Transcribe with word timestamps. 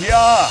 Hallelujah. 0.00 0.48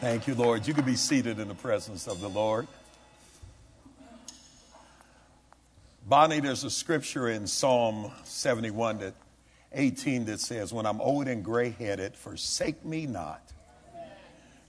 Thank 0.00 0.26
you, 0.26 0.34
Lord. 0.34 0.66
You 0.66 0.74
can 0.74 0.84
be 0.84 0.96
seated 0.96 1.38
in 1.38 1.46
the 1.46 1.54
presence 1.54 2.08
of 2.08 2.20
the 2.20 2.28
Lord. 2.28 2.66
Bonnie, 6.06 6.40
there's 6.40 6.64
a 6.64 6.70
scripture 6.70 7.28
in 7.28 7.46
Psalm 7.46 8.10
71 8.24 8.98
that 8.98 9.14
18 9.72 10.24
that 10.24 10.40
says, 10.40 10.72
When 10.72 10.86
I'm 10.86 11.00
old 11.00 11.28
and 11.28 11.44
gray 11.44 11.70
headed, 11.70 12.16
forsake 12.16 12.84
me 12.84 13.06
not, 13.06 13.52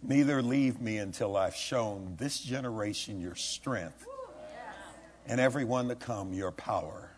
neither 0.04 0.43
leave 0.43 0.79
me 0.79 0.97
until 0.97 1.36
I've 1.36 1.55
shown 1.55 2.16
this 2.18 2.39
generation 2.39 3.20
your 3.20 3.36
strength 3.36 4.05
and 5.25 5.41
everyone 5.41 5.88
to 5.88 5.95
come 5.95 6.32
your 6.32 6.52
power. 6.52 7.09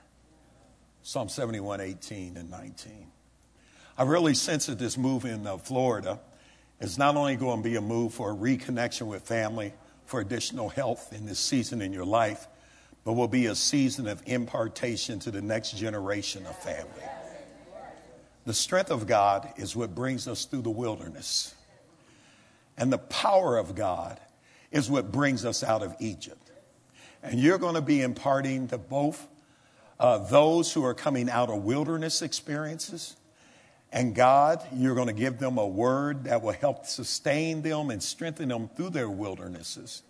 Psalm 1.03 1.27
71, 1.27 1.81
18 1.81 2.37
and 2.37 2.49
19. 2.49 3.11
I 3.97 4.03
really 4.03 4.35
sense 4.35 4.67
that 4.67 4.77
this 4.77 4.97
move 4.97 5.25
in 5.25 5.47
uh, 5.47 5.57
Florida 5.57 6.19
is 6.79 6.97
not 6.97 7.15
only 7.15 7.35
going 7.35 7.63
to 7.63 7.69
be 7.69 7.75
a 7.77 7.81
move 7.81 8.13
for 8.13 8.31
a 8.31 8.35
reconnection 8.35 9.07
with 9.07 9.23
family, 9.23 9.73
for 10.05 10.21
additional 10.21 10.69
health 10.69 11.11
in 11.11 11.25
this 11.25 11.39
season 11.39 11.81
in 11.81 11.91
your 11.91 12.05
life, 12.05 12.47
but 13.03 13.13
will 13.13 13.27
be 13.27 13.47
a 13.47 13.55
season 13.55 14.07
of 14.07 14.21
impartation 14.25 15.19
to 15.19 15.31
the 15.31 15.41
next 15.41 15.75
generation 15.75 16.45
of 16.45 16.57
family. 16.59 17.03
The 18.45 18.53
strength 18.53 18.91
of 18.91 19.07
God 19.07 19.51
is 19.57 19.75
what 19.75 19.93
brings 19.93 20.27
us 20.27 20.45
through 20.45 20.61
the 20.61 20.69
wilderness. 20.69 21.53
And 22.77 22.93
the 22.93 22.97
power 22.97 23.57
of 23.57 23.75
God 23.75 24.19
is 24.71 24.89
what 24.89 25.11
brings 25.11 25.43
us 25.43 25.63
out 25.63 25.83
of 25.83 25.95
Egypt. 25.99 26.51
And 27.21 27.39
you're 27.39 27.57
going 27.57 27.75
to 27.75 27.81
be 27.81 28.01
imparting 28.01 28.69
to 28.69 28.77
both 28.77 29.27
uh, 29.99 30.19
those 30.19 30.71
who 30.71 30.85
are 30.85 30.93
coming 30.93 31.29
out 31.29 31.49
of 31.49 31.63
wilderness 31.63 32.21
experiences. 32.21 33.16
And 33.91 34.13
God, 34.13 34.61
you're 34.73 34.95
going 34.95 35.07
to 35.07 35.13
give 35.13 35.39
them 35.39 35.57
a 35.57 35.65
word 35.65 36.25
that 36.25 36.41
will 36.41 36.51
help 36.51 36.85
sustain 36.85 37.61
them 37.61 37.89
and 37.89 38.03
strengthen 38.03 38.49
them 38.49 38.69
through 38.75 38.89
their 38.89 39.09
wildernesses. 39.09 40.03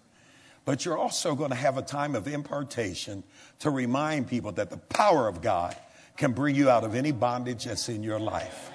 But 0.65 0.83
you're 0.83 0.97
also 0.97 1.35
going 1.35 1.51
to 1.51 1.55
have 1.55 1.77
a 1.77 1.81
time 1.81 2.15
of 2.15 2.27
impartation 2.27 3.23
to 3.59 3.69
remind 3.69 4.27
people 4.27 4.51
that 4.53 4.69
the 4.69 4.77
power 4.77 5.27
of 5.27 5.41
God 5.41 5.75
can 6.17 6.33
bring 6.33 6.55
you 6.55 6.69
out 6.69 6.83
of 6.83 6.95
any 6.95 7.11
bondage 7.11 7.65
that's 7.65 7.87
in 7.87 8.03
your 8.03 8.19
life. 8.19 8.71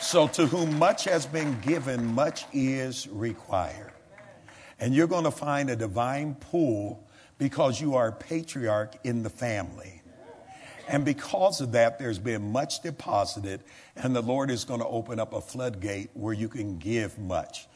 So, 0.00 0.28
to 0.28 0.46
whom 0.46 0.78
much 0.78 1.04
has 1.04 1.24
been 1.24 1.58
given, 1.60 2.04
much 2.04 2.44
is 2.52 3.08
required. 3.08 3.92
And 4.78 4.94
you're 4.94 5.06
going 5.06 5.24
to 5.24 5.30
find 5.30 5.70
a 5.70 5.76
divine 5.76 6.34
pool 6.34 7.08
because 7.38 7.80
you 7.80 7.94
are 7.94 8.08
a 8.08 8.12
patriarch 8.12 8.96
in 9.04 9.22
the 9.22 9.30
family. 9.30 9.95
And 10.88 11.04
because 11.04 11.60
of 11.60 11.72
that, 11.72 11.98
there's 11.98 12.18
been 12.18 12.52
much 12.52 12.80
deposited, 12.80 13.62
and 13.96 14.14
the 14.14 14.22
Lord 14.22 14.50
is 14.50 14.64
going 14.64 14.80
to 14.80 14.86
open 14.86 15.18
up 15.18 15.32
a 15.32 15.40
floodgate 15.40 16.10
where 16.14 16.32
you 16.32 16.48
can 16.48 16.78
give 16.78 17.18
much. 17.18 17.66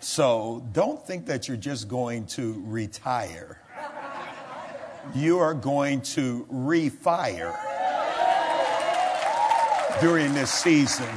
So 0.00 0.66
don't 0.72 1.04
think 1.06 1.26
that 1.26 1.48
you're 1.48 1.56
just 1.56 1.88
going 1.88 2.26
to 2.28 2.62
retire. 2.66 3.60
You 5.14 5.38
are 5.38 5.54
going 5.54 6.00
to 6.02 6.44
refire 6.50 7.56
during 10.00 10.34
this 10.34 10.50
season 10.50 11.08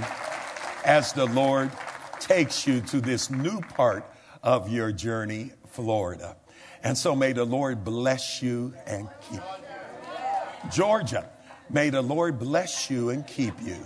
as 0.86 1.12
the 1.14 1.26
Lord 1.26 1.72
takes 2.20 2.68
you 2.68 2.82
to 2.82 3.02
this 3.02 3.32
new 3.32 3.60
part 3.60 4.06
of 4.44 4.72
your 4.72 4.92
journey, 4.92 5.52
Florida. 5.70 6.38
And 6.84 6.98
so 6.98 7.16
may 7.16 7.34
the 7.34 7.44
Lord 7.44 7.84
bless 7.84 8.42
you 8.42 8.74
and 8.86 9.10
keep 9.30 9.42
you. 9.42 10.70
Georgia, 10.72 11.30
may 11.70 11.90
the 11.90 12.02
Lord 12.02 12.40
bless 12.40 12.90
you 12.90 13.10
and 13.10 13.26
keep 13.26 13.54
you. 13.62 13.78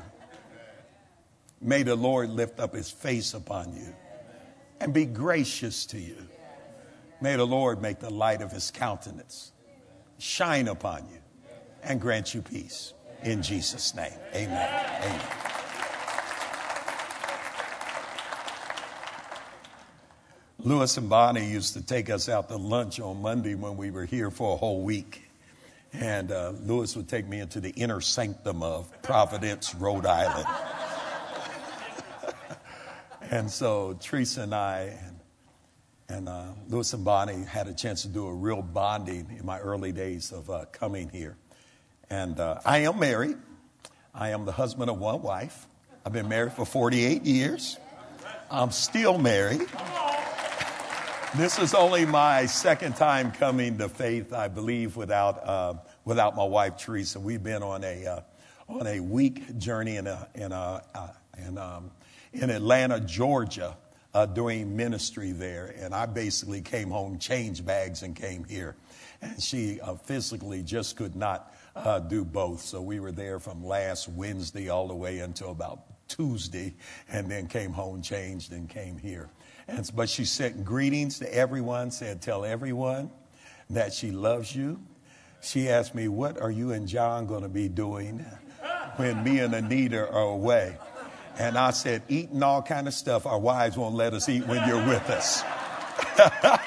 May 1.61 1.83
the 1.83 1.95
Lord 1.95 2.29
lift 2.29 2.59
up 2.59 2.73
his 2.75 2.91
face 2.91 3.33
upon 3.33 3.75
you 3.75 3.95
and 4.81 4.93
be 4.93 5.05
gracious 5.05 5.85
to 5.87 5.99
you. 5.99 6.17
May 7.21 7.37
the 7.37 7.47
Lord 7.47 7.81
make 7.81 7.99
the 7.99 8.09
light 8.09 8.41
of 8.41 8.51
his 8.51 8.69
countenance 8.69 9.53
shine 10.17 10.67
upon 10.67 11.07
you 11.09 11.19
and 11.83 12.01
grant 12.01 12.33
you 12.33 12.41
peace. 12.41 12.93
In 13.23 13.41
Jesus' 13.41 13.95
name, 13.95 14.11
amen. 14.35 14.85
Amen. 15.03 15.21
Lewis 20.59 20.95
and 20.97 21.09
Bonnie 21.09 21.49
used 21.49 21.73
to 21.73 21.81
take 21.81 22.09
us 22.09 22.29
out 22.29 22.47
to 22.47 22.55
lunch 22.55 22.99
on 22.99 23.21
Monday 23.21 23.53
when 23.53 23.75
we 23.75 23.91
were 23.91 24.05
here 24.05 24.31
for 24.31 24.53
a 24.53 24.57
whole 24.57 24.81
week. 24.81 25.29
And 25.93 26.31
uh, 26.31 26.53
Lewis 26.61 26.95
would 26.95 27.07
take 27.07 27.27
me 27.27 27.39
into 27.39 27.59
the 27.59 27.69
inner 27.71 28.01
sanctum 28.01 28.63
of 28.63 29.01
Providence, 29.01 29.75
Rhode 29.75 30.05
Island. 30.05 30.47
And 33.31 33.49
so 33.49 33.97
Teresa 33.99 34.41
and 34.41 34.53
I 34.53 34.95
and, 36.09 36.29
uh, 36.29 36.43
Lewis 36.69 36.93
and 36.93 37.03
Bonnie 37.03 37.43
had 37.43 37.67
a 37.67 37.73
chance 37.73 38.03
to 38.03 38.07
do 38.07 38.27
a 38.27 38.33
real 38.33 38.61
bonding 38.61 39.35
in 39.39 39.45
my 39.45 39.59
early 39.59 39.91
days 39.91 40.31
of 40.31 40.49
uh, 40.49 40.65
coming 40.71 41.09
here. 41.09 41.35
And 42.11 42.39
uh, 42.39 42.59
I 42.63 42.79
am 42.79 42.99
married. 42.99 43.37
I 44.13 44.29
am 44.29 44.45
the 44.45 44.51
husband 44.51 44.91
of 44.91 44.99
one 44.99 45.23
wife. 45.23 45.67
I've 46.05 46.13
been 46.13 46.29
married 46.29 46.53
for 46.53 46.65
48 46.65 47.23
years. 47.23 47.77
I'm 48.51 48.69
still 48.69 49.17
married. 49.17 49.61
This 51.35 51.57
is 51.57 51.73
only 51.73 52.05
my 52.05 52.45
second 52.45 52.95
time 52.95 53.31
coming 53.31 53.79
to 53.79 53.89
faith, 53.89 54.33
I 54.33 54.47
believe, 54.47 54.95
without, 54.95 55.47
uh, 55.47 55.73
without 56.05 56.35
my 56.35 56.43
wife, 56.43 56.77
Teresa. 56.77 57.19
We've 57.19 57.41
been 57.41 57.63
on 57.63 57.83
a, 57.83 58.05
uh, 58.05 58.21
on 58.69 58.85
a 58.85 58.99
week 58.99 59.57
journey 59.57 59.95
in, 59.95 60.05
a, 60.05 60.27
in, 60.35 60.51
a, 60.51 60.83
uh, 60.93 61.07
in 61.39 61.57
um, 61.57 61.89
in 62.33 62.51
Atlanta, 62.51 62.99
Georgia, 62.99 63.75
uh, 64.13 64.27
doing 64.27 64.75
ministry 64.75 65.31
there. 65.31 65.73
And 65.79 65.95
I 65.95 66.05
basically 66.05 66.61
came 66.61 66.91
home, 66.91 67.17
changed 67.17 67.65
bags, 67.65 68.03
and 68.03 68.15
came 68.15 68.43
here. 68.43 68.75
And 69.23 69.41
she 69.41 69.81
uh, 69.81 69.95
physically 69.95 70.61
just 70.61 70.97
could 70.97 71.15
not 71.15 71.51
uh, 71.75 71.97
do 71.97 72.23
both. 72.23 72.61
So 72.61 72.79
we 72.79 72.99
were 72.99 73.11
there 73.11 73.39
from 73.39 73.65
last 73.65 74.07
Wednesday 74.07 74.69
all 74.69 74.87
the 74.87 74.95
way 74.95 75.17
until 75.17 75.49
about 75.49 76.07
Tuesday, 76.07 76.75
and 77.09 77.29
then 77.29 77.47
came 77.47 77.71
home, 77.71 78.03
changed, 78.03 78.51
and 78.51 78.69
came 78.69 78.99
here. 78.99 79.29
And, 79.67 79.89
but 79.95 80.09
she 80.09 80.25
sent 80.25 80.65
greetings 80.65 81.19
to 81.19 81.33
everyone, 81.33 81.91
said, 81.91 82.21
Tell 82.21 82.45
everyone 82.45 83.11
that 83.69 83.93
she 83.93 84.11
loves 84.11 84.55
you. 84.55 84.81
She 85.41 85.69
asked 85.69 85.95
me, 85.95 86.07
What 86.07 86.41
are 86.41 86.51
you 86.51 86.71
and 86.71 86.87
John 86.87 87.27
going 87.27 87.43
to 87.43 87.49
be 87.49 87.69
doing 87.69 88.25
when 88.97 89.23
me 89.23 89.39
and 89.39 89.53
Anita 89.53 90.09
are 90.09 90.21
away? 90.21 90.77
And 91.37 91.57
I 91.57 91.71
said, 91.71 92.03
eating 92.09 92.43
all 92.43 92.61
kind 92.61 92.87
of 92.87 92.93
stuff 92.93 93.25
our 93.25 93.39
wives 93.39 93.75
won't 93.75 93.95
let 93.95 94.13
us 94.13 94.29
eat 94.29 94.45
when 94.45 94.67
you're 94.67 94.85
with 94.87 95.09
us. 95.09 95.43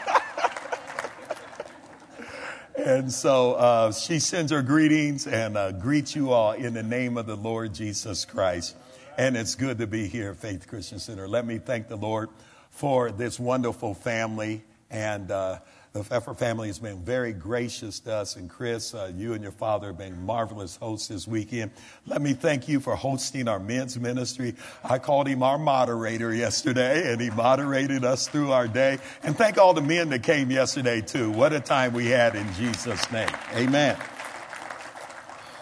and 2.76 3.12
so 3.12 3.54
uh, 3.54 3.92
she 3.92 4.18
sends 4.18 4.50
her 4.50 4.62
greetings 4.62 5.28
and 5.28 5.56
uh, 5.56 5.70
greets 5.72 6.16
you 6.16 6.32
all 6.32 6.52
in 6.52 6.74
the 6.74 6.82
name 6.82 7.16
of 7.16 7.26
the 7.26 7.36
Lord 7.36 7.74
Jesus 7.74 8.24
Christ. 8.24 8.74
And 9.16 9.36
it's 9.36 9.54
good 9.54 9.78
to 9.78 9.86
be 9.86 10.08
here 10.08 10.34
Faith 10.34 10.66
Christian 10.66 10.98
Center. 10.98 11.28
Let 11.28 11.46
me 11.46 11.58
thank 11.58 11.86
the 11.86 11.96
Lord 11.96 12.28
for 12.76 13.10
this 13.10 13.41
wonderful 13.41 13.94
family 13.94 14.62
and 14.91 15.31
uh, 15.31 15.59
the 15.97 16.04
Pfeffer 16.04 16.34
family 16.34 16.69
has 16.69 16.78
been 16.78 17.03
very 17.03 17.32
gracious 17.32 18.00
to 18.00 18.12
us. 18.12 18.37
And 18.37 18.50
Chris, 18.50 18.94
uh, 18.94 19.10
you 19.16 19.32
and 19.32 19.42
your 19.42 19.53
father 19.53 19.87
have 19.87 19.98
been 19.98 20.26
marvelous 20.26 20.76
hosts 20.76 21.09
this 21.09 21.26
weekend. 21.26 21.70
Let 22.06 22.20
me 22.20 22.34
thank 22.34 22.69
you 22.69 22.81
for 22.81 22.94
hosting 22.94 23.48
our 23.48 23.59
men's 23.59 23.98
ministry. 23.98 24.54
I 24.84 24.98
called 24.98 25.26
him 25.26 25.42
our 25.42 25.56
moderator 25.56 26.34
yesterday, 26.34 27.10
and 27.10 27.19
he 27.19 27.31
moderated 27.31 28.04
us 28.04 28.28
through 28.28 28.53
our 28.53 28.69
day. 28.69 28.98
And 29.22 29.34
thank 29.34 29.56
all 29.56 29.72
the 29.72 29.81
men 29.81 30.10
that 30.10 30.22
came 30.22 30.50
yesterday, 30.50 31.00
too. 31.00 31.31
What 31.31 31.54
a 31.54 31.60
time 31.60 31.94
we 31.94 32.09
had 32.09 32.36
in 32.36 32.53
Jesus' 32.53 33.10
name. 33.10 33.31
Amen. 33.54 33.97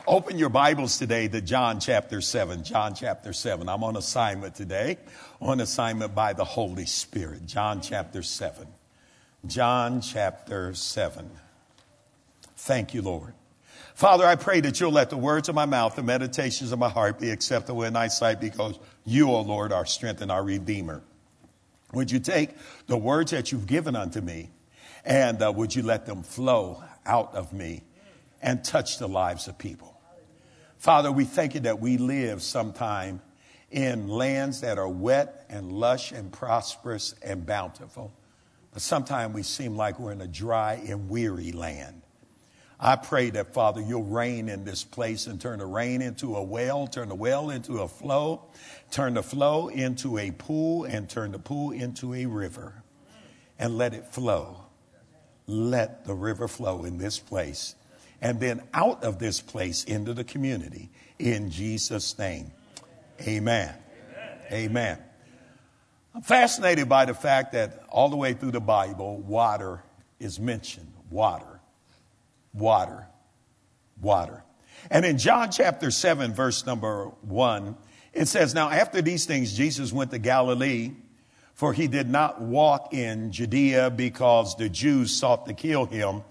Open 0.07 0.37
your 0.37 0.51
Bibles 0.51 0.99
today 0.99 1.29
to 1.29 1.41
John 1.41 1.81
chapter 1.81 2.21
7. 2.21 2.63
John 2.63 2.95
chapter 2.95 3.33
7. 3.33 3.71
I'm 3.71 3.83
on 3.83 3.97
assignment 3.97 4.55
today, 4.55 4.99
on 5.41 5.61
assignment 5.61 6.15
by 6.15 6.35
the 6.35 6.45
Holy 6.45 6.85
Spirit. 6.85 7.47
John 7.47 7.81
chapter 7.81 8.23
7. 8.23 8.67
John 9.47 10.03
chapter 10.03 10.75
7. 10.75 11.31
Thank 12.55 12.93
you, 12.93 13.01
Lord. 13.01 13.33
Father, 13.95 14.27
I 14.27 14.37
pray 14.37 14.61
that 14.61 14.79
you'll 14.79 14.93
let 14.93 15.09
the 15.09 15.17
words 15.17 15.49
of 15.49 15.55
my 15.55 15.65
mouth, 15.65 15.97
the 15.97 16.03
meditations 16.03 16.71
of 16.71 16.79
my 16.79 16.91
heart 16.91 17.19
be 17.19 17.31
acceptable 17.31 17.83
in 17.85 17.95
thy 17.95 18.09
sight 18.09 18.43
because 18.43 18.79
you, 19.07 19.31
O 19.31 19.41
Lord, 19.41 19.73
are 19.73 19.87
strength 19.87 20.21
and 20.21 20.31
our 20.31 20.45
Redeemer. 20.45 21.01
Would 21.95 22.11
you 22.11 22.19
take 22.19 22.51
the 22.89 22.99
words 22.99 23.31
that 23.31 23.53
you've 23.53 23.67
given 23.67 23.97
unto 23.97 24.21
me 24.21 24.51
and 25.03 25.41
uh, 25.41 25.51
would 25.51 25.75
you 25.75 25.83
let 25.83 26.05
them 26.05 26.23
flow 26.23 26.85
out 27.07 27.35
of 27.35 27.55
me 27.55 27.85
and 28.43 28.63
touch 28.63 28.99
the 28.99 29.09
lives 29.09 29.49
of 29.49 29.57
people? 29.57 29.94
Father, 30.85 31.11
we 31.11 31.25
thank 31.25 31.55
you 31.55 31.61
that 31.61 31.81
we 31.81 31.97
live 31.97 32.43
sometime 32.43 33.23
in 33.71 34.07
lands 34.07 34.61
that 34.61 34.77
are 34.77 34.87
wet 34.87 35.47
and 35.49 35.73
lush 35.73 36.13
and 36.13 36.31
prosperous 36.31 37.15
and 37.23 37.47
bountiful. 37.47 38.13
But 38.71 38.83
sometimes 38.83 39.35
we 39.35 39.45
seem 39.45 39.77
like 39.77 39.99
we're 39.99 40.13
in 40.13 40.21
a 40.21 40.27
dry 40.27 40.75
and 40.87 41.09
weary 41.09 41.53
land. 41.53 42.03
I 42.79 42.97
pray 42.97 43.31
that, 43.31 43.55
Father, 43.55 43.81
you'll 43.81 44.03
rain 44.03 44.51
in 44.51 44.67
this 44.67 44.85
place 44.85 45.27
and 45.27 45.41
turn 45.41 45.61
the 45.61 45.65
rain 45.65 46.03
into 46.03 46.37
a 46.37 46.43
well, 46.43 46.87
turn 46.87 47.09
the 47.09 47.15
well 47.15 47.49
into 47.49 47.79
a 47.79 47.89
flow, 47.89 48.43
turn 48.91 49.15
the 49.15 49.23
flow 49.23 49.69
into 49.69 50.19
a 50.19 50.33
pool, 50.33 50.85
and 50.85 51.09
turn 51.09 51.33
the 51.33 51.39
pool 51.39 51.71
into 51.71 52.13
a 52.13 52.27
river. 52.27 52.75
And 53.59 53.79
let 53.79 53.95
it 53.95 54.09
flow. 54.09 54.67
Let 55.47 56.05
the 56.05 56.13
river 56.13 56.47
flow 56.47 56.85
in 56.85 56.99
this 56.99 57.19
place. 57.19 57.75
And 58.25 58.41
then 58.41 58.63
out 58.75 59.05
of 59.05 59.21
this 59.21 59.41
place 59.41 59.85
into 59.85 60.13
the 60.15 60.25
community. 60.25 60.91
In 61.21 61.51
Jesus' 61.51 62.19
name. 62.19 62.51
Amen. 63.21 63.73
Amen. 63.73 64.39
Amen. 64.53 64.99
I'm 66.17 66.23
fascinated 66.23 66.89
by 66.89 67.05
the 67.05 67.15
fact 67.15 67.53
that 67.53 67.85
all 67.89 68.09
the 68.09 68.17
way 68.17 68.33
through 68.33 68.51
the 68.51 68.61
Bible, 68.61 69.19
water 69.19 69.85
is 70.19 70.41
mentioned. 70.41 70.93
Water 71.09 71.55
water, 72.55 73.09
water. 74.01 74.45
And 74.91 75.05
in 75.05 75.19
John 75.19 75.51
chapter 75.51 75.91
7, 75.91 76.33
verse 76.33 76.65
number 76.65 77.07
1, 77.23 77.77
it 78.13 78.29
says, 78.29 78.55
Now 78.55 78.71
after 78.71 79.03
these 79.03 79.27
things, 79.27 79.57
Jesus 79.57 79.93
went 79.93 80.13
to 80.13 80.19
Galilee, 80.19 80.93
for 81.55 81.73
he 81.73 81.89
did 81.89 82.09
not 82.09 82.41
walk 82.41 82.95
in 82.95 83.33
Judea 83.33 83.91
because 83.91 84.57
the 84.57 84.69
Jews 84.69 85.15
sought 85.15 85.47
to 85.47 85.53
kill 85.53 85.87
him. 85.87 86.23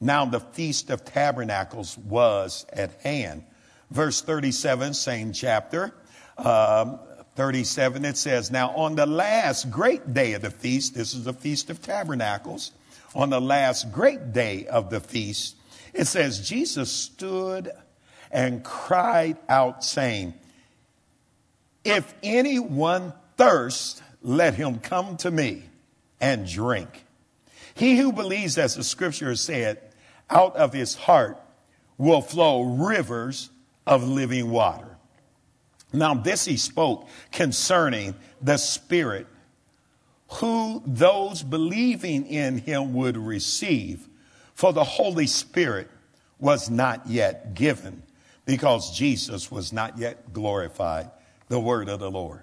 Now 0.00 0.24
the 0.24 0.40
feast 0.40 0.90
of 0.90 1.04
tabernacles 1.04 1.98
was 1.98 2.64
at 2.72 3.00
hand. 3.02 3.44
Verse 3.90 4.22
37, 4.22 4.94
same 4.94 5.32
chapter. 5.32 5.92
Um, 6.38 6.98
37, 7.36 8.04
it 8.04 8.16
says, 8.16 8.50
Now 8.50 8.70
on 8.70 8.94
the 8.94 9.06
last 9.06 9.70
great 9.70 10.14
day 10.14 10.32
of 10.32 10.42
the 10.42 10.50
feast, 10.50 10.94
this 10.94 11.14
is 11.14 11.24
the 11.24 11.32
Feast 11.32 11.70
of 11.70 11.82
Tabernacles, 11.82 12.72
on 13.14 13.30
the 13.30 13.40
last 13.40 13.92
great 13.92 14.32
day 14.32 14.66
of 14.66 14.90
the 14.90 15.00
feast, 15.00 15.56
it 15.92 16.06
says, 16.06 16.48
Jesus 16.48 16.90
stood 16.90 17.70
and 18.30 18.62
cried 18.62 19.36
out, 19.48 19.82
saying, 19.82 20.34
If 21.84 22.14
anyone 22.22 23.12
thirst, 23.36 24.02
let 24.22 24.54
him 24.54 24.78
come 24.78 25.16
to 25.18 25.30
me 25.30 25.64
and 26.20 26.46
drink. 26.46 27.04
He 27.74 27.96
who 27.96 28.12
believes, 28.12 28.58
as 28.58 28.76
the 28.76 28.84
scripture 28.84 29.34
said, 29.34 29.80
out 30.30 30.56
of 30.56 30.72
his 30.72 30.94
heart 30.94 31.38
will 31.98 32.22
flow 32.22 32.62
rivers 32.62 33.50
of 33.86 34.06
living 34.06 34.50
water. 34.50 34.96
Now, 35.92 36.14
this 36.14 36.44
he 36.44 36.56
spoke 36.56 37.08
concerning 37.32 38.14
the 38.40 38.56
Spirit, 38.56 39.26
who 40.34 40.82
those 40.86 41.42
believing 41.42 42.26
in 42.26 42.58
him 42.58 42.94
would 42.94 43.16
receive 43.16 44.08
for 44.54 44.72
the 44.74 44.84
Holy 44.84 45.26
Spirit 45.26 45.90
was 46.38 46.68
not 46.68 47.06
yet 47.06 47.54
given 47.54 48.02
because 48.44 48.96
Jesus 48.96 49.50
was 49.50 49.72
not 49.72 49.96
yet 49.96 50.32
glorified. 50.32 51.10
The 51.48 51.58
word 51.58 51.88
of 51.88 51.98
the 51.98 52.10
Lord. 52.10 52.42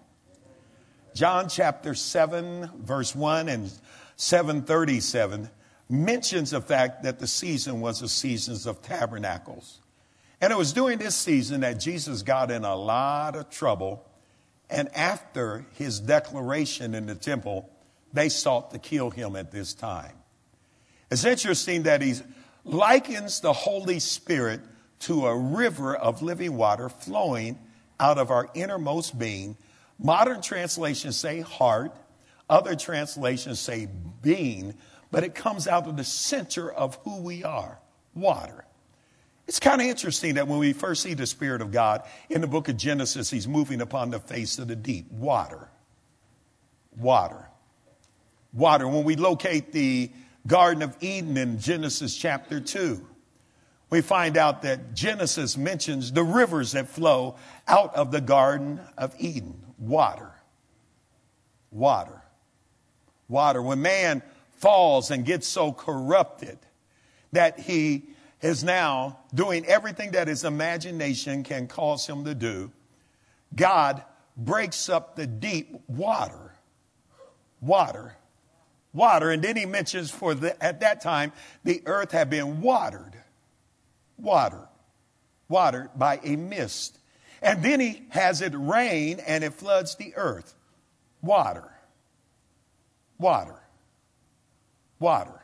John 1.13 1.47
chapter 1.47 1.93
7, 1.93 2.71
verse 2.79 3.15
1 3.15 3.49
and 3.49 3.71
737 4.15 5.49
mentions 5.89 6.51
the 6.51 6.61
fact 6.61 7.03
that 7.03 7.19
the 7.19 7.27
season 7.27 7.79
was 7.81 8.01
the 8.01 8.09
seasons 8.09 8.65
of 8.65 8.81
tabernacles. 8.81 9.79
And 10.41 10.51
it 10.51 10.57
was 10.57 10.73
during 10.73 10.99
this 10.99 11.15
season 11.15 11.61
that 11.61 11.79
Jesus 11.79 12.21
got 12.21 12.51
in 12.51 12.63
a 12.63 12.75
lot 12.75 13.35
of 13.35 13.49
trouble. 13.49 14.05
And 14.69 14.89
after 14.95 15.65
his 15.73 15.99
declaration 15.99 16.93
in 16.93 17.05
the 17.05 17.15
temple, 17.15 17.69
they 18.13 18.29
sought 18.29 18.71
to 18.71 18.79
kill 18.79 19.09
him 19.09 19.35
at 19.35 19.51
this 19.51 19.73
time. 19.73 20.13
It's 21.09 21.25
interesting 21.25 21.83
that 21.83 22.01
he 22.01 22.15
likens 22.65 23.39
the 23.39 23.53
Holy 23.53 23.99
Spirit 23.99 24.59
to 24.99 25.27
a 25.27 25.37
river 25.37 25.95
of 25.95 26.21
living 26.21 26.57
water 26.57 26.89
flowing 26.89 27.57
out 27.99 28.17
of 28.17 28.29
our 28.29 28.49
innermost 28.53 29.17
being. 29.17 29.55
Modern 29.99 30.41
translations 30.41 31.15
say 31.15 31.39
heart, 31.39 31.95
other 32.49 32.75
translations 32.75 33.59
say 33.59 33.87
being, 34.21 34.73
but 35.11 35.23
it 35.23 35.35
comes 35.35 35.67
out 35.67 35.87
of 35.87 35.97
the 35.97 36.03
center 36.03 36.71
of 36.71 36.95
who 37.03 37.21
we 37.21 37.43
are 37.43 37.79
water. 38.13 38.65
It's 39.47 39.59
kind 39.59 39.79
of 39.79 39.87
interesting 39.87 40.35
that 40.35 40.47
when 40.47 40.59
we 40.59 40.73
first 40.73 41.03
see 41.03 41.13
the 41.13 41.25
Spirit 41.25 41.61
of 41.61 41.71
God 41.71 42.03
in 42.29 42.41
the 42.41 42.47
book 42.47 42.67
of 42.67 42.75
Genesis, 42.75 43.29
He's 43.29 43.47
moving 43.47 43.79
upon 43.79 44.09
the 44.09 44.19
face 44.19 44.59
of 44.59 44.67
the 44.67 44.75
deep. 44.75 45.09
Water. 45.11 45.69
Water. 46.97 47.47
Water. 48.51 48.87
When 48.87 49.05
we 49.05 49.15
locate 49.15 49.71
the 49.71 50.11
Garden 50.47 50.81
of 50.81 50.95
Eden 51.01 51.37
in 51.37 51.59
Genesis 51.59 52.15
chapter 52.15 52.59
2. 52.59 53.05
We 53.89 54.01
find 54.01 54.37
out 54.37 54.61
that 54.63 54.93
Genesis 54.93 55.57
mentions 55.57 56.11
the 56.11 56.23
rivers 56.23 56.71
that 56.71 56.87
flow 56.87 57.35
out 57.67 57.95
of 57.95 58.11
the 58.11 58.21
Garden 58.21 58.79
of 58.97 59.13
Eden. 59.19 59.61
Water. 59.77 60.31
Water. 61.71 62.21
Water. 63.27 63.61
When 63.61 63.81
man 63.81 64.23
falls 64.57 65.11
and 65.11 65.25
gets 65.25 65.47
so 65.47 65.71
corrupted 65.71 66.59
that 67.31 67.59
he 67.59 68.03
is 68.41 68.63
now 68.63 69.19
doing 69.33 69.65
everything 69.65 70.11
that 70.11 70.27
his 70.27 70.43
imagination 70.43 71.43
can 71.43 71.67
cause 71.67 72.05
him 72.05 72.25
to 72.25 72.35
do, 72.35 72.71
God 73.55 74.03
breaks 74.35 74.89
up 74.89 75.15
the 75.15 75.25
deep 75.25 75.75
water. 75.87 76.53
Water 77.59 78.17
water. 78.97 79.31
And 79.31 79.41
then 79.41 79.55
he 79.55 79.65
mentions 79.65 80.11
for 80.11 80.33
the, 80.33 80.61
at 80.61 80.81
that 80.81 81.01
time, 81.01 81.31
the 81.63 81.81
earth 81.85 82.11
had 82.11 82.29
been 82.29 82.61
watered, 82.61 83.15
watered, 84.17 84.67
watered 85.47 85.91
by 85.95 86.19
a 86.23 86.35
mist. 86.35 86.99
And 87.41 87.63
then 87.63 87.79
he 87.79 88.03
has 88.09 88.41
it 88.41 88.53
rain 88.55 89.19
and 89.25 89.43
it 89.43 89.53
floods 89.53 89.95
the 89.95 90.13
earth. 90.15 90.55
Water, 91.21 91.71
water, 93.17 93.59
water. 94.99 95.43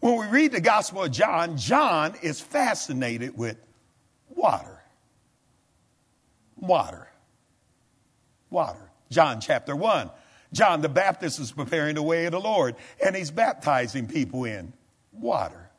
When 0.00 0.18
we 0.18 0.26
read 0.26 0.52
the 0.52 0.60
Gospel 0.60 1.04
of 1.04 1.12
John, 1.12 1.56
John 1.56 2.14
is 2.22 2.40
fascinated 2.40 3.36
with 3.36 3.56
water. 4.28 4.82
Water. 6.56 7.08
Water. 8.50 8.90
John 9.10 9.40
chapter 9.40 9.76
1. 9.76 10.10
John 10.52 10.82
the 10.82 10.88
Baptist 10.88 11.38
is 11.38 11.52
preparing 11.52 11.94
the 11.94 12.02
way 12.02 12.26
of 12.26 12.32
the 12.32 12.40
Lord, 12.40 12.76
and 13.04 13.16
he's 13.16 13.30
baptizing 13.30 14.06
people 14.06 14.44
in 14.44 14.72
water. 15.12 15.70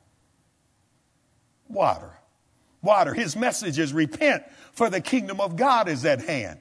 Water. 1.68 2.14
Water. 2.82 3.14
His 3.14 3.36
message 3.36 3.78
is 3.78 3.94
repent, 3.94 4.44
for 4.72 4.90
the 4.90 5.02
kingdom 5.02 5.40
of 5.40 5.56
God 5.56 5.88
is 5.88 6.06
at 6.06 6.22
hand. 6.22 6.60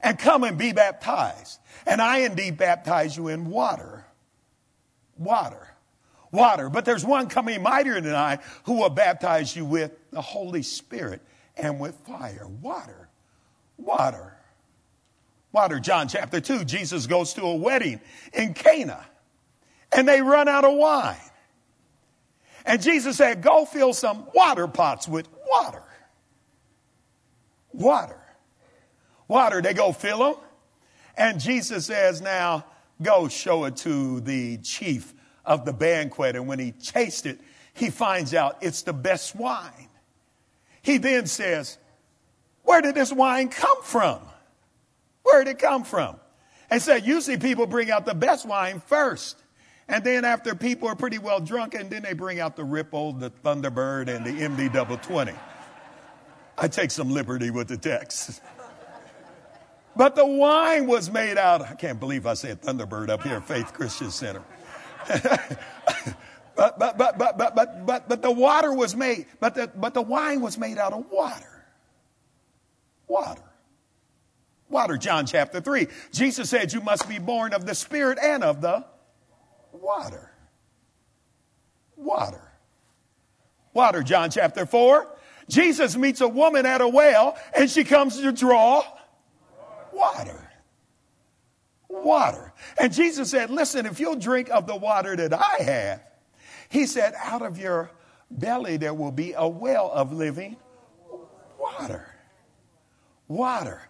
And 0.00 0.18
come 0.18 0.44
and 0.44 0.58
be 0.58 0.72
baptized. 0.72 1.60
And 1.86 2.02
I 2.02 2.18
indeed 2.18 2.58
baptize 2.58 3.16
you 3.16 3.28
in 3.28 3.50
water. 3.50 4.04
Water. 5.16 5.71
Water. 6.32 6.70
But 6.70 6.84
there's 6.84 7.04
one 7.04 7.28
coming 7.28 7.62
mightier 7.62 8.00
than 8.00 8.14
I 8.14 8.38
who 8.64 8.80
will 8.80 8.90
baptize 8.90 9.54
you 9.54 9.64
with 9.64 9.92
the 10.10 10.22
Holy 10.22 10.62
Spirit 10.62 11.20
and 11.56 11.78
with 11.78 11.94
fire. 12.06 12.48
Water. 12.60 13.08
Water. 13.76 14.34
Water, 15.52 15.78
John 15.78 16.08
chapter 16.08 16.40
2, 16.40 16.64
Jesus 16.64 17.06
goes 17.06 17.34
to 17.34 17.42
a 17.42 17.54
wedding 17.54 18.00
in 18.32 18.54
Cana 18.54 19.04
and 19.92 20.08
they 20.08 20.22
run 20.22 20.48
out 20.48 20.64
of 20.64 20.74
wine. 20.74 21.16
And 22.64 22.80
Jesus 22.80 23.18
said, 23.18 23.42
Go 23.42 23.66
fill 23.66 23.92
some 23.92 24.26
water 24.34 24.66
pots 24.66 25.06
with 25.06 25.28
water. 25.46 25.82
Water. 27.72 28.18
Water, 29.28 29.60
they 29.60 29.74
go 29.74 29.92
fill 29.92 30.18
them. 30.18 30.34
And 31.16 31.38
Jesus 31.38 31.86
says, 31.86 32.22
Now 32.22 32.64
go 33.02 33.28
show 33.28 33.64
it 33.64 33.76
to 33.78 34.20
the 34.20 34.56
chief 34.58 35.12
of 35.44 35.64
the 35.64 35.72
banquet. 35.72 36.36
And 36.36 36.46
when 36.46 36.58
he 36.58 36.72
tastes 36.72 37.26
it, 37.26 37.40
he 37.74 37.90
finds 37.90 38.34
out 38.34 38.58
it's 38.60 38.82
the 38.82 38.92
best 38.92 39.34
wine. 39.34 39.88
He 40.82 40.98
then 40.98 41.26
says, 41.26 41.78
Where 42.62 42.80
did 42.80 42.94
this 42.94 43.12
wine 43.12 43.48
come 43.48 43.82
from? 43.82 44.20
Where 45.22 45.44
did 45.44 45.52
it 45.52 45.58
come 45.58 45.84
from? 45.84 46.16
And 46.70 46.80
so 46.80 46.94
usually 46.94 47.36
people 47.36 47.66
bring 47.66 47.90
out 47.90 48.06
the 48.06 48.14
best 48.14 48.46
wine 48.46 48.80
first. 48.86 49.36
And 49.88 50.02
then 50.04 50.24
after 50.24 50.54
people 50.54 50.88
are 50.88 50.96
pretty 50.96 51.18
well 51.18 51.40
drunk, 51.40 51.74
and 51.74 51.90
then 51.90 52.02
they 52.02 52.14
bring 52.14 52.40
out 52.40 52.56
the 52.56 52.64
Ripple, 52.64 53.12
the 53.12 53.30
Thunderbird, 53.30 54.08
and 54.08 54.24
the 54.24 54.30
MD 54.30 54.72
double 54.72 54.96
20. 54.96 55.32
I 56.56 56.68
take 56.68 56.90
some 56.90 57.10
liberty 57.10 57.50
with 57.50 57.68
the 57.68 57.76
text. 57.76 58.40
But 59.94 60.16
the 60.16 60.24
wine 60.24 60.86
was 60.86 61.10
made 61.10 61.36
out, 61.36 61.60
I 61.60 61.74
can't 61.74 62.00
believe 62.00 62.26
I 62.26 62.34
said 62.34 62.62
Thunderbird 62.62 63.10
up 63.10 63.22
here 63.22 63.40
Faith 63.40 63.74
Christian 63.74 64.10
Center. 64.10 64.42
but, 66.56 66.78
but, 66.78 66.98
but, 66.98 67.18
but, 67.18 67.38
but, 67.38 67.54
but, 67.54 67.86
but, 67.86 68.08
but 68.08 68.22
the 68.22 68.30
water 68.30 68.72
was 68.72 68.94
made, 68.94 69.26
but 69.40 69.54
the, 69.54 69.70
but 69.74 69.94
the 69.94 70.02
wine 70.02 70.40
was 70.40 70.58
made 70.58 70.78
out 70.78 70.92
of 70.92 71.10
water. 71.10 71.64
Water 73.08 73.52
water. 74.72 74.96
John 74.96 75.26
chapter 75.26 75.60
3. 75.60 75.86
Jesus 76.10 76.50
said, 76.50 76.72
You 76.72 76.80
must 76.80 77.08
be 77.08 77.18
born 77.18 77.52
of 77.52 77.66
the 77.66 77.74
Spirit 77.74 78.18
and 78.20 78.42
of 78.42 78.60
the 78.60 78.84
water. 79.70 80.32
Water. 81.96 82.52
Water, 83.74 84.02
John 84.02 84.30
chapter 84.30 84.66
4. 84.66 85.06
Jesus 85.48 85.96
meets 85.96 86.20
a 86.20 86.28
woman 86.28 86.66
at 86.66 86.80
a 86.80 86.88
well 86.88 87.36
and 87.54 87.70
she 87.70 87.84
comes 87.84 88.20
to 88.20 88.32
draw 88.32 88.82
water. 89.92 90.50
Water. 91.92 92.52
And 92.78 92.92
Jesus 92.92 93.30
said, 93.30 93.50
Listen, 93.50 93.86
if 93.86 94.00
you'll 94.00 94.16
drink 94.16 94.48
of 94.50 94.66
the 94.66 94.76
water 94.76 95.14
that 95.14 95.32
I 95.34 95.62
have, 95.62 96.02
he 96.68 96.86
said, 96.86 97.14
out 97.22 97.42
of 97.42 97.58
your 97.58 97.90
belly 98.30 98.78
there 98.78 98.94
will 98.94 99.12
be 99.12 99.34
a 99.34 99.46
well 99.46 99.90
of 99.92 100.12
living 100.12 100.56
water. 101.60 102.06
Water 103.28 103.82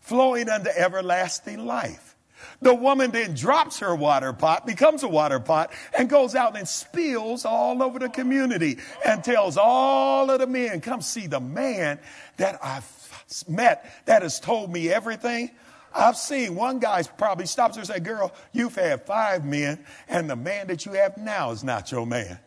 flowing 0.00 0.48
unto 0.48 0.70
everlasting 0.70 1.64
life. 1.64 2.16
The 2.60 2.74
woman 2.74 3.10
then 3.12 3.34
drops 3.34 3.78
her 3.78 3.94
water 3.94 4.32
pot, 4.32 4.66
becomes 4.66 5.02
a 5.02 5.08
water 5.08 5.38
pot, 5.38 5.72
and 5.96 6.08
goes 6.08 6.34
out 6.34 6.56
and 6.56 6.66
spills 6.66 7.44
all 7.44 7.82
over 7.82 7.98
the 7.98 8.08
community 8.08 8.78
and 9.06 9.22
tells 9.22 9.56
all 9.56 10.30
of 10.30 10.40
the 10.40 10.46
men, 10.46 10.80
Come 10.80 11.02
see 11.02 11.26
the 11.26 11.38
man 11.40 12.00
that 12.38 12.58
I've 12.62 13.44
met 13.48 13.88
that 14.06 14.22
has 14.22 14.40
told 14.40 14.72
me 14.72 14.90
everything. 14.90 15.50
I've 15.94 16.16
seen 16.16 16.54
one 16.54 16.78
guy 16.78 17.02
probably 17.02 17.46
stops 17.46 17.76
her 17.76 17.80
and 17.80 17.86
says, 17.86 18.00
Girl, 18.00 18.32
you've 18.52 18.74
had 18.74 19.06
five 19.06 19.44
men, 19.44 19.84
and 20.08 20.28
the 20.28 20.36
man 20.36 20.68
that 20.68 20.86
you 20.86 20.92
have 20.92 21.16
now 21.18 21.50
is 21.50 21.62
not 21.62 21.90
your 21.92 22.06
man. 22.06 22.38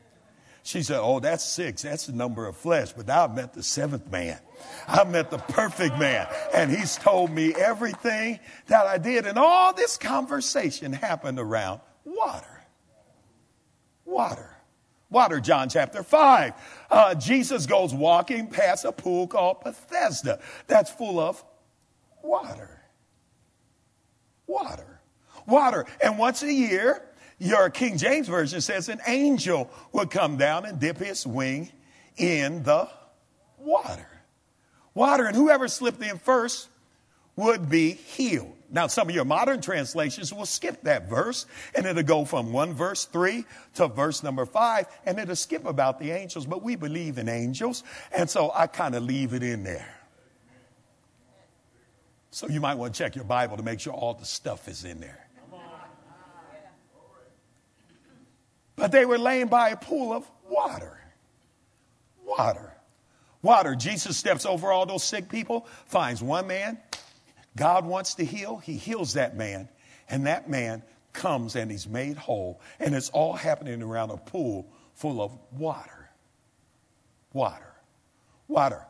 She 0.63 0.81
said, 0.81 0.99
Oh, 0.99 1.19
that's 1.19 1.45
six. 1.45 1.83
That's 1.83 2.07
the 2.07 2.13
number 2.13 2.47
of 2.47 2.57
flesh. 2.57 2.91
But 2.91 3.07
I've 3.07 3.35
met 3.35 3.53
the 3.53 3.61
seventh 3.61 4.11
man. 4.11 4.39
I 4.87 5.03
met 5.03 5.29
the 5.29 5.37
perfect 5.37 5.97
man. 5.99 6.27
And 6.55 6.71
he's 6.71 6.95
told 6.95 7.29
me 7.29 7.53
everything 7.53 8.39
that 8.65 8.87
I 8.87 8.97
did. 8.97 9.27
And 9.27 9.37
all 9.37 9.73
this 9.73 9.95
conversation 9.95 10.91
happened 10.91 11.39
around 11.39 11.81
water. 12.03 12.63
Water. 14.05 14.55
Water, 15.11 15.39
John 15.39 15.69
chapter 15.69 16.01
5. 16.01 16.53
Uh, 16.89 17.15
Jesus 17.15 17.67
goes 17.67 17.93
walking 17.93 18.47
past 18.47 18.85
a 18.85 18.91
pool 18.91 19.27
called 19.27 19.63
Bethesda 19.63 20.39
that's 20.65 20.89
full 20.89 21.19
of 21.19 21.43
water. 22.23 22.74
Water. 24.47 24.99
Water. 25.45 25.85
And 26.01 26.17
once 26.17 26.43
a 26.43 26.51
year, 26.51 27.03
your 27.37 27.69
King 27.69 27.97
James 27.97 28.27
Version 28.27 28.61
says 28.61 28.89
an 28.89 29.01
angel 29.07 29.69
would 29.91 30.09
come 30.09 30.37
down 30.37 30.65
and 30.65 30.79
dip 30.79 30.97
his 30.97 31.27
wing 31.27 31.71
in 32.17 32.63
the 32.63 32.87
water. 33.57 34.07
Water, 34.93 35.25
and 35.25 35.35
whoever 35.35 35.67
slipped 35.67 36.01
in 36.01 36.17
first 36.17 36.69
would 37.35 37.69
be 37.69 37.91
healed. 37.91 38.53
Now, 38.71 38.87
some 38.87 39.09
of 39.09 39.15
your 39.15 39.25
modern 39.25 39.61
translations 39.61 40.33
will 40.33 40.45
skip 40.45 40.81
that 40.83 41.09
verse 41.09 41.45
and 41.75 41.85
it'll 41.85 42.03
go 42.03 42.25
from 42.25 42.51
one 42.51 42.73
verse 42.73 43.05
three 43.05 43.45
to 43.75 43.87
verse 43.87 44.23
number 44.23 44.45
five 44.45 44.87
and 45.05 45.19
it'll 45.19 45.35
skip 45.35 45.65
about 45.65 45.99
the 45.99 46.11
angels, 46.11 46.45
but 46.45 46.63
we 46.63 46.75
believe 46.75 47.17
in 47.17 47.29
angels. 47.29 47.83
And 48.15 48.29
so 48.29 48.51
I 48.55 48.67
kind 48.67 48.95
of 48.95 49.03
leave 49.03 49.33
it 49.33 49.43
in 49.43 49.63
there. 49.63 49.95
So 52.35 52.49
you 52.49 52.59
might 52.59 52.75
want 52.75 52.93
to 52.93 52.97
check 53.01 53.15
your 53.15 53.23
Bible 53.23 53.55
to 53.55 53.63
make 53.63 53.79
sure 53.79 53.93
all 53.93 54.13
the 54.13 54.25
stuff 54.25 54.67
is 54.67 54.83
in 54.83 54.99
there. 54.99 55.25
But 58.75 58.91
they 58.91 59.05
were 59.05 59.17
laying 59.17 59.47
by 59.47 59.69
a 59.69 59.77
pool 59.77 60.11
of 60.11 60.29
water. 60.49 60.99
Water. 62.25 62.73
Water. 63.41 63.73
Jesus 63.73 64.17
steps 64.17 64.45
over 64.45 64.69
all 64.69 64.85
those 64.85 65.01
sick 65.01 65.29
people, 65.29 65.65
finds 65.85 66.21
one 66.21 66.45
man. 66.45 66.77
God 67.55 67.85
wants 67.85 68.15
to 68.15 68.25
heal. 68.25 68.57
He 68.57 68.73
heals 68.73 69.13
that 69.13 69.37
man. 69.37 69.69
And 70.09 70.27
that 70.27 70.49
man 70.49 70.83
comes 71.13 71.55
and 71.55 71.71
he's 71.71 71.87
made 71.87 72.17
whole. 72.17 72.59
And 72.81 72.93
it's 72.93 73.11
all 73.11 73.31
happening 73.31 73.81
around 73.81 74.09
a 74.09 74.17
pool 74.17 74.67
full 74.93 75.21
of 75.21 75.31
water. 75.53 76.09
Water. 77.31 77.73
Water. 78.49 78.85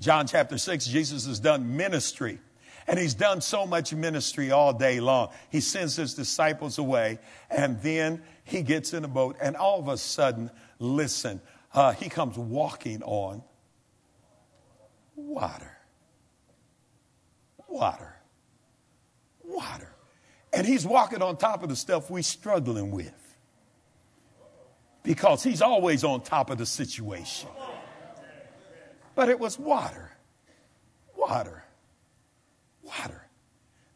John 0.00 0.26
chapter 0.26 0.56
6, 0.56 0.86
Jesus 0.86 1.26
has 1.26 1.40
done 1.40 1.76
ministry. 1.76 2.38
And 2.86 2.98
he's 2.98 3.14
done 3.14 3.40
so 3.40 3.66
much 3.66 3.94
ministry 3.94 4.50
all 4.50 4.72
day 4.72 5.00
long. 5.00 5.30
He 5.50 5.60
sends 5.60 5.96
his 5.96 6.14
disciples 6.14 6.78
away, 6.78 7.18
and 7.50 7.80
then 7.80 8.22
he 8.44 8.62
gets 8.62 8.92
in 8.92 9.04
a 9.04 9.08
boat, 9.08 9.36
and 9.40 9.56
all 9.56 9.80
of 9.80 9.88
a 9.88 9.96
sudden, 9.96 10.50
listen, 10.78 11.40
uh, 11.72 11.92
he 11.92 12.08
comes 12.08 12.36
walking 12.36 13.02
on 13.02 13.42
water. 15.16 15.76
Water. 17.68 18.14
Water. 19.42 19.92
And 20.52 20.66
he's 20.66 20.86
walking 20.86 21.22
on 21.22 21.36
top 21.36 21.62
of 21.62 21.68
the 21.68 21.76
stuff 21.76 22.10
we're 22.10 22.22
struggling 22.22 22.92
with. 22.92 23.12
Because 25.02 25.42
he's 25.42 25.60
always 25.60 26.04
on 26.04 26.22
top 26.22 26.50
of 26.50 26.58
the 26.58 26.66
situation. 26.66 27.48
But 29.14 29.28
it 29.28 29.38
was 29.38 29.58
water. 29.58 30.12
Water. 31.16 31.63
Water. 32.84 33.28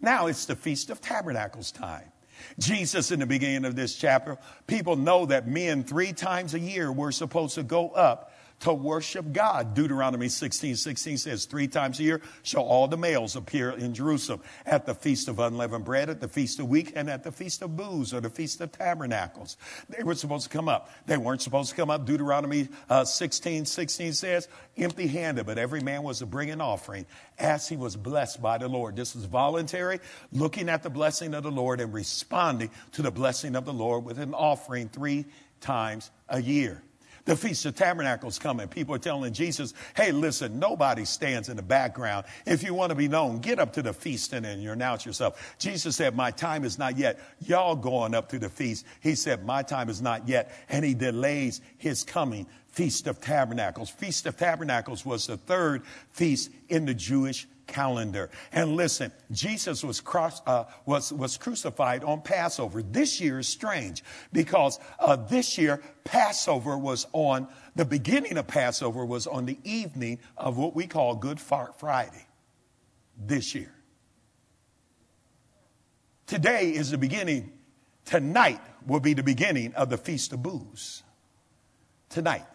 Now 0.00 0.26
it's 0.26 0.46
the 0.46 0.56
Feast 0.56 0.90
of 0.90 1.00
Tabernacles 1.00 1.72
time. 1.72 2.12
Jesus, 2.58 3.10
in 3.10 3.20
the 3.20 3.26
beginning 3.26 3.64
of 3.64 3.74
this 3.74 3.96
chapter, 3.96 4.38
people 4.66 4.96
know 4.96 5.26
that 5.26 5.48
men 5.48 5.82
three 5.82 6.12
times 6.12 6.54
a 6.54 6.60
year 6.60 6.92
were 6.92 7.12
supposed 7.12 7.56
to 7.56 7.62
go 7.62 7.90
up 7.90 8.32
to 8.60 8.72
worship 8.72 9.32
God. 9.32 9.74
Deuteronomy 9.74 10.28
16 10.28 10.76
16 10.76 11.18
says, 11.18 11.44
Three 11.44 11.68
times 11.68 12.00
a 12.00 12.02
year 12.02 12.20
shall 12.42 12.62
all 12.62 12.88
the 12.88 12.96
males 12.96 13.36
appear 13.36 13.70
in 13.70 13.94
Jerusalem 13.94 14.40
at 14.66 14.86
the 14.86 14.94
feast 14.94 15.28
of 15.28 15.38
unleavened 15.38 15.84
bread, 15.84 16.10
at 16.10 16.20
the 16.20 16.28
feast 16.28 16.58
of 16.58 16.68
week, 16.68 16.92
and 16.96 17.08
at 17.08 17.22
the 17.22 17.32
feast 17.32 17.62
of 17.62 17.76
booths 17.76 18.12
or 18.12 18.20
the 18.20 18.30
feast 18.30 18.60
of 18.60 18.72
tabernacles. 18.72 19.56
They 19.88 20.02
were 20.02 20.14
supposed 20.14 20.44
to 20.44 20.50
come 20.50 20.68
up. 20.68 20.90
They 21.06 21.16
weren't 21.16 21.42
supposed 21.42 21.70
to 21.70 21.76
come 21.76 21.90
up. 21.90 22.06
Deuteronomy 22.06 22.68
uh, 22.88 23.04
16 23.04 23.64
16 23.64 24.12
says, 24.12 24.48
empty 24.76 25.06
handed, 25.06 25.46
but 25.46 25.58
every 25.58 25.80
man 25.80 26.02
was 26.02 26.18
to 26.18 26.26
bring 26.26 26.50
an 26.50 26.60
offering 26.60 27.06
as 27.38 27.68
he 27.68 27.76
was 27.76 27.96
blessed 27.96 28.42
by 28.42 28.58
the 28.58 28.68
Lord. 28.68 28.96
This 28.96 29.14
is 29.14 29.24
voluntary, 29.24 30.00
looking 30.32 30.68
at 30.68 30.82
the 30.82 30.90
blessing 30.90 31.34
of 31.34 31.42
the 31.42 31.50
Lord 31.50 31.80
and 31.80 31.92
responding 31.92 32.70
to 32.92 33.02
the 33.02 33.10
blessing 33.10 33.56
of 33.56 33.64
the 33.64 33.72
Lord 33.72 34.04
with 34.04 34.18
an 34.18 34.34
offering 34.34 34.88
three 34.88 35.26
times 35.60 36.10
a 36.28 36.40
year. 36.40 36.82
The 37.28 37.36
Feast 37.36 37.66
of 37.66 37.74
Tabernacles 37.74 38.38
coming. 38.38 38.68
People 38.68 38.94
are 38.94 38.98
telling 38.98 39.34
Jesus, 39.34 39.74
hey, 39.94 40.12
listen, 40.12 40.58
nobody 40.58 41.04
stands 41.04 41.50
in 41.50 41.58
the 41.58 41.62
background. 41.62 42.24
If 42.46 42.62
you 42.62 42.72
want 42.72 42.88
to 42.88 42.96
be 42.96 43.06
known, 43.06 43.40
get 43.40 43.58
up 43.58 43.74
to 43.74 43.82
the 43.82 43.92
feast 43.92 44.32
and, 44.32 44.46
and 44.46 44.66
announce 44.66 45.04
yourself. 45.04 45.54
Jesus 45.58 45.94
said, 45.94 46.16
my 46.16 46.30
time 46.30 46.64
is 46.64 46.78
not 46.78 46.96
yet. 46.96 47.20
Y'all 47.40 47.76
going 47.76 48.14
up 48.14 48.30
to 48.30 48.38
the 48.38 48.48
feast. 48.48 48.86
He 49.02 49.14
said, 49.14 49.44
my 49.44 49.62
time 49.62 49.90
is 49.90 50.00
not 50.00 50.26
yet. 50.26 50.50
And 50.70 50.82
he 50.82 50.94
delays 50.94 51.60
his 51.76 52.02
coming. 52.02 52.46
Feast 52.68 53.06
of 53.06 53.20
Tabernacles. 53.20 53.90
Feast 53.90 54.24
of 54.24 54.38
Tabernacles 54.38 55.04
was 55.04 55.26
the 55.26 55.36
third 55.36 55.82
feast 56.12 56.50
in 56.70 56.86
the 56.86 56.94
Jewish 56.94 57.46
calendar. 57.68 58.30
And 58.50 58.74
listen, 58.74 59.12
Jesus 59.30 59.84
was, 59.84 60.00
cross, 60.00 60.42
uh, 60.46 60.64
was, 60.84 61.12
was 61.12 61.36
crucified 61.36 62.02
on 62.02 62.22
Passover. 62.22 62.82
This 62.82 63.20
year 63.20 63.38
is 63.38 63.46
strange 63.46 64.02
because 64.32 64.80
uh, 64.98 65.14
this 65.14 65.56
year 65.56 65.80
Passover 66.02 66.76
was 66.76 67.06
on, 67.12 67.46
the 67.76 67.84
beginning 67.84 68.36
of 68.36 68.48
Passover 68.48 69.06
was 69.06 69.28
on 69.28 69.46
the 69.46 69.58
evening 69.62 70.18
of 70.36 70.58
what 70.58 70.74
we 70.74 70.88
call 70.88 71.14
Good 71.14 71.40
Friday 71.40 72.26
this 73.16 73.54
year. 73.54 73.72
Today 76.26 76.70
is 76.70 76.90
the 76.90 76.98
beginning, 76.98 77.52
tonight 78.04 78.60
will 78.86 79.00
be 79.00 79.14
the 79.14 79.22
beginning 79.22 79.74
of 79.74 79.88
the 79.88 79.96
Feast 79.96 80.32
of 80.32 80.42
Booths. 80.42 81.02
Tonight 82.10 82.46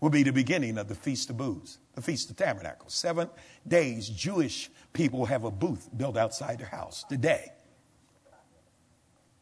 will 0.00 0.10
be 0.10 0.22
the 0.22 0.32
beginning 0.32 0.78
of 0.78 0.88
the 0.88 0.94
Feast 0.94 1.30
of 1.30 1.36
Booths, 1.36 1.78
the 1.94 2.02
Feast 2.02 2.30
of 2.30 2.36
Tabernacles. 2.36 2.94
Seven 2.94 3.28
days, 3.66 4.08
Jewish 4.08 4.70
people 4.92 5.26
have 5.26 5.44
a 5.44 5.50
booth 5.50 5.88
built 5.96 6.16
outside 6.16 6.58
their 6.58 6.66
house. 6.66 7.04
Today. 7.08 7.52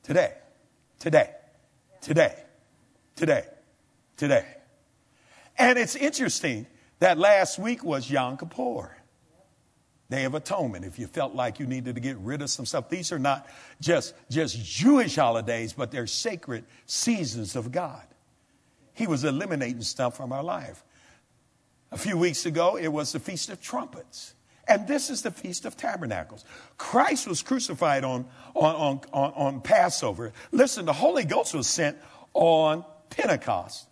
Today. 0.03 0.35
Today. 0.99 1.31
Today. 2.01 2.35
Today. 3.17 3.45
Today. 4.17 4.47
And 5.59 5.79
it's 5.79 5.97
interesting 5.97 6.67
that 6.99 7.19
last 7.19 7.59
week 7.59 7.85
was 7.85 8.11
Yom 8.11 8.37
Kippur. 8.37 8.97
Day 10.11 10.25
of 10.25 10.35
Atonement. 10.35 10.85
If 10.85 10.99
you 10.99 11.07
felt 11.07 11.35
like 11.35 11.59
you 11.59 11.67
needed 11.67 11.95
to 11.95 12.01
get 12.01 12.19
rid 12.19 12.43
of 12.43 12.51
some 12.51 12.67
stuff, 12.67 12.91
these 12.91 13.13
are 13.13 13.19
not 13.19 13.49
just, 13.81 14.13
just 14.29 14.63
Jewish 14.63 15.17
holidays, 15.17 15.73
but 15.73 15.91
they're 15.91 16.07
sacred 16.07 16.67
seasons 16.85 17.57
of 17.57 17.73
God. 17.73 18.03
He 18.93 19.07
was 19.07 19.25
eliminating 19.25 19.81
stuff 19.81 20.15
from 20.15 20.31
our 20.31 20.43
life. 20.43 20.85
A 21.93 21.99
few 21.99 22.17
weeks 22.17 22.47
ago, 22.47 22.77
it 22.77 22.89
was 22.89 23.13
the 23.13 23.21
Feast 23.21 23.51
of 23.51 23.61
Trumpets. 23.61 24.35
And 24.67 24.89
this 24.89 25.11
is 25.11 25.21
the 25.23 25.31
Feast 25.31 25.67
of 25.67 25.77
Tabernacles. 25.77 26.45
Christ 26.79 27.27
was 27.27 27.43
crucified 27.43 28.03
on, 28.03 28.25
on, 28.55 29.01
on, 29.13 29.33
on, 29.35 29.61
Passover. 29.61 30.33
Listen, 30.53 30.87
the 30.87 30.93
Holy 30.95 31.25
Ghost 31.25 31.53
was 31.55 31.67
sent 31.67 31.99
on 32.33 32.85
Pentecost. 33.11 33.89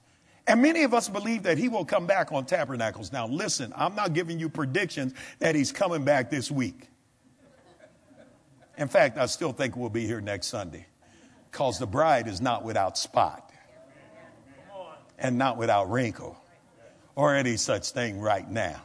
And 0.46 0.62
many 0.62 0.84
of 0.84 0.94
us 0.94 1.10
believe 1.10 1.42
that 1.42 1.58
he 1.58 1.68
will 1.68 1.84
come 1.84 2.06
back 2.06 2.32
on 2.32 2.46
Tabernacles. 2.46 3.12
Now, 3.12 3.26
listen, 3.26 3.72
I'm 3.76 3.94
not 3.94 4.14
giving 4.14 4.40
you 4.40 4.48
predictions 4.48 5.12
that 5.38 5.54
he's 5.54 5.70
coming 5.70 6.02
back 6.02 6.30
this 6.30 6.50
week. 6.50 6.88
In 8.78 8.88
fact, 8.88 9.18
I 9.18 9.26
still 9.26 9.52
think 9.52 9.76
we'll 9.76 9.90
be 9.90 10.06
here 10.06 10.22
next 10.22 10.46
Sunday 10.46 10.86
because 11.50 11.78
the 11.78 11.86
bride 11.86 12.28
is 12.28 12.40
not 12.40 12.64
without 12.64 12.96
spot. 12.96 13.52
and 15.18 15.36
not 15.36 15.58
without 15.58 15.90
wrinkle 15.90 16.40
or 17.14 17.34
any 17.34 17.56
such 17.56 17.90
thing 17.90 18.20
right 18.20 18.48
now. 18.50 18.82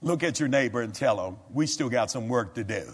Look 0.00 0.22
at 0.22 0.38
your 0.38 0.48
neighbor 0.48 0.82
and 0.82 0.94
tell 0.94 1.26
him, 1.26 1.36
we 1.52 1.66
still 1.66 1.88
got 1.88 2.10
some 2.10 2.28
work 2.28 2.54
to 2.54 2.64
do. 2.64 2.92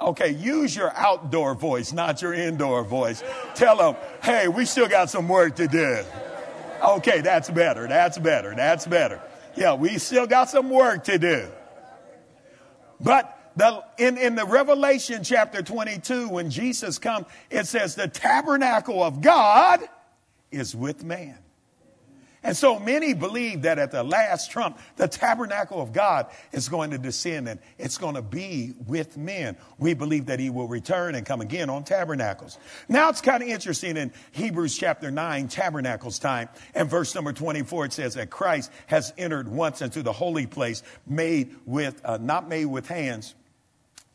Okay, 0.00 0.30
use 0.30 0.74
your 0.74 0.92
outdoor 0.96 1.54
voice, 1.54 1.92
not 1.92 2.22
your 2.22 2.32
indoor 2.32 2.82
voice. 2.82 3.22
Tell 3.54 3.76
them, 3.76 3.96
hey, 4.22 4.48
we 4.48 4.64
still 4.64 4.88
got 4.88 5.10
some 5.10 5.28
work 5.28 5.56
to 5.56 5.68
do. 5.68 6.02
Okay, 6.82 7.20
that's 7.20 7.50
better. 7.50 7.86
That's 7.86 8.18
better. 8.18 8.54
That's 8.54 8.86
better. 8.86 9.20
Yeah, 9.56 9.74
we 9.74 9.98
still 9.98 10.26
got 10.26 10.48
some 10.48 10.70
work 10.70 11.04
to 11.04 11.18
do. 11.18 11.48
But 12.98 13.36
the, 13.56 13.84
in, 13.98 14.16
in 14.16 14.34
the 14.36 14.46
Revelation 14.46 15.22
chapter 15.22 15.62
22, 15.62 16.28
when 16.28 16.50
Jesus 16.50 16.98
comes, 16.98 17.26
it 17.50 17.66
says 17.66 17.94
the 17.94 18.08
tabernacle 18.08 19.02
of 19.02 19.20
God 19.20 19.80
is 20.50 20.74
with 20.74 21.04
man. 21.04 21.38
And 22.42 22.56
so 22.56 22.78
many 22.78 23.12
believe 23.12 23.62
that 23.62 23.78
at 23.78 23.90
the 23.90 24.02
last 24.02 24.50
trump, 24.50 24.78
the 24.96 25.06
tabernacle 25.06 25.82
of 25.82 25.92
God 25.92 26.26
is 26.52 26.70
going 26.70 26.90
to 26.92 26.98
descend 26.98 27.48
and 27.48 27.60
it's 27.78 27.98
going 27.98 28.14
to 28.14 28.22
be 28.22 28.72
with 28.86 29.18
men. 29.18 29.58
We 29.78 29.92
believe 29.92 30.26
that 30.26 30.40
he 30.40 30.48
will 30.48 30.66
return 30.66 31.14
and 31.14 31.26
come 31.26 31.42
again 31.42 31.68
on 31.68 31.84
tabernacles. 31.84 32.56
Now 32.88 33.10
it's 33.10 33.20
kind 33.20 33.42
of 33.42 33.48
interesting 33.50 33.98
in 33.98 34.10
Hebrews 34.32 34.76
chapter 34.76 35.10
9, 35.10 35.48
tabernacles 35.48 36.18
time, 36.18 36.48
and 36.74 36.88
verse 36.88 37.14
number 37.14 37.34
24, 37.34 37.86
it 37.86 37.92
says 37.92 38.14
that 38.14 38.30
Christ 38.30 38.72
has 38.86 39.12
entered 39.18 39.46
once 39.46 39.82
into 39.82 40.02
the 40.02 40.12
holy 40.12 40.46
place 40.46 40.82
made 41.06 41.54
with, 41.66 42.00
uh, 42.06 42.16
not 42.18 42.48
made 42.48 42.66
with 42.66 42.88
hands. 42.88 43.34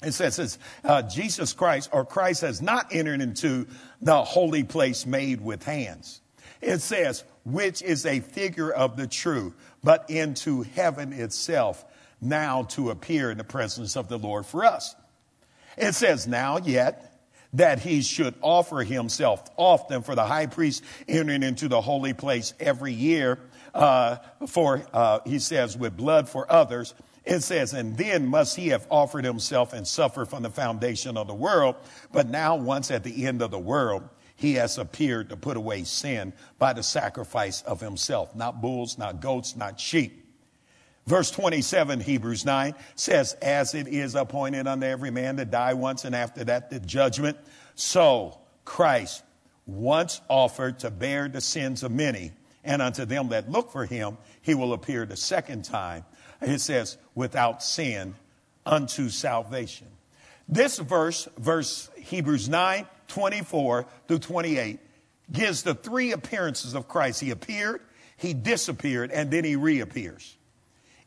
It 0.01 0.13
says, 0.13 0.57
uh, 0.83 1.03
Jesus 1.03 1.53
Christ 1.53 1.89
or 1.93 2.05
Christ 2.05 2.41
has 2.41 2.59
not 2.61 2.87
entered 2.91 3.21
into 3.21 3.67
the 4.01 4.23
holy 4.23 4.63
place 4.63 5.05
made 5.05 5.41
with 5.41 5.63
hands. 5.63 6.21
It 6.61 6.81
says, 6.81 7.23
which 7.45 7.81
is 7.81 8.05
a 8.05 8.19
figure 8.19 8.71
of 8.71 8.97
the 8.97 9.07
true, 9.07 9.53
but 9.83 10.09
into 10.09 10.63
heaven 10.63 11.13
itself, 11.13 11.85
now 12.19 12.63
to 12.63 12.89
appear 12.89 13.31
in 13.31 13.37
the 13.37 13.43
presence 13.43 13.95
of 13.95 14.09
the 14.09 14.17
Lord 14.17 14.45
for 14.45 14.65
us. 14.65 14.95
It 15.77 15.93
says, 15.93 16.27
now 16.27 16.57
yet, 16.57 17.11
that 17.53 17.79
he 17.79 18.01
should 18.01 18.33
offer 18.41 18.83
himself 18.83 19.49
often 19.55 20.01
for 20.01 20.15
the 20.15 20.25
high 20.25 20.47
priest 20.47 20.83
entering 21.07 21.43
into 21.43 21.67
the 21.67 21.79
holy 21.79 22.13
place 22.13 22.53
every 22.59 22.93
year, 22.93 23.39
uh, 23.73 24.17
for, 24.47 24.85
uh, 24.91 25.19
he 25.25 25.39
says, 25.39 25.77
with 25.77 25.95
blood 25.95 26.27
for 26.27 26.51
others. 26.51 26.93
It 27.23 27.41
says, 27.41 27.73
and 27.73 27.97
then 27.97 28.27
must 28.27 28.55
he 28.55 28.69
have 28.69 28.85
offered 28.89 29.25
himself 29.25 29.73
and 29.73 29.87
suffered 29.87 30.27
from 30.27 30.43
the 30.43 30.49
foundation 30.49 31.17
of 31.17 31.27
the 31.27 31.33
world. 31.33 31.75
But 32.11 32.29
now, 32.29 32.55
once 32.55 32.91
at 32.91 33.03
the 33.03 33.25
end 33.25 33.41
of 33.41 33.51
the 33.51 33.59
world, 33.59 34.07
he 34.35 34.55
has 34.55 34.77
appeared 34.77 35.29
to 35.29 35.37
put 35.37 35.57
away 35.57 35.83
sin 35.83 36.33
by 36.59 36.73
the 36.73 36.83
sacrifice 36.83 37.61
of 37.63 37.79
himself. 37.79 38.35
Not 38.35 38.61
bulls, 38.61 38.97
not 38.97 39.21
goats, 39.21 39.55
not 39.55 39.79
sheep. 39.79 40.23
Verse 41.07 41.29
27, 41.31 41.99
Hebrews 41.99 42.45
9 42.45 42.73
says, 42.95 43.33
As 43.33 43.75
it 43.75 43.87
is 43.87 44.15
appointed 44.15 44.67
unto 44.67 44.85
every 44.85 45.11
man 45.11 45.37
to 45.37 45.45
die 45.45 45.75
once, 45.75 46.03
and 46.03 46.15
after 46.15 46.43
that 46.45 46.69
the 46.69 46.79
judgment, 46.79 47.37
so 47.75 48.39
Christ 48.65 49.23
once 49.67 50.21
offered 50.27 50.79
to 50.79 50.89
bear 50.89 51.27
the 51.27 51.41
sins 51.41 51.83
of 51.83 51.91
many, 51.91 52.31
and 52.63 52.81
unto 52.81 53.05
them 53.05 53.29
that 53.29 53.49
look 53.49 53.71
for 53.71 53.85
him, 53.85 54.17
he 54.41 54.55
will 54.55 54.73
appear 54.73 55.05
the 55.05 55.15
second 55.15 55.63
time. 55.63 56.03
It 56.41 56.59
says, 56.59 56.97
without 57.13 57.63
sin 57.63 58.15
unto 58.65 59.09
salvation. 59.09 59.87
This 60.49 60.79
verse, 60.79 61.27
verse 61.37 61.89
Hebrews 61.97 62.49
9, 62.49 62.87
24 63.07 63.85
through 64.07 64.19
28 64.19 64.79
gives 65.31 65.63
the 65.63 65.75
three 65.75 66.11
appearances 66.11 66.73
of 66.73 66.87
Christ. 66.87 67.21
He 67.21 67.31
appeared, 67.31 67.81
he 68.17 68.33
disappeared, 68.33 69.11
and 69.11 69.31
then 69.31 69.43
he 69.43 69.55
reappears. 69.55 70.37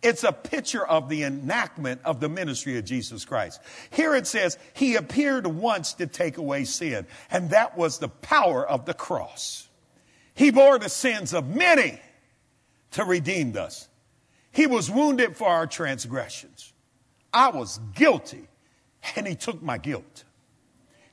It's 0.01 0.23
a 0.23 0.33
picture 0.33 0.87
of 0.87 1.09
the 1.09 1.25
enactment 1.25 2.03
of 2.05 2.21
the 2.21 2.29
ministry 2.29 2.79
of 2.79 2.85
Jesus 2.85 3.25
Christ. 3.25 3.61
Here 3.91 4.15
it 4.15 4.27
says, 4.27 4.57
He 4.73 4.95
appeared 4.95 5.47
once 5.47 5.95
to 5.95 6.07
take 6.07 6.37
away 6.37 6.65
sin, 6.65 7.07
and 7.31 7.51
that 7.51 7.77
was 7.77 7.99
the 7.99 8.09
power 8.09 8.67
of 8.67 8.85
the 8.85 8.95
cross. 8.95 9.69
He 10.35 10.51
bore 10.53 10.79
the 10.79 10.89
sins 10.89 11.35
of 11.35 11.49
many 11.49 12.01
to 12.93 13.05
redeem 13.05 13.57
us. 13.57 13.89
He 14.53 14.69
was 14.69 14.89
wounded 14.89 15.37
for 15.37 15.49
our 15.49 15.67
transgressions. 15.67 16.73
I 17.33 17.51
was 17.51 17.79
guilty, 17.97 18.47
and 19.17 19.27
He 19.27 19.35
took 19.35 19.61
my 19.61 19.79
guilt. 19.79 20.25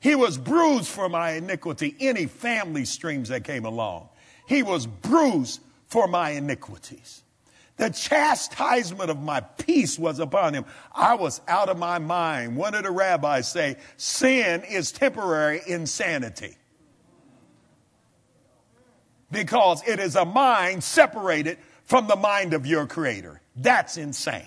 He 0.06 0.14
was 0.14 0.38
bruised 0.38 0.86
for 0.86 1.08
my 1.08 1.32
iniquity, 1.32 1.96
any 1.98 2.26
family 2.26 2.84
streams 2.84 3.28
that 3.30 3.42
came 3.42 3.64
along. 3.64 4.08
He 4.46 4.62
was 4.62 4.86
bruised 4.86 5.60
for 5.88 6.06
my 6.06 6.30
iniquities. 6.30 7.24
The 7.76 7.90
chastisement 7.90 9.10
of 9.10 9.20
my 9.20 9.40
peace 9.40 9.98
was 9.98 10.20
upon 10.20 10.54
him. 10.54 10.64
I 10.94 11.16
was 11.16 11.40
out 11.48 11.68
of 11.68 11.76
my 11.76 11.98
mind. 11.98 12.56
One 12.56 12.76
of 12.76 12.84
the 12.84 12.92
rabbis 12.92 13.50
say, 13.50 13.78
sin 13.96 14.62
is 14.62 14.92
temporary 14.92 15.60
insanity. 15.66 16.56
Because 19.32 19.82
it 19.88 19.98
is 19.98 20.14
a 20.14 20.24
mind 20.24 20.84
separated 20.84 21.58
from 21.82 22.06
the 22.06 22.14
mind 22.14 22.54
of 22.54 22.64
your 22.64 22.86
creator. 22.86 23.40
That's 23.56 23.96
insane. 23.96 24.44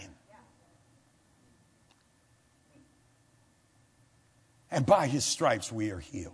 And 4.71 4.85
by 4.85 5.07
his 5.07 5.25
stripes 5.25 5.71
we 5.71 5.91
are 5.91 5.99
healed. 5.99 6.33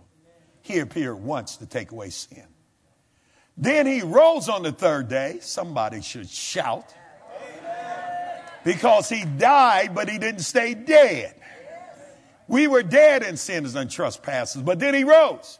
He 0.62 0.78
appeared 0.78 1.22
once 1.22 1.56
to 1.58 1.66
take 1.66 1.92
away 1.92 2.10
sin. 2.10 2.46
Then 3.56 3.86
he 3.86 4.02
rose 4.02 4.48
on 4.48 4.62
the 4.62 4.72
third 4.72 5.08
day. 5.08 5.38
Somebody 5.40 6.02
should 6.02 6.28
shout. 6.28 6.94
Because 8.64 9.08
he 9.08 9.24
died, 9.24 9.94
but 9.94 10.08
he 10.08 10.18
didn't 10.18 10.40
stay 10.40 10.74
dead. 10.74 11.34
We 12.48 12.66
were 12.66 12.82
dead 12.82 13.22
in 13.22 13.36
sins 13.36 13.74
and 13.74 13.90
trespasses, 13.90 14.62
but 14.62 14.78
then 14.78 14.94
he 14.94 15.04
rose. 15.04 15.58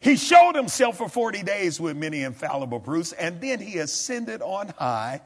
He 0.00 0.16
showed 0.16 0.54
himself 0.54 0.98
for 0.98 1.08
40 1.08 1.42
days 1.42 1.80
with 1.80 1.96
many 1.96 2.22
infallible 2.22 2.80
proofs, 2.80 3.12
and 3.12 3.40
then 3.40 3.58
he 3.58 3.78
ascended 3.78 4.42
on 4.42 4.68
high 4.78 5.20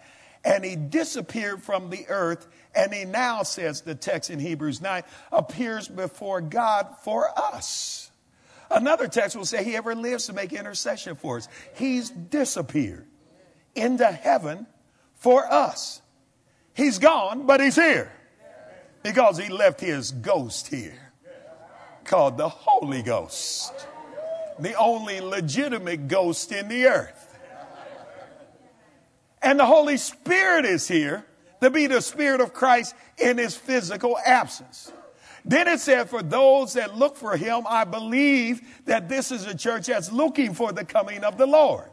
and 0.45 0.65
he 0.65 0.77
disappeared 0.77 1.63
from 1.63 1.91
the 1.91 2.07
earth. 2.09 2.49
And 2.75 2.93
he 2.93 3.05
now, 3.05 3.43
says 3.43 3.81
the 3.81 3.95
text 3.95 4.31
in 4.31 4.39
Hebrews 4.39 4.81
9, 4.81 5.03
appears 5.33 5.89
before 5.89 6.41
God 6.41 6.97
for 7.03 7.29
us. 7.37 8.11
Another 8.71 9.09
text 9.09 9.35
will 9.37 9.47
say 9.47 9.65
he 9.65 9.77
ever 9.77 9.95
lives 9.95 10.27
to 10.27 10.33
make 10.33 10.53
intercession 10.53 11.17
for 11.17 11.39
us. 11.39 11.49
He's 11.75 12.11
disappeared 12.11 13.07
into 13.75 14.07
heaven 14.07 14.67
for 15.15 15.51
us. 15.51 16.03
He's 16.75 16.99
gone, 16.99 17.47
but 17.47 17.61
he's 17.61 17.77
here 17.77 18.13
because 19.03 19.39
he 19.39 19.49
left 19.49 19.81
his 19.81 20.13
ghost 20.13 20.69
here 20.69 21.09
called 22.05 22.39
the 22.39 22.49
Holy 22.49 23.03
Ghost, 23.03 23.87
the 24.59 24.75
only 24.75 25.21
legitimate 25.21 26.09
ghost 26.09 26.53
in 26.53 26.69
the 26.69 26.87
earth. 26.87 27.39
And 29.43 29.59
the 29.59 29.67
Holy 29.67 29.97
Spirit 29.97 30.65
is 30.65 30.89
here 30.89 31.25
to 31.61 31.71
be 31.71 31.87
the 31.87 32.01
Spirit 32.01 32.41
of 32.41 32.53
Christ 32.53 32.95
in 33.17 33.39
his 33.39 33.57
physical 33.57 34.17
absence. 34.25 34.93
Then 35.45 35.69
it 35.69 35.81
said, 35.81 36.11
for 36.11 36.23
those 36.23 36.75
that 36.75 36.97
look 36.97 37.17
for 37.17 37.37
him, 37.37 37.65
I 37.69 37.85
believe 37.85 38.61
that 38.85 39.09
this 39.09 39.33
is 39.33 39.47
a 39.47 39.55
church 39.55 39.87
that's 39.87 40.13
looking 40.13 40.53
for 40.53 40.73
the 40.73 40.85
coming 40.85 41.25
of 41.25 41.39
the 41.39 41.47
Lord. 41.47 41.91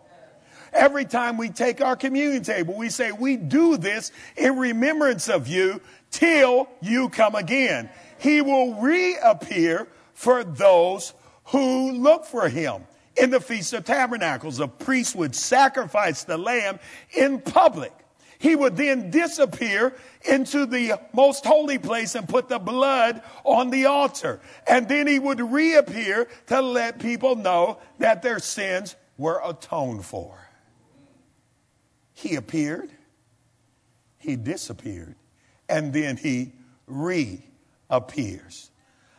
Every 0.73 1.06
time 1.06 1.38
we 1.38 1.49
take 1.49 1.80
our 1.80 1.95
communion 1.95 2.43
table, 2.43 2.75
we 2.75 2.89
say, 2.89 3.13
we 3.13 3.38
do 3.38 3.78
this 3.78 4.12
in 4.36 4.58
remembrance 4.58 5.30
of 5.30 5.47
you 5.47 5.80
till 6.12 6.67
you 6.82 7.08
come 7.10 7.36
again. 7.36 7.89
He 8.17 8.41
will 8.41 8.73
reappear 8.82 9.88
for 10.13 10.43
those 10.43 11.13
who 11.45 11.91
look 11.93 12.25
for 12.25 12.49
him 12.49 12.84
in 13.15 13.30
the 13.30 13.39
Feast 13.39 13.71
of 13.73 13.86
Tabernacles. 13.86 14.60
A 14.60 14.67
priest 14.67 15.15
would 15.15 15.34
sacrifice 15.34 16.25
the 16.25 16.38
lamb 16.38 16.80
in 17.13 17.39
public. 17.39 17.93
He 18.39 18.56
would 18.56 18.76
then 18.76 19.12
disappear 19.12 19.95
into 20.24 20.65
the 20.65 21.00
most 21.13 21.45
holy 21.45 21.78
place 21.78 22.15
and 22.15 22.28
put 22.28 22.50
the 22.50 22.60
blood 22.60 23.21
on 23.43 23.69
the 23.69 23.86
altar. 23.86 24.39
And 24.67 24.88
then 24.88 25.08
he 25.08 25.19
would 25.19 25.39
reappear 25.39 26.28
to 26.48 26.62
let 26.62 27.00
people 27.00 27.36
know 27.36 27.80
that 28.00 28.21
their 28.21 28.39
sins 28.39 28.95
were 29.17 29.41
atoned 29.43 30.06
for. 30.06 30.38
He 32.13 32.36
appeared, 32.36 32.91
he 34.17 34.36
disappeared, 34.36 35.15
and 35.67 35.93
then 35.93 36.17
he 36.17 36.54
reappears. 36.88 38.71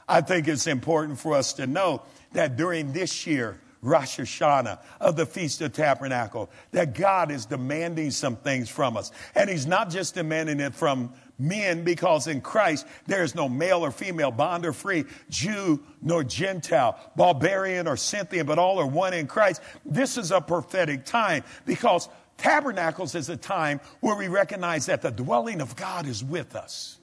I 0.08 0.20
think 0.20 0.48
it's 0.48 0.66
important 0.66 1.18
for 1.18 1.34
us 1.34 1.54
to 1.54 1.66
know 1.66 2.02
that 2.32 2.56
during 2.56 2.92
this 2.92 3.26
year, 3.26 3.60
Rosh 3.86 4.18
Hashanah, 4.18 4.80
of 5.00 5.16
the 5.16 5.26
Feast 5.26 5.60
of 5.62 5.72
Tabernacle, 5.72 6.50
that 6.72 6.94
God 6.94 7.30
is 7.30 7.46
demanding 7.46 8.10
some 8.10 8.36
things 8.36 8.68
from 8.68 8.96
us. 8.96 9.12
And 9.34 9.48
He's 9.48 9.66
not 9.66 9.90
just 9.90 10.14
demanding 10.14 10.60
it 10.60 10.74
from 10.74 11.12
men 11.38 11.84
because 11.84 12.26
in 12.26 12.40
Christ 12.40 12.86
there 13.06 13.22
is 13.22 13.34
no 13.34 13.48
male 13.48 13.84
or 13.84 13.90
female, 13.90 14.30
bond 14.30 14.66
or 14.66 14.72
free, 14.72 15.04
Jew 15.30 15.82
nor 16.02 16.24
Gentile, 16.24 16.98
barbarian 17.14 17.86
or 17.86 17.96
Scythian, 17.96 18.46
but 18.46 18.58
all 18.58 18.78
are 18.78 18.86
one 18.86 19.14
in 19.14 19.26
Christ. 19.26 19.62
This 19.84 20.18
is 20.18 20.30
a 20.30 20.40
prophetic 20.40 21.04
time 21.04 21.44
because 21.64 22.08
tabernacles 22.38 23.14
is 23.14 23.28
a 23.28 23.36
time 23.36 23.80
where 24.00 24.16
we 24.16 24.28
recognize 24.28 24.86
that 24.86 25.02
the 25.02 25.10
dwelling 25.10 25.60
of 25.60 25.76
God 25.76 26.06
is 26.06 26.24
with 26.24 26.56
us. 26.56 26.95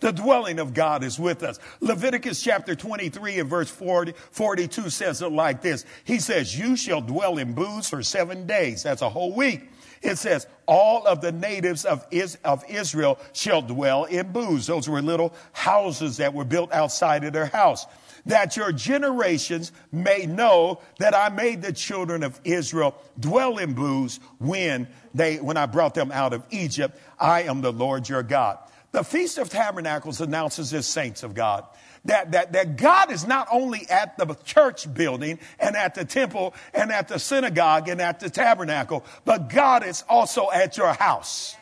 The 0.00 0.12
dwelling 0.12 0.58
of 0.58 0.74
God 0.74 1.04
is 1.04 1.18
with 1.18 1.42
us. 1.42 1.58
Leviticus 1.80 2.42
chapter 2.42 2.74
23 2.74 3.40
and 3.40 3.50
verse 3.50 3.70
40, 3.70 4.14
42 4.30 4.90
says 4.90 5.20
it 5.22 5.30
like 5.30 5.60
this. 5.60 5.84
He 6.04 6.18
says, 6.18 6.58
you 6.58 6.74
shall 6.74 7.02
dwell 7.02 7.38
in 7.38 7.52
booths 7.52 7.90
for 7.90 8.02
seven 8.02 8.46
days. 8.46 8.82
That's 8.82 9.02
a 9.02 9.10
whole 9.10 9.34
week. 9.34 9.68
It 10.02 10.16
says, 10.16 10.46
all 10.66 11.06
of 11.06 11.20
the 11.20 11.32
natives 11.32 11.84
of, 11.84 12.06
Is- 12.10 12.38
of 12.42 12.64
Israel 12.68 13.18
shall 13.34 13.60
dwell 13.60 14.04
in 14.04 14.32
booths. 14.32 14.66
Those 14.66 14.88
were 14.88 15.02
little 15.02 15.34
houses 15.52 16.16
that 16.16 16.32
were 16.32 16.46
built 16.46 16.72
outside 16.72 17.24
of 17.24 17.34
their 17.34 17.46
house. 17.46 17.84
That 18.24 18.56
your 18.56 18.72
generations 18.72 19.72
may 19.92 20.24
know 20.24 20.80
that 20.98 21.14
I 21.14 21.28
made 21.28 21.60
the 21.60 21.72
children 21.72 22.22
of 22.22 22.40
Israel 22.44 22.94
dwell 23.18 23.58
in 23.58 23.74
booths 23.74 24.20
when 24.38 24.88
they, 25.14 25.36
when 25.36 25.58
I 25.58 25.66
brought 25.66 25.94
them 25.94 26.12
out 26.12 26.32
of 26.32 26.44
Egypt. 26.50 26.98
I 27.18 27.42
am 27.42 27.60
the 27.60 27.72
Lord 27.72 28.08
your 28.08 28.22
God. 28.22 28.58
The 28.92 29.04
Feast 29.04 29.38
of 29.38 29.48
Tabernacles 29.48 30.20
announces 30.20 30.70
this, 30.70 30.86
saints 30.86 31.22
of 31.22 31.34
God, 31.34 31.64
that, 32.06 32.32
that, 32.32 32.52
that 32.54 32.76
God 32.76 33.12
is 33.12 33.26
not 33.26 33.46
only 33.52 33.88
at 33.88 34.18
the 34.18 34.34
church 34.44 34.92
building 34.92 35.38
and 35.60 35.76
at 35.76 35.94
the 35.94 36.04
temple 36.04 36.54
and 36.74 36.90
at 36.90 37.08
the 37.08 37.18
synagogue 37.18 37.88
and 37.88 38.00
at 38.00 38.20
the 38.20 38.30
tabernacle, 38.30 39.04
but 39.24 39.48
God 39.48 39.86
is 39.86 40.02
also 40.08 40.50
at 40.50 40.76
your 40.76 40.92
house. 40.92 41.56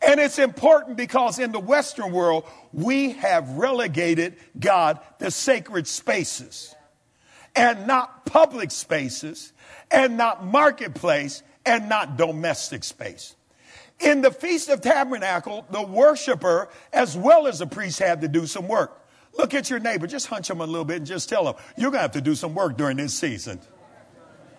And 0.00 0.20
it's 0.20 0.38
important 0.38 0.96
because 0.96 1.38
in 1.38 1.52
the 1.52 1.60
Western 1.60 2.12
world, 2.12 2.44
we 2.72 3.12
have 3.12 3.48
relegated 3.50 4.36
God 4.58 5.00
to 5.18 5.30
sacred 5.30 5.86
spaces 5.86 6.74
and 7.56 7.86
not 7.86 8.26
public 8.26 8.70
spaces 8.70 9.52
and 9.90 10.16
not 10.16 10.44
marketplace 10.44 11.42
and 11.64 11.88
not 11.88 12.16
domestic 12.16 12.84
space. 12.84 13.34
In 14.00 14.22
the 14.22 14.30
Feast 14.30 14.68
of 14.68 14.80
Tabernacle, 14.80 15.66
the 15.70 15.82
worshiper 15.82 16.68
as 16.92 17.16
well 17.16 17.46
as 17.46 17.60
the 17.60 17.66
priest 17.66 17.98
had 17.98 18.20
to 18.22 18.28
do 18.28 18.46
some 18.46 18.68
work. 18.68 19.00
Look 19.36 19.54
at 19.54 19.70
your 19.70 19.80
neighbor, 19.80 20.06
just 20.06 20.26
hunch 20.26 20.48
him 20.48 20.60
a 20.60 20.66
little 20.66 20.84
bit 20.84 20.98
and 20.98 21.06
just 21.06 21.28
tell 21.28 21.48
him, 21.48 21.54
you're 21.76 21.90
going 21.90 21.98
to 21.98 22.02
have 22.02 22.12
to 22.12 22.20
do 22.20 22.34
some 22.34 22.54
work 22.54 22.76
during 22.76 22.96
this 22.96 23.14
season. 23.14 23.60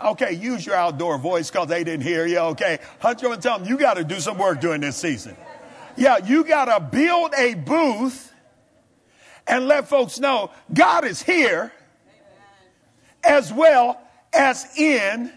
Okay, 0.03 0.33
use 0.33 0.65
your 0.65 0.75
outdoor 0.75 1.17
voice 1.17 1.49
because 1.49 1.67
they 1.67 1.83
didn't 1.83 2.03
hear 2.03 2.25
you. 2.25 2.37
Okay, 2.39 2.79
hunch 2.99 3.21
them 3.21 3.31
and 3.31 3.41
tell 3.41 3.59
them 3.59 3.67
you 3.67 3.77
got 3.77 3.93
to 3.95 4.03
do 4.03 4.19
some 4.19 4.37
work 4.37 4.59
during 4.59 4.81
this 4.81 4.97
season. 4.97 5.37
Yeah, 5.95 6.17
you 6.17 6.43
got 6.43 6.65
to 6.65 6.83
build 6.83 7.33
a 7.37 7.53
booth 7.53 8.33
and 9.47 9.67
let 9.67 9.87
folks 9.87 10.19
know 10.19 10.51
God 10.73 11.05
is 11.05 11.21
here 11.21 11.71
as 13.23 13.53
well 13.53 14.01
as 14.33 14.77
in, 14.77 15.31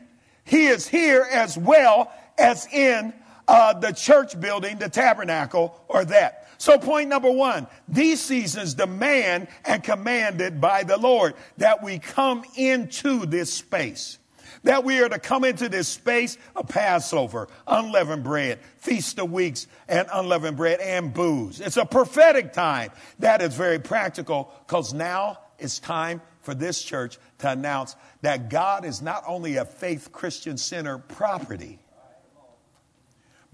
He 0.45 0.67
is 0.67 0.89
here 0.89 1.27
as 1.31 1.57
well 1.57 2.13
as 2.37 2.67
in 2.73 3.13
uh, 3.49 3.73
the 3.73 3.93
church 3.93 4.39
building, 4.39 4.79
the 4.79 4.89
tabernacle, 4.89 5.83
or 5.89 6.05
that. 6.05 6.49
So, 6.59 6.79
point 6.79 7.09
number 7.09 7.31
one, 7.31 7.67
these 7.89 8.21
seasons 8.21 8.75
demand 8.75 9.49
and 9.65 9.83
commanded 9.83 10.61
by 10.61 10.83
the 10.83 10.99
Lord 10.99 11.35
that 11.57 11.83
we 11.83 11.99
come 11.99 12.45
into 12.57 13.27
this 13.27 13.53
space. 13.53 14.19
That 14.65 14.83
we 14.85 15.01
are 15.01 15.09
to 15.09 15.21
come 15.21 15.45
into 15.45 15.69
this 15.69 15.87
space 15.87 16.37
of 16.57 16.69
Passover, 16.69 17.49
unleavened 17.67 18.25
bread, 18.25 18.59
feast 18.79 19.19
of 19.21 19.31
weeks, 19.31 19.69
and 19.89 20.09
unleavened 20.13 20.57
bread 20.57 20.81
and 20.81 21.15
booths. 21.15 21.61
It's 21.61 21.77
a 21.77 21.87
prophetic 21.87 22.53
time. 22.53 22.91
That 23.21 23.41
is 23.41 23.55
very 23.55 23.79
practical 23.79 24.53
because 24.67 24.93
now 24.93 25.39
it's 25.61 25.79
time 25.79 26.21
for 26.43 26.55
this 26.55 26.83
church 26.83 27.19
to 27.39 27.51
announce 27.51 27.95
that 28.23 28.51
God 28.51 28.85
is 28.85 29.01
not 29.01 29.23
only 29.29 29.57
a 29.57 29.65
faith 29.65 30.11
Christian 30.11 30.57
center 30.57 30.99
property, 30.99 31.79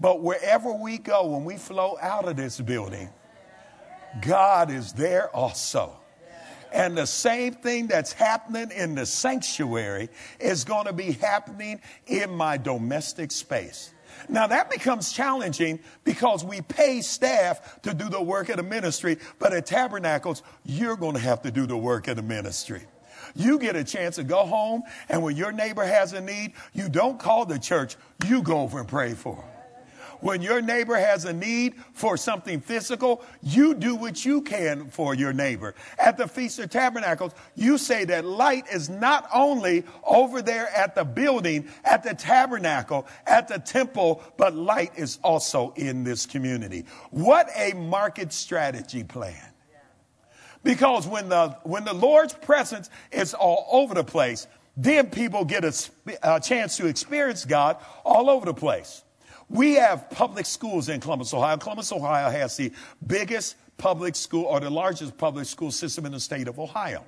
but 0.05 0.21
wherever 0.21 0.71
we 0.71 0.99
go, 0.99 1.25
when 1.25 1.45
we 1.45 1.57
flow 1.57 1.97
out 1.99 2.27
of 2.27 2.35
this 2.35 2.61
building, 2.61 3.09
God 4.21 4.69
is 4.69 4.93
there 4.93 5.35
also. 5.35 5.99
And 6.71 6.95
the 6.95 7.07
same 7.07 7.55
thing 7.55 7.87
that's 7.87 8.13
happening 8.13 8.69
in 8.69 8.93
the 8.93 9.07
sanctuary 9.07 10.09
is 10.39 10.63
going 10.63 10.85
to 10.85 10.93
be 10.93 11.13
happening 11.13 11.81
in 12.05 12.29
my 12.29 12.55
domestic 12.55 13.31
space. 13.31 13.95
Now 14.29 14.45
that 14.45 14.69
becomes 14.69 15.11
challenging 15.11 15.79
because 16.03 16.45
we 16.45 16.61
pay 16.61 17.01
staff 17.01 17.81
to 17.81 17.91
do 17.95 18.07
the 18.07 18.21
work 18.21 18.49
of 18.49 18.57
the 18.57 18.63
ministry, 18.63 19.17
but 19.39 19.53
at 19.53 19.65
Tabernacles, 19.65 20.43
you're 20.65 20.97
going 20.97 21.15
to 21.15 21.19
have 21.19 21.41
to 21.41 21.49
do 21.49 21.65
the 21.65 21.77
work 21.77 22.07
of 22.09 22.17
the 22.17 22.21
ministry. 22.21 22.83
You 23.35 23.57
get 23.57 23.75
a 23.75 23.83
chance 23.83 24.17
to 24.17 24.23
go 24.23 24.45
home, 24.45 24.83
and 25.09 25.23
when 25.23 25.35
your 25.35 25.51
neighbor 25.51 25.83
has 25.83 26.13
a 26.13 26.21
need, 26.21 26.53
you 26.73 26.89
don't 26.89 27.17
call 27.17 27.47
the 27.47 27.57
church, 27.57 27.95
you 28.27 28.43
go 28.43 28.59
over 28.59 28.77
and 28.77 28.87
pray 28.87 29.15
for 29.15 29.37
them. 29.37 29.45
When 30.25 30.41
your 30.41 30.59
neighbor 30.59 30.95
has 30.95 31.25
a 31.25 31.33
need 31.33 31.75
for 31.93 32.17
something 32.17 32.59
physical, 32.59 33.23
you 33.43 33.75
do 33.75 33.93
what 33.93 34.25
you 34.25 34.41
can 34.41 34.89
for 34.89 35.13
your 35.13 35.33
neighbor. 35.33 35.75
At 35.99 36.17
the 36.17 36.27
Feast 36.27 36.57
of 36.57 36.71
Tabernacles, 36.71 37.33
you 37.53 37.77
say 37.77 38.05
that 38.05 38.25
light 38.25 38.65
is 38.73 38.89
not 38.89 39.29
only 39.31 39.83
over 40.03 40.41
there 40.41 40.67
at 40.75 40.95
the 40.95 41.05
building, 41.05 41.69
at 41.83 42.01
the 42.01 42.15
tabernacle, 42.15 43.05
at 43.27 43.47
the 43.47 43.59
temple, 43.59 44.23
but 44.35 44.55
light 44.55 44.93
is 44.95 45.19
also 45.21 45.73
in 45.75 46.03
this 46.03 46.25
community. 46.25 46.85
What 47.11 47.47
a 47.55 47.73
market 47.73 48.33
strategy 48.33 49.03
plan. 49.03 49.53
Because 50.63 51.05
when 51.05 51.29
the, 51.29 51.49
when 51.61 51.85
the 51.85 51.93
Lord's 51.93 52.33
presence 52.33 52.89
is 53.11 53.35
all 53.35 53.67
over 53.71 53.93
the 53.93 54.03
place, 54.03 54.47
then 54.75 55.11
people 55.11 55.45
get 55.45 55.63
a, 55.63 55.71
a 56.23 56.39
chance 56.39 56.77
to 56.77 56.87
experience 56.87 57.45
God 57.45 57.77
all 58.03 58.31
over 58.31 58.47
the 58.47 58.55
place. 58.55 59.03
We 59.49 59.75
have 59.75 60.09
public 60.09 60.45
schools 60.45 60.89
in 60.89 60.99
Columbus, 60.99 61.33
Ohio. 61.33 61.57
Columbus, 61.57 61.91
Ohio 61.91 62.29
has 62.29 62.57
the 62.57 62.71
biggest 63.05 63.55
public 63.77 64.15
school 64.15 64.45
or 64.45 64.59
the 64.59 64.69
largest 64.69 65.17
public 65.17 65.45
school 65.45 65.71
system 65.71 66.05
in 66.05 66.11
the 66.11 66.19
state 66.19 66.47
of 66.47 66.59
Ohio. 66.59 67.03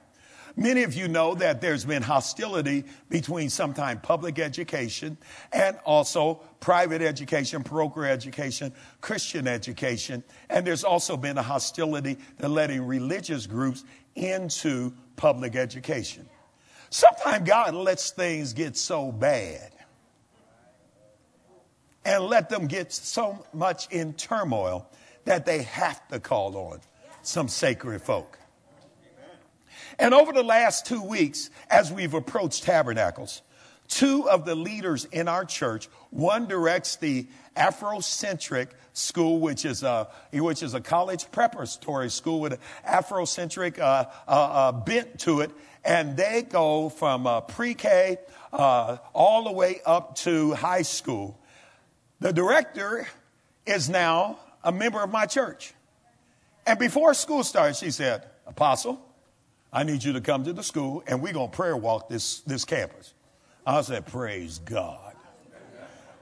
Many 0.59 0.81
of 0.81 0.95
you 0.95 1.07
know 1.07 1.35
that 1.35 1.61
there's 1.61 1.85
been 1.85 2.01
hostility 2.01 2.83
between 3.09 3.47
sometimes 3.49 3.99
public 4.01 4.39
education 4.39 5.15
and 5.53 5.77
also 5.85 6.41
private 6.59 7.03
education, 7.03 7.63
parochial 7.63 8.05
education, 8.05 8.73
Christian 8.99 9.47
education. 9.47 10.23
And 10.49 10.65
there's 10.65 10.83
also 10.83 11.15
been 11.15 11.37
a 11.37 11.43
hostility 11.43 12.17
to 12.39 12.47
letting 12.47 12.81
religious 12.87 13.45
groups 13.45 13.83
into 14.15 14.93
public 15.15 15.55
education. 15.55 16.27
Sometimes 16.89 17.47
God 17.47 17.75
lets 17.75 18.09
things 18.09 18.53
get 18.53 18.75
so 18.75 19.11
bad 19.11 19.76
and 22.07 22.23
let 22.23 22.49
them 22.49 22.67
get 22.67 22.93
so 22.93 23.45
much 23.53 23.87
in 23.91 24.13
turmoil 24.13 24.89
that 25.25 25.45
they 25.45 25.63
have 25.63 26.07
to 26.07 26.21
call 26.21 26.55
on 26.55 26.79
some 27.21 27.49
sacred 27.49 28.01
folk. 28.01 28.39
And 29.99 30.13
over 30.13 30.31
the 30.31 30.43
last 30.43 30.85
two 30.85 31.03
weeks, 31.03 31.49
as 31.69 31.91
we've 31.91 32.13
approached 32.13 32.63
tabernacles, 32.63 33.41
two 33.89 34.29
of 34.29 34.45
the 34.45 34.55
leaders 34.55 35.03
in 35.05 35.27
our 35.27 35.43
church, 35.43 35.89
one 36.09 36.47
directs 36.47 36.95
the 36.95 37.27
Afrocentric 37.57 38.69
school, 38.93 39.39
which 39.39 39.65
is 39.65 39.83
a, 39.83 40.07
which 40.31 40.63
is 40.63 40.75
a 40.75 40.81
college 40.81 41.29
preparatory 41.31 42.09
school 42.09 42.39
with 42.39 42.53
an 42.53 42.59
Afrocentric 42.87 43.79
uh, 43.79 43.83
uh, 43.83 44.31
uh, 44.31 44.71
bent 44.71 45.19
to 45.21 45.41
it. 45.41 45.51
And 45.83 46.15
they 46.15 46.43
go 46.43 46.87
from 46.87 47.27
uh, 47.27 47.41
pre 47.41 47.73
K 47.73 48.17
uh, 48.53 48.97
all 49.13 49.43
the 49.43 49.51
way 49.51 49.81
up 49.85 50.15
to 50.17 50.53
high 50.53 50.83
school. 50.83 51.37
The 52.19 52.33
director 52.33 53.07
is 53.65 53.89
now 53.89 54.39
a 54.63 54.71
member 54.71 55.01
of 55.01 55.11
my 55.11 55.25
church. 55.25 55.73
And 56.65 56.79
before 56.79 57.13
school 57.13 57.43
started, 57.43 57.75
she 57.75 57.91
said, 57.91 58.23
Apostle, 58.45 58.99
I 59.71 59.83
need 59.83 60.03
you 60.03 60.13
to 60.13 60.21
come 60.21 60.43
to 60.45 60.53
the 60.53 60.63
school 60.63 61.03
and 61.07 61.21
we're 61.21 61.33
going 61.33 61.49
to 61.49 61.55
prayer 61.55 61.77
walk 61.77 62.09
this, 62.09 62.41
this 62.41 62.65
campus. 62.65 63.13
I 63.65 63.81
said, 63.81 64.05
Praise 64.05 64.59
God. 64.59 65.07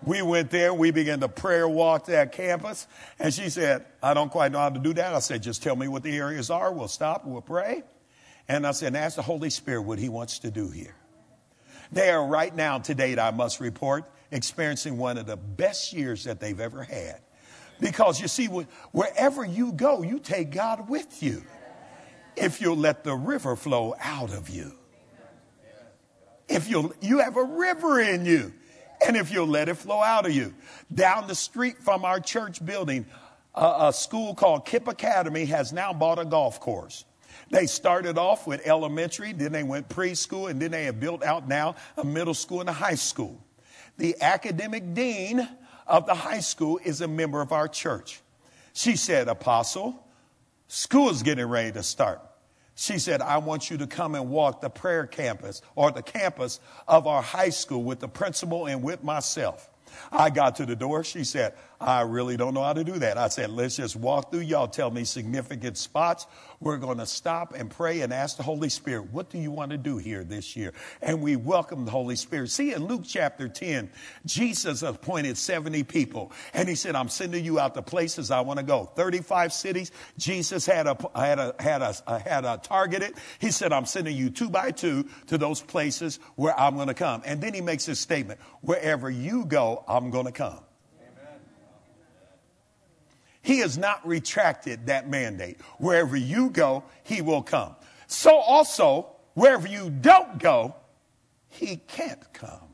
We 0.04 0.22
went 0.22 0.52
there, 0.52 0.72
we 0.74 0.92
began 0.92 1.20
to 1.22 1.28
prayer 1.28 1.68
walk 1.68 2.06
that 2.06 2.32
campus, 2.32 2.86
and 3.18 3.34
she 3.34 3.50
said, 3.50 3.86
I 4.04 4.14
don't 4.14 4.30
quite 4.30 4.52
know 4.52 4.60
how 4.60 4.70
to 4.70 4.80
do 4.80 4.94
that. 4.94 5.16
I 5.16 5.20
said, 5.20 5.42
just 5.42 5.64
tell 5.64 5.76
me 5.76 5.88
what 5.88 6.04
the 6.04 6.16
areas 6.16 6.52
are, 6.52 6.72
we'll 6.72 6.88
stop, 6.88 7.26
we'll 7.26 7.42
pray. 7.42 7.82
And 8.48 8.68
I 8.68 8.72
said, 8.72 8.96
ask 8.96 9.16
the 9.16 9.24
Holy 9.24 9.50
Spirit 9.50 9.82
what 9.82 9.98
He 9.98 10.10
wants 10.10 10.40
to 10.40 10.52
do 10.52 10.70
here. 10.70 10.96
They 11.92 12.12
are 12.12 12.24
right 12.24 12.56
now, 12.56 12.78
to 12.80 12.94
date, 12.94 13.18
I 13.18 13.32
must 13.32 13.60
report, 13.60 14.04
experiencing 14.32 14.98
one 14.98 15.18
of 15.18 15.26
the 15.26 15.38
best 15.38 15.94
years 15.94 16.24
that 16.26 16.40
they've 16.40 16.60
ever 16.60 16.84
had. 16.84 17.22
Because 17.80 18.22
you 18.22 18.28
see, 18.28 18.48
wherever 18.48 19.44
you 19.44 19.74
go, 19.74 20.02
you 20.02 20.20
take 20.20 20.52
God 20.52 20.90
with 20.90 21.22
you 21.22 21.44
if 22.36 22.62
you'll 22.62 22.78
let 22.78 23.04
the 23.04 23.16
river 23.16 23.56
flow 23.56 23.96
out 24.00 24.34
of 24.34 24.50
you. 24.50 24.72
If 26.48 26.70
you'll, 26.70 26.94
you 27.02 27.20
have 27.20 27.38
a 27.38 27.44
river 27.44 28.00
in 28.00 28.26
you, 28.26 28.54
and 29.06 29.18
if 29.18 29.32
you'll 29.32 29.48
let 29.48 29.68
it 29.68 29.76
flow 29.76 30.02
out 30.02 30.26
of 30.26 30.32
you. 30.32 30.54
Down 30.94 31.28
the 31.28 31.36
street 31.36 31.80
from 31.80 32.06
our 32.06 32.20
church 32.20 32.64
building, 32.64 33.06
a, 33.56 33.88
a 33.88 33.94
school 33.94 34.36
called 34.36 34.66
KIPP 34.66 34.88
Academy 34.88 35.46
has 35.46 35.74
now 35.74 35.92
bought 35.92 36.20
a 36.20 36.26
golf 36.26 36.60
course. 36.60 37.06
They 37.52 37.66
started 37.66 38.18
off 38.18 38.48
with 38.48 38.66
elementary, 38.66 39.34
then 39.34 39.52
they 39.52 39.64
went 39.64 39.90
preschool, 39.90 40.50
and 40.50 40.62
then 40.62 40.72
they 40.72 40.86
have 40.86 41.00
built 41.00 41.24
out 41.24 41.48
now 41.48 41.76
a 41.98 42.04
middle 42.04 42.34
school 42.34 42.62
and 42.62 42.70
a 42.70 42.74
high 42.74 42.96
school. 42.96 43.45
The 43.98 44.16
academic 44.22 44.94
dean 44.94 45.48
of 45.88 46.06
the 46.06 46.14
high 46.14 46.40
school 46.40 46.80
is 46.84 47.02
a 47.02 47.08
member 47.08 47.42
of 47.42 47.52
our 47.52 47.68
church. 47.68 48.22
She 48.74 48.96
said, 48.96 49.28
Apostle, 49.28 50.06
school 50.68 51.10
is 51.10 51.24
getting 51.24 51.46
ready 51.46 51.72
to 51.72 51.84
start. 51.84 52.22
She 52.76 53.00
said, 53.00 53.22
I 53.22 53.38
want 53.38 53.70
you 53.70 53.78
to 53.78 53.88
come 53.88 54.16
and 54.16 54.30
walk 54.30 54.60
the 54.60 54.70
prayer 54.70 55.08
campus 55.08 55.62
or 55.76 55.92
the 55.92 56.02
campus 56.02 56.60
of 56.88 57.08
our 57.08 57.22
high 57.22 57.50
school 57.50 57.84
with 57.84 58.02
the 58.02 58.10
principal 58.10 58.66
and 58.66 58.84
with 58.84 59.02
myself. 59.02 59.70
I 60.12 60.30
got 60.30 60.58
to 60.58 60.66
the 60.66 60.76
door. 60.76 61.06
She 61.06 61.24
said, 61.24 61.54
I 61.86 62.02
really 62.02 62.36
don't 62.36 62.56
know 62.56 62.64
how 62.64 62.74
to 62.74 62.84
do 62.84 62.94
that. 62.94 63.20
I 63.20 63.28
said, 63.28 63.52
let's 63.52 63.76
just 63.76 63.96
walk 63.96 64.32
through. 64.32 64.40
Y'all 64.40 64.68
tell 64.68 64.90
me 64.90 65.04
significant 65.04 65.78
spots. 65.78 66.26
We're 66.60 66.78
going 66.78 66.98
to 66.98 67.06
stop 67.06 67.54
and 67.54 67.70
pray 67.70 68.02
and 68.02 68.12
ask 68.12 68.38
the 68.38 68.44
Holy 68.44 68.70
Spirit, 68.70 69.12
what 69.12 69.30
do 69.30 69.38
you 69.38 69.52
want 69.52 69.70
to 69.70 69.78
do 69.78 70.00
here 70.00 70.24
this 70.24 70.56
year? 70.56 70.74
And 71.00 71.22
we 71.22 71.36
welcome 71.36 71.86
the 71.86 71.92
Holy 71.92 72.16
Spirit. 72.16 72.50
See, 72.50 72.74
in 72.74 72.88
Luke 72.88 73.04
chapter 73.06 73.48
10, 73.48 73.92
Jesus 74.26 74.82
appointed 74.82 75.38
70 75.38 75.84
people. 75.84 76.32
And 76.56 76.68
he 76.68 76.74
said, 76.74 76.96
I'm 76.96 77.08
sending 77.08 77.46
you 77.46 77.60
out 77.60 77.76
to 77.76 77.84
places 77.84 78.32
I 78.32 78.42
want 78.42 78.58
to 78.58 78.66
go. 78.66 78.86
35 78.96 79.54
cities. 79.54 79.92
Jesus 80.18 80.66
had 80.66 80.88
a, 80.88 80.98
had 81.14 81.38
a, 81.38 81.54
had 81.60 81.84
a, 81.84 82.20
had 82.20 82.46
a 82.46 82.58
targeted. 82.64 83.14
He 83.38 83.52
said, 83.52 83.72
I'm 83.72 83.86
sending 83.86 84.18
you 84.18 84.32
two 84.32 84.50
by 84.50 84.72
two 84.72 85.08
to 85.28 85.38
those 85.38 85.62
places 85.62 86.20
where 86.34 86.60
I'm 86.60 86.78
going 86.78 86.88
to 86.88 86.96
come. 86.96 87.22
And 87.26 87.40
then 87.40 87.54
he 87.54 87.62
makes 87.62 87.86
this 87.86 88.00
statement, 88.00 88.40
wherever 88.62 89.08
you 89.08 89.46
go, 89.46 89.86
I'm 89.88 90.10
going 90.10 90.26
to 90.26 90.32
come. 90.32 90.65
He 93.46 93.60
has 93.60 93.78
not 93.78 94.06
retracted 94.08 94.88
that 94.88 95.08
mandate. 95.08 95.62
Wherever 95.78 96.18
you 96.18 96.50
go, 96.50 96.84
he 97.04 97.22
will 97.22 97.44
come. 97.44 97.76
So 98.08 98.36
also, 98.36 99.12
wherever 99.36 99.68
you 99.68 99.92
don't 99.92 100.40
go, 100.40 100.76
he 101.50 101.76
can't 101.76 102.34
come. 102.34 102.74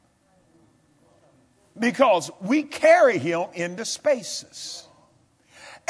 Because 1.78 2.32
we 2.40 2.64
carry 2.64 3.18
him 3.18 3.48
into 3.54 3.84
spaces. 3.84 4.88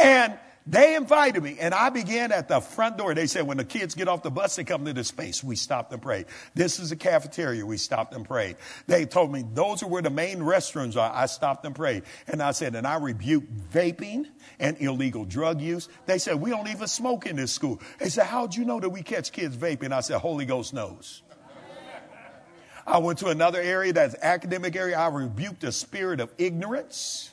And 0.01 0.39
they 0.67 0.95
invited 0.95 1.41
me, 1.41 1.57
and 1.59 1.73
I 1.73 1.89
began 1.89 2.31
at 2.31 2.47
the 2.47 2.59
front 2.59 2.97
door. 2.97 3.15
They 3.15 3.25
said, 3.25 3.47
when 3.47 3.57
the 3.57 3.65
kids 3.65 3.95
get 3.95 4.07
off 4.07 4.21
the 4.21 4.29
bus, 4.29 4.55
they 4.55 4.63
come 4.63 4.85
to 4.85 4.93
this 4.93 5.07
space. 5.07 5.43
We 5.43 5.55
stopped 5.55 5.91
and 5.91 6.01
prayed. 6.01 6.27
This 6.53 6.79
is 6.79 6.91
a 6.91 6.95
cafeteria. 6.95 7.65
We 7.65 7.77
stopped 7.77 8.13
and 8.13 8.23
prayed. 8.23 8.57
They 8.85 9.05
told 9.05 9.31
me 9.31 9.43
those 9.53 9.81
are 9.81 9.87
where 9.87 10.03
the 10.03 10.11
main 10.11 10.39
restrooms 10.39 10.95
are. 10.97 11.11
I 11.11 11.25
stopped 11.25 11.65
and 11.65 11.75
prayed. 11.75 12.03
And 12.27 12.43
I 12.43 12.51
said, 12.51 12.75
and 12.75 12.85
I 12.85 12.97
rebuke 12.97 13.43
vaping 13.73 14.27
and 14.59 14.79
illegal 14.79 15.25
drug 15.25 15.61
use. 15.61 15.89
They 16.05 16.19
said, 16.19 16.35
we 16.35 16.51
don't 16.51 16.67
even 16.67 16.87
smoke 16.87 17.25
in 17.25 17.37
this 17.37 17.51
school. 17.51 17.81
They 17.99 18.09
said, 18.09 18.27
how'd 18.27 18.55
you 18.55 18.63
know 18.63 18.79
that 18.79 18.89
we 18.89 19.01
catch 19.01 19.31
kids 19.31 19.57
vaping? 19.57 19.91
I 19.91 20.01
said, 20.01 20.19
Holy 20.19 20.45
Ghost 20.45 20.73
knows. 20.73 21.23
I 22.85 22.97
went 22.97 23.19
to 23.19 23.27
another 23.27 23.61
area 23.61 23.93
that's 23.93 24.15
academic 24.21 24.75
area. 24.75 24.97
I 24.97 25.07
rebuked 25.07 25.61
the 25.61 25.71
spirit 25.71 26.19
of 26.19 26.31
ignorance. 26.37 27.31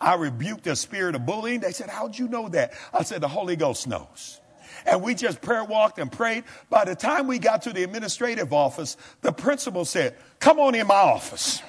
I 0.00 0.14
rebuked 0.14 0.64
the 0.64 0.76
spirit 0.76 1.14
of 1.14 1.26
bullying. 1.26 1.60
They 1.60 1.72
said, 1.72 1.90
How'd 1.90 2.18
you 2.18 2.28
know 2.28 2.48
that? 2.50 2.72
I 2.92 3.02
said, 3.02 3.20
The 3.20 3.28
Holy 3.28 3.56
Ghost 3.56 3.86
knows. 3.86 4.40
And 4.86 5.02
we 5.02 5.14
just 5.14 5.42
prayer 5.42 5.64
walked 5.64 5.98
and 5.98 6.10
prayed. 6.10 6.44
By 6.70 6.84
the 6.84 6.94
time 6.94 7.26
we 7.26 7.38
got 7.38 7.62
to 7.62 7.72
the 7.72 7.82
administrative 7.82 8.52
office, 8.52 8.96
the 9.20 9.32
principal 9.32 9.84
said, 9.84 10.16
Come 10.38 10.58
on 10.58 10.74
in 10.74 10.86
my 10.86 10.94
office. 10.94 11.62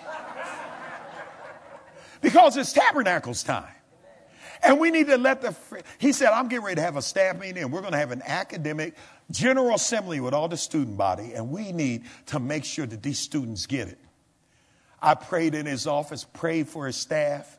because 2.22 2.56
it's 2.58 2.72
tabernacles 2.72 3.44
time. 3.44 3.74
And 4.64 4.80
we 4.80 4.92
need 4.92 5.08
to 5.08 5.18
let 5.18 5.42
the, 5.42 5.56
he 5.98 6.12
said, 6.12 6.30
I'm 6.30 6.48
getting 6.48 6.64
ready 6.64 6.76
to 6.76 6.82
have 6.82 6.96
a 6.96 7.02
staff 7.02 7.40
meeting 7.40 7.64
and 7.64 7.74
we're 7.74 7.82
going 7.82 7.94
to 7.94 7.98
have 7.98 8.12
an 8.12 8.22
academic 8.24 8.96
general 9.32 9.74
assembly 9.74 10.20
with 10.20 10.34
all 10.36 10.48
the 10.48 10.58
student 10.58 10.98
body. 10.98 11.34
And 11.34 11.50
we 11.50 11.72
need 11.72 12.04
to 12.28 12.40
make 12.40 12.64
sure 12.64 12.86
that 12.86 13.02
these 13.02 13.18
students 13.18 13.66
get 13.66 13.88
it. 13.88 13.98
I 15.02 15.16
prayed 15.16 15.56
in 15.56 15.66
his 15.66 15.88
office, 15.88 16.24
prayed 16.24 16.68
for 16.68 16.86
his 16.86 16.96
staff. 16.96 17.58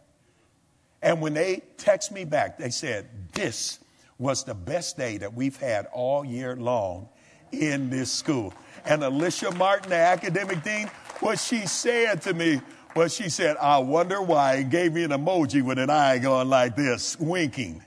And 1.03 1.21
when 1.21 1.35
they 1.35 1.62
text 1.79 2.12
me 2.12 2.25
back, 2.25 2.59
they 2.59 2.71
said, 2.71 3.09
This 3.33 3.81
was 4.19 4.45
the 4.45 4.55
best 4.55 4.97
day 4.97 5.19
that 5.19 5.35
we've 5.35 5.57
had 5.57 5.87
all 5.93 6.25
year 6.25 6.57
long 6.57 7.09
in 7.51 7.91
this 7.91 8.11
school. 8.11 8.55
And 8.85 9.03
Alicia 9.03 9.51
Martin, 9.53 9.91
the 9.91 9.97
academic 9.97 10.62
dean, 10.62 10.88
what 11.21 11.38
she 11.38 11.67
said 11.67 12.23
to 12.23 12.35
me 12.35 12.61
was 12.95 13.15
she 13.15 13.29
said, 13.29 13.57
I 13.57 13.79
wonder 13.79 14.21
why, 14.21 14.57
and 14.57 14.71
gave 14.71 14.93
me 14.93 15.05
an 15.05 15.11
emoji 15.11 15.62
with 15.62 15.79
an 15.79 15.91
eye 15.91 16.19
going 16.19 16.49
like 16.49 16.77
this, 16.77 17.19
winking. 17.19 17.83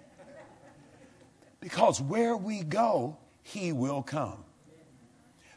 Because 1.59 2.01
where 2.01 2.37
we 2.37 2.63
go, 2.63 3.17
he 3.43 3.71
will 3.71 4.03
come. 4.03 4.44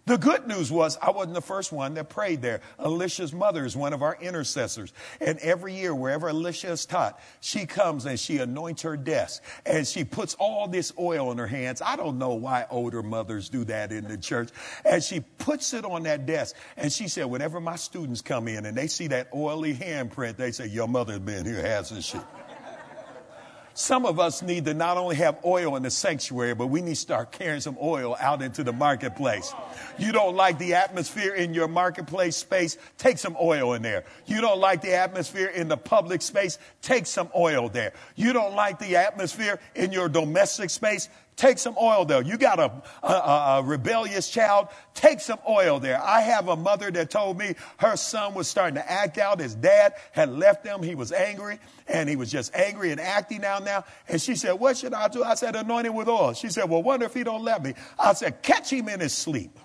The 0.08 0.16
good 0.16 0.48
news 0.48 0.72
was 0.72 0.96
I 1.02 1.10
wasn't 1.10 1.34
the 1.34 1.42
first 1.42 1.70
one 1.70 1.92
that 1.92 2.08
prayed 2.08 2.40
there. 2.40 2.62
Alicia's 2.78 3.34
mother 3.34 3.66
is 3.66 3.76
one 3.76 3.92
of 3.92 4.00
our 4.02 4.16
intercessors. 4.18 4.94
And 5.20 5.38
every 5.40 5.74
year, 5.74 5.94
wherever 5.94 6.28
Alicia 6.28 6.70
is 6.70 6.86
taught, 6.86 7.20
she 7.40 7.66
comes 7.66 8.06
and 8.06 8.18
she 8.18 8.38
anoints 8.38 8.80
her 8.82 8.96
desk 8.96 9.42
and 9.66 9.86
she 9.86 10.04
puts 10.04 10.32
all 10.36 10.66
this 10.66 10.94
oil 10.98 11.30
in 11.30 11.36
her 11.36 11.46
hands. 11.46 11.82
I 11.82 11.96
don't 11.96 12.16
know 12.16 12.32
why 12.32 12.64
older 12.70 13.02
mothers 13.02 13.50
do 13.50 13.64
that 13.64 13.92
in 13.92 14.08
the 14.08 14.16
church. 14.16 14.48
And 14.82 15.04
she 15.04 15.20
puts 15.20 15.74
it 15.74 15.84
on 15.84 16.04
that 16.04 16.24
desk. 16.24 16.56
And 16.78 16.90
she 16.90 17.06
said, 17.06 17.26
whenever 17.26 17.60
my 17.60 17.76
students 17.76 18.22
come 18.22 18.48
in 18.48 18.64
and 18.64 18.74
they 18.74 18.86
see 18.86 19.08
that 19.08 19.28
oily 19.34 19.74
handprint, 19.74 20.36
they 20.36 20.52
say, 20.52 20.68
Your 20.68 20.88
mother's 20.88 21.18
been 21.18 21.44
here, 21.44 21.60
hasn't 21.60 22.02
she? 22.02 22.18
Some 23.78 24.06
of 24.06 24.18
us 24.18 24.42
need 24.42 24.64
to 24.64 24.74
not 24.74 24.96
only 24.96 25.14
have 25.14 25.38
oil 25.44 25.76
in 25.76 25.84
the 25.84 25.90
sanctuary, 25.90 26.52
but 26.52 26.66
we 26.66 26.80
need 26.80 26.96
to 26.96 26.96
start 26.96 27.30
carrying 27.30 27.60
some 27.60 27.78
oil 27.80 28.16
out 28.18 28.42
into 28.42 28.64
the 28.64 28.72
marketplace. 28.72 29.54
You 30.00 30.10
don't 30.10 30.34
like 30.34 30.58
the 30.58 30.74
atmosphere 30.74 31.32
in 31.32 31.54
your 31.54 31.68
marketplace 31.68 32.34
space, 32.34 32.76
take 32.96 33.18
some 33.18 33.36
oil 33.40 33.74
in 33.74 33.82
there. 33.82 34.02
You 34.26 34.40
don't 34.40 34.58
like 34.58 34.82
the 34.82 34.94
atmosphere 34.94 35.46
in 35.46 35.68
the 35.68 35.76
public 35.76 36.22
space, 36.22 36.58
take 36.82 37.06
some 37.06 37.28
oil 37.36 37.68
there. 37.68 37.92
You 38.16 38.32
don't 38.32 38.56
like 38.56 38.80
the 38.80 38.96
atmosphere 38.96 39.60
in 39.76 39.92
your 39.92 40.08
domestic 40.08 40.70
space, 40.70 41.08
Take 41.38 41.58
some 41.60 41.76
oil 41.80 42.04
there. 42.04 42.20
You 42.20 42.36
got 42.36 42.58
a, 42.58 42.82
a, 43.06 43.12
a, 43.12 43.62
rebellious 43.62 44.28
child, 44.28 44.66
take 44.92 45.20
some 45.20 45.38
oil 45.48 45.78
there. 45.78 46.02
I 46.02 46.20
have 46.20 46.48
a 46.48 46.56
mother 46.56 46.90
that 46.90 47.10
told 47.10 47.38
me 47.38 47.54
her 47.76 47.96
son 47.96 48.34
was 48.34 48.48
starting 48.48 48.74
to 48.74 48.90
act 48.90 49.18
out. 49.18 49.38
His 49.38 49.54
dad 49.54 49.94
had 50.10 50.30
left 50.30 50.66
him. 50.66 50.82
He 50.82 50.96
was 50.96 51.12
angry 51.12 51.60
and 51.86 52.08
he 52.08 52.16
was 52.16 52.32
just 52.32 52.52
angry 52.56 52.90
and 52.90 53.00
acting 53.00 53.44
out 53.44 53.64
now. 53.64 53.84
And 54.08 54.20
she 54.20 54.34
said, 54.34 54.54
what 54.54 54.78
should 54.78 54.92
I 54.92 55.06
do? 55.06 55.22
I 55.22 55.36
said, 55.36 55.54
anoint 55.54 55.86
him 55.86 55.94
with 55.94 56.08
oil. 56.08 56.32
She 56.32 56.48
said, 56.48 56.68
well, 56.68 56.82
wonder 56.82 57.06
if 57.06 57.14
he 57.14 57.22
don't 57.22 57.44
let 57.44 57.62
me. 57.62 57.74
I 57.96 58.14
said, 58.14 58.42
catch 58.42 58.72
him 58.72 58.88
in 58.88 58.98
his 58.98 59.12
sleep. 59.12 59.56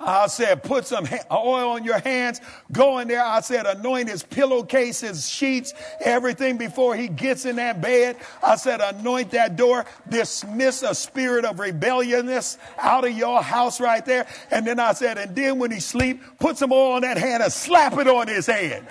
I 0.00 0.26
said, 0.28 0.62
put 0.62 0.86
some 0.86 1.06
oil 1.30 1.70
on 1.70 1.84
your 1.84 1.98
hands. 1.98 2.40
Go 2.70 2.98
in 2.98 3.08
there. 3.08 3.24
I 3.24 3.40
said, 3.40 3.66
anoint 3.66 4.08
his 4.08 4.22
pillowcase, 4.22 5.00
his 5.00 5.28
sheets, 5.28 5.74
everything 6.00 6.56
before 6.56 6.94
he 6.96 7.08
gets 7.08 7.44
in 7.44 7.56
that 7.56 7.80
bed. 7.80 8.16
I 8.42 8.56
said, 8.56 8.80
anoint 8.80 9.32
that 9.32 9.56
door. 9.56 9.86
Dismiss 10.08 10.82
a 10.82 10.94
spirit 10.94 11.44
of 11.44 11.58
rebelliousness 11.58 12.58
out 12.78 13.04
of 13.04 13.12
your 13.12 13.42
house 13.42 13.80
right 13.80 14.04
there. 14.04 14.26
And 14.50 14.66
then 14.66 14.78
I 14.78 14.92
said, 14.92 15.18
and 15.18 15.34
then 15.34 15.58
when 15.58 15.70
he 15.70 15.80
sleep, 15.80 16.22
put 16.38 16.56
some 16.58 16.72
oil 16.72 16.92
on 16.92 17.02
that 17.02 17.18
hand 17.18 17.42
and 17.42 17.52
slap 17.52 17.98
it 17.98 18.08
on 18.08 18.28
his 18.28 18.46
head. 18.46 18.86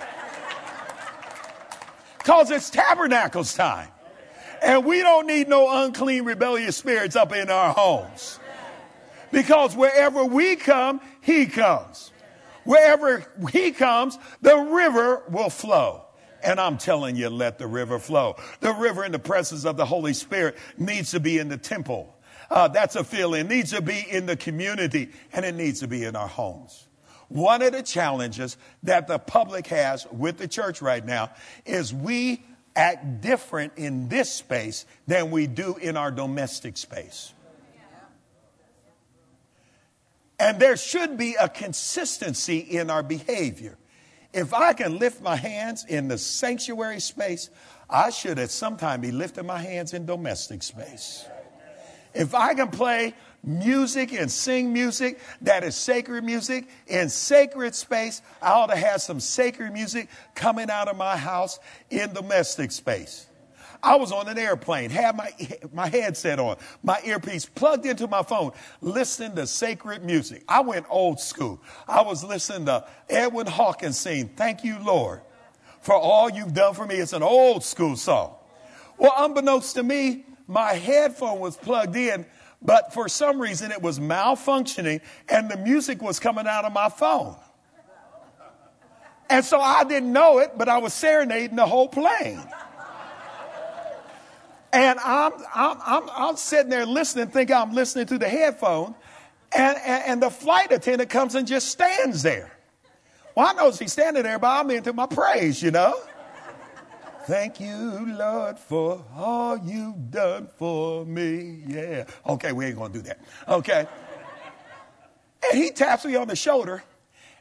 Cause 2.20 2.52
it's 2.52 2.70
tabernacles 2.70 3.54
time. 3.54 3.88
And 4.62 4.84
we 4.84 5.00
don't 5.00 5.28
need 5.28 5.48
no 5.48 5.84
unclean 5.86 6.26
rebellious 6.26 6.76
spirits 6.76 7.15
up 7.15 7.32
in 7.32 7.50
our 7.50 7.74
homes. 7.74 8.39
Because 9.32 9.76
wherever 9.76 10.24
we 10.24 10.56
come, 10.56 11.02
he 11.22 11.46
comes. 11.46 12.12
Wherever 12.63 13.26
he 13.52 13.72
comes, 13.72 14.18
the 14.42 14.58
river 14.58 15.24
will 15.30 15.50
flow. 15.50 16.04
And 16.44 16.60
I'm 16.60 16.78
telling 16.78 17.16
you, 17.16 17.30
let 17.30 17.58
the 17.58 17.68
river 17.68 18.00
flow. 18.00 18.36
The 18.60 18.74
river 18.74 19.04
in 19.04 19.12
the 19.12 19.20
presence 19.20 19.66
of 19.66 19.78
the 19.78 19.86
Holy 19.86 20.13
Spirit 20.13 20.58
needs 20.78 21.12
to 21.12 21.20
be 21.20 21.40
in 21.40 21.48
the 21.48 21.58
temple. 21.58 22.16
Uh, 22.50 22.68
that's 22.68 22.96
a 22.96 23.04
feeling. 23.04 23.46
It 23.46 23.50
needs 23.50 23.72
to 23.72 23.82
be 23.82 24.06
in 24.10 24.26
the 24.26 24.36
community 24.36 25.10
and 25.34 25.46
it 25.46 25.56
needs 25.56 25.80
to 25.82 25.88
be 25.88 26.04
in 26.04 26.16
our 26.16 26.28
homes. 26.28 26.88
One 27.30 27.62
of 27.62 27.74
the 27.74 27.84
challenges 27.84 28.58
that 28.84 29.08
the 29.08 29.20
public 29.20 29.68
has 29.68 30.08
with 30.12 30.38
the 30.38 30.48
church 30.48 30.82
right 30.82 31.06
now 31.06 31.32
is 31.66 31.94
we 31.94 32.44
act 32.76 33.22
different 33.22 33.74
in 33.76 34.08
this 34.08 34.32
space 34.32 34.86
than 35.08 35.32
we 35.32 35.48
do 35.48 35.76
in 35.78 35.98
our 35.98 36.12
domestic 36.12 36.78
space. 36.78 37.34
And 40.39 40.60
there 40.60 40.78
should 40.78 41.17
be 41.17 41.36
a 41.36 41.50
consistency 41.50 42.60
in 42.60 42.89
our 42.89 43.04
behavior. 43.04 43.78
If 44.34 44.54
I 44.54 44.73
can 44.73 45.00
lift 45.00 45.21
my 45.21 45.36
hands 45.36 45.86
in 45.86 46.08
the 46.08 46.17
sanctuary 46.17 47.00
space, 47.00 47.50
I 47.89 48.10
should 48.10 48.38
at 48.38 48.52
some 48.52 48.78
time 48.78 49.02
be 49.02 49.12
lifting 49.12 49.45
my 49.45 49.60
hands 49.60 49.93
in 49.93 50.06
domestic 50.06 50.62
space. 50.62 51.26
If 52.13 52.36
I 52.36 52.54
can 52.54 52.69
play 52.69 53.13
music 53.43 54.12
and 54.12 54.30
sing 54.32 54.73
music 54.73 55.19
that 55.41 55.63
is 55.63 55.76
sacred 55.76 56.23
music 56.23 56.67
in 56.88 57.10
sacred 57.10 57.76
space, 57.76 58.21
I 58.41 58.52
ought 58.52 58.67
to 58.67 58.76
have 58.76 59.02
some 59.02 59.19
sacred 59.19 59.71
music 59.71 60.10
coming 60.36 60.69
out 60.69 60.88
of 60.88 60.97
my 60.97 61.15
house 61.15 61.60
in 61.89 62.13
domestic 62.13 62.71
space. 62.71 63.27
I 63.88 63.95
was 63.95 64.12
on 64.12 64.28
an 64.28 64.38
airplane, 64.38 64.89
had 64.89 65.15
my, 65.15 65.32
my 65.73 65.88
headset 65.88 66.39
on, 66.39 66.58
my 66.84 67.00
earpiece 67.06 67.45
plugged 67.45 67.86
into 67.86 68.06
my 68.06 68.21
phone, 68.21 68.52
listening 68.82 69.34
to 69.38 69.47
sacred 69.47 70.04
music. 70.04 70.43
I 70.45 70.60
went 70.60 70.86
old 70.89 71.21
school. 71.21 71.62
I 71.88 72.02
was 72.02 72.21
listening 72.21 72.65
to 72.65 72.86
Edwin 73.10 73.47
Hawkins 73.47 73.97
sing, 73.97 74.28
Thank 74.36 74.65
You, 74.65 74.78
Lord, 74.80 75.21
for 75.80 75.95
all 75.95 76.30
you've 76.30 76.54
done 76.54 76.73
for 76.73 76.86
me. 76.86 76.95
It's 76.95 77.13
an 77.13 77.23
old 77.23 77.63
school 77.63 77.95
song. 77.95 78.36
Well, 78.97 79.13
unbeknownst 79.15 79.76
to 79.76 79.84
me, 79.84 80.26
my 80.47 80.73
headphone 80.73 81.39
was 81.39 81.56
plugged 81.56 81.95
in, 81.95 82.26
but 82.62 82.93
for 82.93 83.08
some 83.08 83.39
reason 83.39 83.71
it 83.71 83.82
was 83.82 84.02
malfunctioning 84.02 85.00
and 85.30 85.50
the 85.50 85.56
music 85.56 86.02
was 86.02 86.19
coming 86.19 86.45
out 86.45 86.65
of 86.65 86.73
my 86.73 86.89
phone. 86.89 87.38
And 89.30 89.45
so 89.45 89.62
I 89.62 89.86
didn't 89.86 90.12
know 90.12 90.39
it, 90.39 90.58
but 90.58 90.67
I 90.67 90.80
was 90.80 90.93
serenading 90.93 91.56
the 91.56 91.65
whole 91.65 91.88
plane. 91.88 92.43
And 94.73 94.99
I'm, 94.99 95.32
I'm, 95.53 95.77
I'm, 95.86 96.10
I'm 96.12 96.36
sitting 96.38 96.69
there 96.69 96.86
listening, 96.86 97.27
thinking 97.27 97.56
I'm 97.56 97.73
listening 97.73 98.06
to 98.08 98.17
the 98.17 98.27
headphone. 98.27 98.95
And, 99.53 99.77
and, 99.77 100.03
and, 100.06 100.21
the 100.21 100.30
flight 100.30 100.73
attendant 100.73 101.10
comes 101.10 101.34
and 101.36 101.47
just 101.47 101.69
stands 101.69 102.21
there. 102.21 102.51
Well, 103.34 103.47
I 103.47 103.53
know 103.53 103.71
she's 103.71 103.93
standing 103.93 104.23
there, 104.23 104.38
but 104.39 104.47
I'm 104.47 104.69
into 104.71 104.91
my 104.91 105.06
praise, 105.06 105.63
you 105.63 105.71
know. 105.71 105.95
Thank 107.27 107.60
you, 107.60 108.15
Lord, 108.17 108.58
for 108.58 109.03
all 109.15 109.58
you've 109.58 110.12
done 110.12 110.49
for 110.58 111.06
me. 111.06 111.62
Yeah. 111.67 112.06
Okay, 112.25 112.51
we 112.51 112.65
ain't 112.65 112.77
going 112.77 112.91
to 112.93 112.99
do 112.99 113.03
that. 113.03 113.19
Okay. 113.47 113.86
And 115.51 115.62
he 115.62 115.71
taps 115.71 116.06
me 116.06 116.15
on 116.15 116.27
the 116.27 116.36
shoulder 116.36 116.84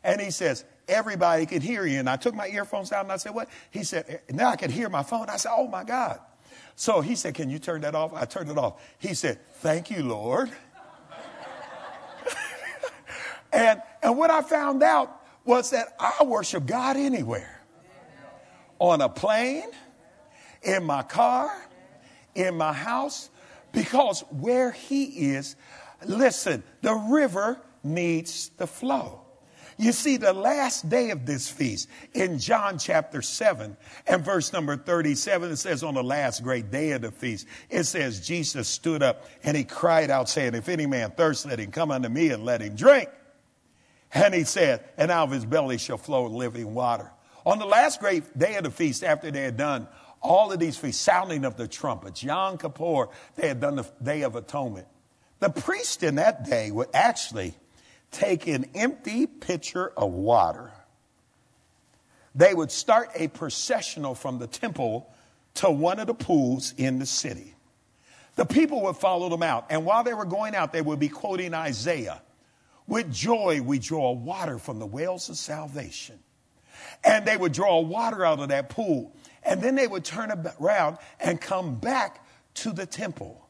and 0.03 0.21
he 0.21 0.31
says, 0.31 0.65
Everybody 0.89 1.47
can 1.47 1.61
hear 1.61 1.85
you. 1.85 1.99
And 1.99 2.09
I 2.09 2.17
took 2.17 2.35
my 2.35 2.47
earphones 2.47 2.93
out 2.93 3.05
and 3.05 3.13
I 3.13 3.17
said, 3.17 3.35
What? 3.35 3.49
He 3.71 3.83
said, 3.83 4.23
Now 4.31 4.51
I 4.51 4.57
can 4.57 4.71
hear 4.71 4.89
my 4.89 5.03
phone. 5.03 5.29
I 5.29 5.37
said, 5.37 5.53
Oh 5.53 5.67
my 5.67 5.85
God. 5.85 6.21
So 6.77 7.01
he 7.01 7.15
said, 7.17 7.35
Can 7.35 7.49
you 7.49 7.59
turn 7.59 7.81
that 7.81 7.95
off? 7.95 8.13
I 8.15 8.27
turned 8.27 8.51
it 8.51 8.59
off. 8.59 8.81
He 8.99 9.15
said, 9.15 9.39
Thank 9.55 9.91
you, 9.91 10.03
Lord. 10.03 10.51
and, 13.53 13.83
and 14.03 14.17
what 14.17 14.31
I 14.31 14.43
found 14.43 14.83
out 14.83 15.23
was 15.45 15.71
that 15.71 15.97
I 15.99 16.23
worship 16.25 16.67
God 16.67 16.97
anywhere 16.97 17.63
on 18.79 19.01
a 19.01 19.09
plane, 19.09 19.71
in 20.63 20.85
my 20.85 21.03
car, 21.03 21.51
in 22.35 22.57
my 22.57 22.75
house, 22.75 23.31
because 23.73 24.21
where 24.31 24.71
He 24.71 25.05
is, 25.31 25.57
listen, 26.05 26.63
the 26.83 26.93
river 26.93 27.59
needs 27.83 28.51
to 28.59 28.67
flow. 28.67 29.26
You 29.79 29.93
see, 29.93 30.17
the 30.17 30.33
last 30.33 30.89
day 30.89 31.11
of 31.11 31.27
this 31.27 31.51
feast 31.51 31.89
in 32.15 32.39
John 32.39 32.79
chapter 32.79 33.21
7 33.21 33.77
and 34.07 34.25
verse 34.25 34.51
number 34.53 34.77
37, 34.77 35.51
it 35.51 35.57
says, 35.57 35.83
On 35.83 35.93
the 35.93 36.03
last 36.03 36.43
great 36.43 36.71
day 36.71 36.93
of 36.93 37.03
the 37.03 37.11
feast, 37.11 37.47
it 37.69 37.85
says, 37.85 38.27
Jesus 38.27 38.69
stood 38.69 39.03
up 39.03 39.27
and 39.43 39.55
he 39.55 39.65
cried 39.65 40.11
out, 40.11 40.31
saying, 40.31 40.55
If 40.55 40.71
any 40.71 40.87
man 40.87 41.11
thirst, 41.11 41.45
let 41.45 41.61
him 41.61 41.71
come 41.73 41.91
unto 41.91 42.09
me 42.09 42.31
and 42.31 42.43
let 42.43 42.63
him 42.63 42.75
drink. 42.75 43.11
And 44.15 44.35
he 44.35 44.45
said, 44.45 44.83
And 44.97 45.11
out 45.11 45.25
of 45.25 45.33
his 45.33 45.45
belly 45.45 45.77
shall 45.77 45.99
flow 45.99 46.27
living 46.27 46.73
water. 46.73 47.13
On 47.45 47.59
the 47.59 47.67
last 47.67 48.01
great 48.01 48.37
day 48.37 48.57
of 48.57 48.65
the 48.65 48.71
feast, 48.71 49.05
after 49.05 49.31
they 49.31 49.43
had 49.43 49.59
done 49.59 49.89
all 50.23 50.51
of 50.51 50.59
these 50.59 50.79
feasts, 50.79 51.03
sounding 51.03 51.45
of 51.45 51.59
the 51.59 51.69
trumpets, 51.69 52.23
Yom 52.23 52.57
Kippur, 52.57 53.11
they 53.37 53.49
had 53.49 53.61
done 53.61 53.77
the 53.77 53.87
Day 54.03 54.23
of 54.23 54.37
Atonement. 54.37 54.87
The 55.39 55.51
priest 55.51 56.03
in 56.03 56.15
that 56.15 56.45
day 56.45 56.71
would 56.71 56.89
actually 56.95 57.55
take 58.17 58.47
an 58.47 58.65
empty 58.75 59.27
pitcher 59.27 59.93
of 59.97 60.11
water. 60.11 60.73
They 62.35 62.55
would 62.55 62.71
start 62.71 63.11
a 63.15 63.29
processional 63.29 64.15
from 64.15 64.39
the 64.39 64.47
temple 64.47 65.11
to 65.55 65.71
one 65.71 65.99
of 65.99 66.07
the 66.07 66.15
pools 66.15 66.73
in 66.77 66.99
the 66.99 67.07
city. 67.07 67.55
The 68.37 68.47
people 68.47 68.83
would 68.85 68.97
follow 68.97 69.29
them 69.29 69.43
out. 69.43 69.67
And 69.71 69.85
while 69.85 70.03
they 70.03 70.15
were 70.15 70.25
going 70.25 70.55
out, 70.55 70.73
they 70.73 70.83
would 70.83 70.99
be 70.99 71.09
quoting 71.09 71.55
Isaiah 71.55 72.23
With 72.87 73.13
joy, 73.13 73.61
we 73.63 73.79
draw 73.79 74.13
water 74.13 74.59
from 74.59 74.79
the 74.79 74.87
wells 74.87 75.29
of 75.29 75.37
salvation. 75.37 76.19
And 77.05 77.27
they 77.27 77.37
would 77.37 77.53
draw 77.53 77.81
water 77.81 78.25
out 78.25 78.39
of 78.39 78.49
that 78.49 78.71
pool. 78.71 79.15
And 79.43 79.61
then 79.61 79.75
they 79.75 79.87
would 79.87 80.05
turn 80.05 80.31
around 80.61 80.99
and 81.21 81.41
come 81.41 81.75
back 81.75 82.25
to 82.55 82.73
the 82.73 82.87
temple. 82.87 83.46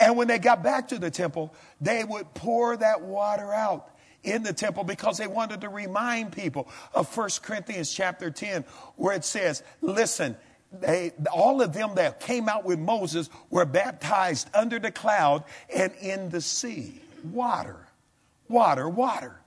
And 0.00 0.16
when 0.16 0.28
they 0.28 0.38
got 0.38 0.62
back 0.62 0.88
to 0.88 0.98
the 0.98 1.10
temple, 1.10 1.54
they 1.80 2.04
would 2.04 2.32
pour 2.34 2.76
that 2.76 3.02
water 3.02 3.52
out 3.52 3.90
in 4.22 4.42
the 4.42 4.52
temple 4.52 4.84
because 4.84 5.18
they 5.18 5.26
wanted 5.26 5.60
to 5.62 5.68
remind 5.68 6.32
people 6.32 6.68
of 6.94 7.14
1 7.16 7.30
Corinthians 7.42 7.92
chapter 7.92 8.30
10, 8.30 8.64
where 8.96 9.14
it 9.14 9.24
says, 9.24 9.62
listen, 9.80 10.36
they, 10.72 11.12
all 11.32 11.62
of 11.62 11.72
them 11.72 11.94
that 11.94 12.20
came 12.20 12.48
out 12.48 12.64
with 12.64 12.78
Moses 12.78 13.30
were 13.50 13.64
baptized 13.64 14.48
under 14.54 14.78
the 14.78 14.90
cloud 14.90 15.44
and 15.74 15.92
in 16.00 16.28
the 16.28 16.40
sea. 16.40 17.00
Water, 17.24 17.86
water, 18.48 18.88
water. 18.88 19.40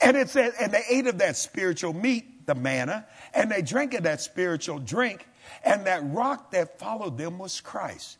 And 0.00 0.16
it 0.16 0.28
said, 0.28 0.52
and 0.60 0.72
they 0.72 0.82
ate 0.90 1.06
of 1.06 1.18
that 1.18 1.36
spiritual 1.36 1.92
meat, 1.92 2.46
the 2.46 2.54
manna, 2.54 3.06
and 3.32 3.50
they 3.50 3.62
drank 3.62 3.94
of 3.94 4.02
that 4.02 4.20
spiritual 4.20 4.78
drink, 4.78 5.26
and 5.64 5.86
that 5.86 6.02
rock 6.04 6.50
that 6.50 6.78
followed 6.78 7.16
them 7.16 7.38
was 7.38 7.60
Christ. 7.60 8.18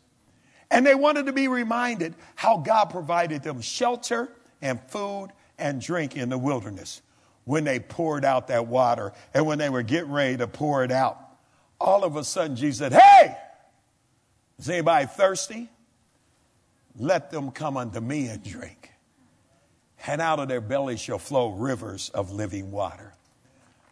And 0.69 0.85
they 0.85 0.95
wanted 0.95 1.27
to 1.27 1.33
be 1.33 1.47
reminded 1.47 2.15
how 2.35 2.57
God 2.57 2.85
provided 2.85 3.43
them 3.43 3.61
shelter 3.61 4.29
and 4.61 4.81
food 4.89 5.29
and 5.57 5.81
drink 5.81 6.15
in 6.15 6.29
the 6.29 6.37
wilderness 6.37 7.01
when 7.45 7.63
they 7.63 7.79
poured 7.79 8.25
out 8.25 8.47
that 8.49 8.67
water 8.67 9.13
and 9.33 9.45
when 9.45 9.57
they 9.57 9.69
were 9.69 9.83
getting 9.83 10.11
ready 10.11 10.37
to 10.37 10.47
pour 10.47 10.83
it 10.83 10.91
out. 10.91 11.17
All 11.79 12.03
of 12.03 12.15
a 12.15 12.23
sudden, 12.23 12.55
Jesus 12.55 12.79
said, 12.79 12.93
Hey, 12.93 13.37
is 14.59 14.69
anybody 14.69 15.05
thirsty? 15.05 15.69
Let 16.97 17.31
them 17.31 17.51
come 17.51 17.77
unto 17.77 17.99
me 17.99 18.27
and 18.27 18.43
drink. 18.43 18.91
And 20.05 20.21
out 20.21 20.39
of 20.39 20.47
their 20.47 20.61
belly 20.61 20.97
shall 20.97 21.19
flow 21.19 21.51
rivers 21.51 22.09
of 22.09 22.31
living 22.31 22.71
water. 22.71 23.13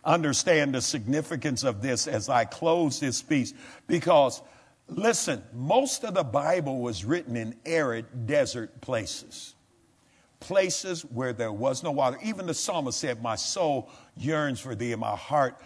Understand 0.03 0.75
the 0.75 0.81
significance 0.81 1.63
of 1.63 1.81
this 1.81 2.07
as 2.07 2.29
I 2.29 2.45
close 2.45 2.99
this 2.99 3.21
piece 3.21 3.53
because 3.87 4.41
Listen, 4.87 5.43
most 5.53 6.03
of 6.03 6.13
the 6.13 6.23
Bible 6.23 6.79
was 6.79 7.03
written 7.03 7.35
in 7.35 7.55
arid 7.65 8.27
desert 8.27 8.81
places, 8.81 9.55
places 10.39 11.03
where 11.03 11.33
there 11.33 11.51
was 11.51 11.83
no 11.83 11.91
water. 11.91 12.19
Even 12.23 12.45
the 12.45 12.53
psalmist 12.53 12.99
said, 12.99 13.21
My 13.21 13.35
soul 13.35 13.89
yearns 14.15 14.59
for 14.59 14.75
thee, 14.75 14.91
and 14.91 15.01
my 15.01 15.15
heart 15.15 15.59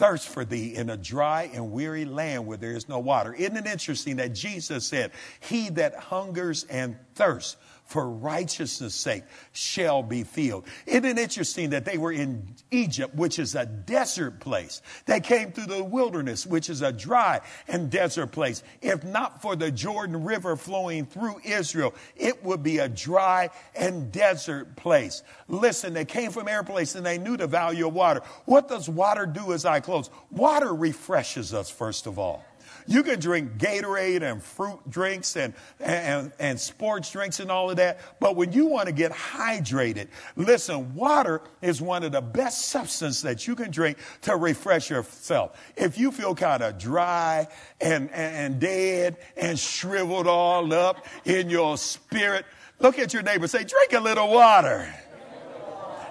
thirsts 0.00 0.26
for 0.26 0.46
thee 0.46 0.74
in 0.76 0.88
a 0.88 0.96
dry 0.96 1.50
and 1.52 1.72
weary 1.72 2.06
land 2.06 2.46
where 2.46 2.56
there 2.56 2.72
is 2.72 2.88
no 2.88 2.98
water. 2.98 3.34
Isn't 3.34 3.58
it 3.58 3.66
interesting 3.66 4.16
that 4.16 4.34
Jesus 4.34 4.86
said, 4.86 5.12
He 5.40 5.68
that 5.70 5.94
hungers 5.94 6.64
and 6.64 6.96
thirsts 7.14 7.58
for 7.90 8.08
righteousness' 8.08 8.94
sake 8.94 9.24
shall 9.50 10.00
be 10.02 10.22
filled. 10.22 10.64
Isn't 10.86 11.04
it 11.04 11.18
interesting 11.18 11.70
that 11.70 11.84
they 11.84 11.98
were 11.98 12.12
in 12.12 12.54
Egypt, 12.70 13.16
which 13.16 13.40
is 13.40 13.56
a 13.56 13.66
desert 13.66 14.38
place? 14.38 14.80
They 15.06 15.18
came 15.18 15.50
through 15.50 15.66
the 15.66 15.82
wilderness, 15.82 16.46
which 16.46 16.70
is 16.70 16.82
a 16.82 16.92
dry 16.92 17.40
and 17.66 17.90
desert 17.90 18.28
place. 18.28 18.62
If 18.80 19.02
not 19.02 19.42
for 19.42 19.56
the 19.56 19.72
Jordan 19.72 20.22
River 20.22 20.54
flowing 20.54 21.04
through 21.04 21.40
Israel, 21.44 21.92
it 22.14 22.44
would 22.44 22.62
be 22.62 22.78
a 22.78 22.88
dry 22.88 23.50
and 23.74 24.12
desert 24.12 24.76
place. 24.76 25.24
Listen, 25.48 25.92
they 25.92 26.04
came 26.04 26.30
from 26.30 26.46
air 26.46 26.62
place 26.62 26.94
and 26.94 27.04
they 27.04 27.18
knew 27.18 27.36
the 27.36 27.48
value 27.48 27.88
of 27.88 27.94
water. 27.94 28.20
What 28.44 28.68
does 28.68 28.88
water 28.88 29.26
do 29.26 29.52
as 29.52 29.64
I 29.64 29.80
close? 29.80 30.10
Water 30.30 30.72
refreshes 30.72 31.52
us, 31.52 31.70
first 31.70 32.06
of 32.06 32.20
all. 32.20 32.44
You 32.90 33.04
can 33.04 33.20
drink 33.20 33.56
Gatorade 33.56 34.22
and 34.22 34.42
fruit 34.42 34.80
drinks 34.90 35.36
and, 35.36 35.54
and, 35.78 36.32
and 36.40 36.58
sports 36.58 37.12
drinks 37.12 37.38
and 37.38 37.48
all 37.48 37.70
of 37.70 37.76
that. 37.76 38.00
But 38.18 38.34
when 38.34 38.52
you 38.52 38.66
want 38.66 38.88
to 38.88 38.92
get 38.92 39.12
hydrated, 39.12 40.08
listen, 40.34 40.92
water 40.96 41.40
is 41.62 41.80
one 41.80 42.02
of 42.02 42.10
the 42.10 42.20
best 42.20 42.66
substances 42.66 43.22
that 43.22 43.46
you 43.46 43.54
can 43.54 43.70
drink 43.70 43.96
to 44.22 44.34
refresh 44.34 44.90
yourself. 44.90 45.56
If 45.76 45.98
you 45.98 46.10
feel 46.10 46.34
kind 46.34 46.64
of 46.64 46.78
dry 46.78 47.46
and, 47.80 48.10
and, 48.10 48.36
and 48.36 48.60
dead 48.60 49.18
and 49.36 49.56
shriveled 49.56 50.26
all 50.26 50.74
up 50.74 51.06
in 51.24 51.48
your 51.48 51.78
spirit, 51.78 52.44
look 52.80 52.98
at 52.98 53.14
your 53.14 53.22
neighbor 53.22 53.46
say, 53.46 53.62
drink 53.62 53.92
a 53.92 54.00
little 54.00 54.30
water. 54.30 54.92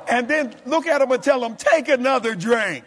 And 0.10 0.30
then 0.30 0.56
look 0.66 0.88
at 0.88 1.00
them 1.00 1.12
and 1.12 1.22
tell 1.22 1.42
them, 1.42 1.58
take 1.58 1.90
another 1.90 2.36
drink. 2.36 2.86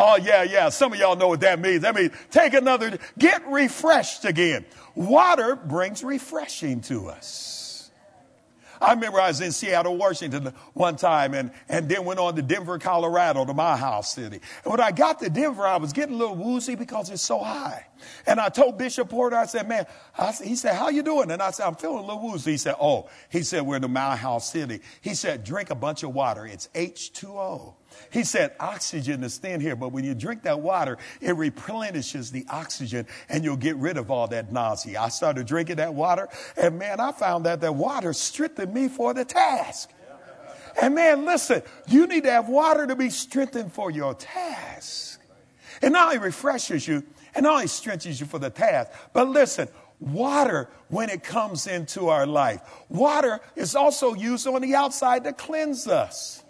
Oh, 0.00 0.16
yeah, 0.16 0.44
yeah. 0.44 0.68
Some 0.68 0.92
of 0.92 0.98
y'all 1.00 1.16
know 1.16 1.26
what 1.26 1.40
that 1.40 1.58
means. 1.58 1.82
That 1.82 1.96
means 1.96 2.12
take 2.30 2.54
another, 2.54 2.98
get 3.18 3.44
refreshed 3.48 4.24
again. 4.24 4.64
Water 4.94 5.56
brings 5.56 6.04
refreshing 6.04 6.80
to 6.82 7.08
us. 7.08 7.90
I 8.80 8.92
remember 8.92 9.20
I 9.20 9.26
was 9.26 9.40
in 9.40 9.50
Seattle, 9.50 9.96
Washington 9.96 10.52
one 10.74 10.94
time 10.94 11.34
and, 11.34 11.50
and 11.68 11.88
then 11.88 12.04
went 12.04 12.20
on 12.20 12.36
to 12.36 12.42
Denver, 12.42 12.78
Colorado 12.78 13.44
to 13.44 13.52
Mile 13.52 13.76
High 13.76 14.00
City. 14.02 14.40
And 14.64 14.70
when 14.70 14.80
I 14.80 14.92
got 14.92 15.18
to 15.18 15.28
Denver, 15.28 15.66
I 15.66 15.78
was 15.78 15.92
getting 15.92 16.14
a 16.14 16.18
little 16.18 16.36
woozy 16.36 16.76
because 16.76 17.10
it's 17.10 17.22
so 17.22 17.40
high. 17.40 17.84
And 18.24 18.38
I 18.38 18.50
told 18.50 18.78
Bishop 18.78 19.08
Porter, 19.08 19.34
I 19.34 19.46
said, 19.46 19.68
man, 19.68 19.84
I 20.16 20.32
he 20.32 20.54
said, 20.54 20.76
how 20.76 20.90
you 20.90 21.02
doing? 21.02 21.32
And 21.32 21.42
I 21.42 21.50
said, 21.50 21.66
I'm 21.66 21.74
feeling 21.74 21.98
a 21.98 22.06
little 22.06 22.22
woozy. 22.22 22.52
He 22.52 22.56
said, 22.56 22.76
oh, 22.80 23.08
he 23.30 23.42
said, 23.42 23.62
we're 23.62 23.76
in 23.76 23.82
the 23.82 23.88
Mile 23.88 24.16
High 24.16 24.38
City. 24.38 24.80
He 25.00 25.14
said, 25.14 25.42
drink 25.42 25.70
a 25.70 25.74
bunch 25.74 26.04
of 26.04 26.14
water. 26.14 26.46
It's 26.46 26.68
H2O. 26.74 27.74
He 28.10 28.24
said, 28.24 28.54
oxygen 28.58 29.22
is 29.22 29.36
thin 29.38 29.60
here, 29.60 29.76
but 29.76 29.92
when 29.92 30.04
you 30.04 30.14
drink 30.14 30.42
that 30.44 30.60
water, 30.60 30.98
it 31.20 31.36
replenishes 31.36 32.30
the 32.30 32.46
oxygen 32.48 33.06
and 33.28 33.44
you'll 33.44 33.56
get 33.56 33.76
rid 33.76 33.96
of 33.96 34.10
all 34.10 34.26
that 34.28 34.52
nausea. 34.52 35.00
I 35.00 35.08
started 35.08 35.46
drinking 35.46 35.76
that 35.76 35.94
water, 35.94 36.28
and 36.56 36.78
man, 36.78 37.00
I 37.00 37.12
found 37.12 37.44
that 37.46 37.60
that 37.60 37.74
water 37.74 38.12
strengthened 38.12 38.72
me 38.72 38.88
for 38.88 39.12
the 39.12 39.24
task. 39.24 39.90
And 40.80 40.94
man, 40.94 41.24
listen, 41.24 41.62
you 41.86 42.06
need 42.06 42.24
to 42.24 42.30
have 42.30 42.48
water 42.48 42.86
to 42.86 42.96
be 42.96 43.10
strengthened 43.10 43.72
for 43.72 43.90
your 43.90 44.14
task. 44.14 45.20
It 45.82 45.90
not 45.90 46.06
only 46.06 46.18
refreshes 46.18 46.86
you, 46.86 47.04
and 47.34 47.44
not 47.44 47.54
only 47.54 47.66
strengthens 47.66 48.20
you 48.20 48.26
for 48.26 48.38
the 48.38 48.50
task, 48.50 48.90
but 49.12 49.28
listen, 49.28 49.68
water, 50.00 50.68
when 50.88 51.10
it 51.10 51.22
comes 51.22 51.66
into 51.66 52.08
our 52.08 52.26
life, 52.26 52.60
water 52.88 53.40
is 53.56 53.74
also 53.74 54.14
used 54.14 54.46
on 54.46 54.62
the 54.62 54.74
outside 54.74 55.24
to 55.24 55.32
cleanse 55.32 55.86
us. 55.86 56.42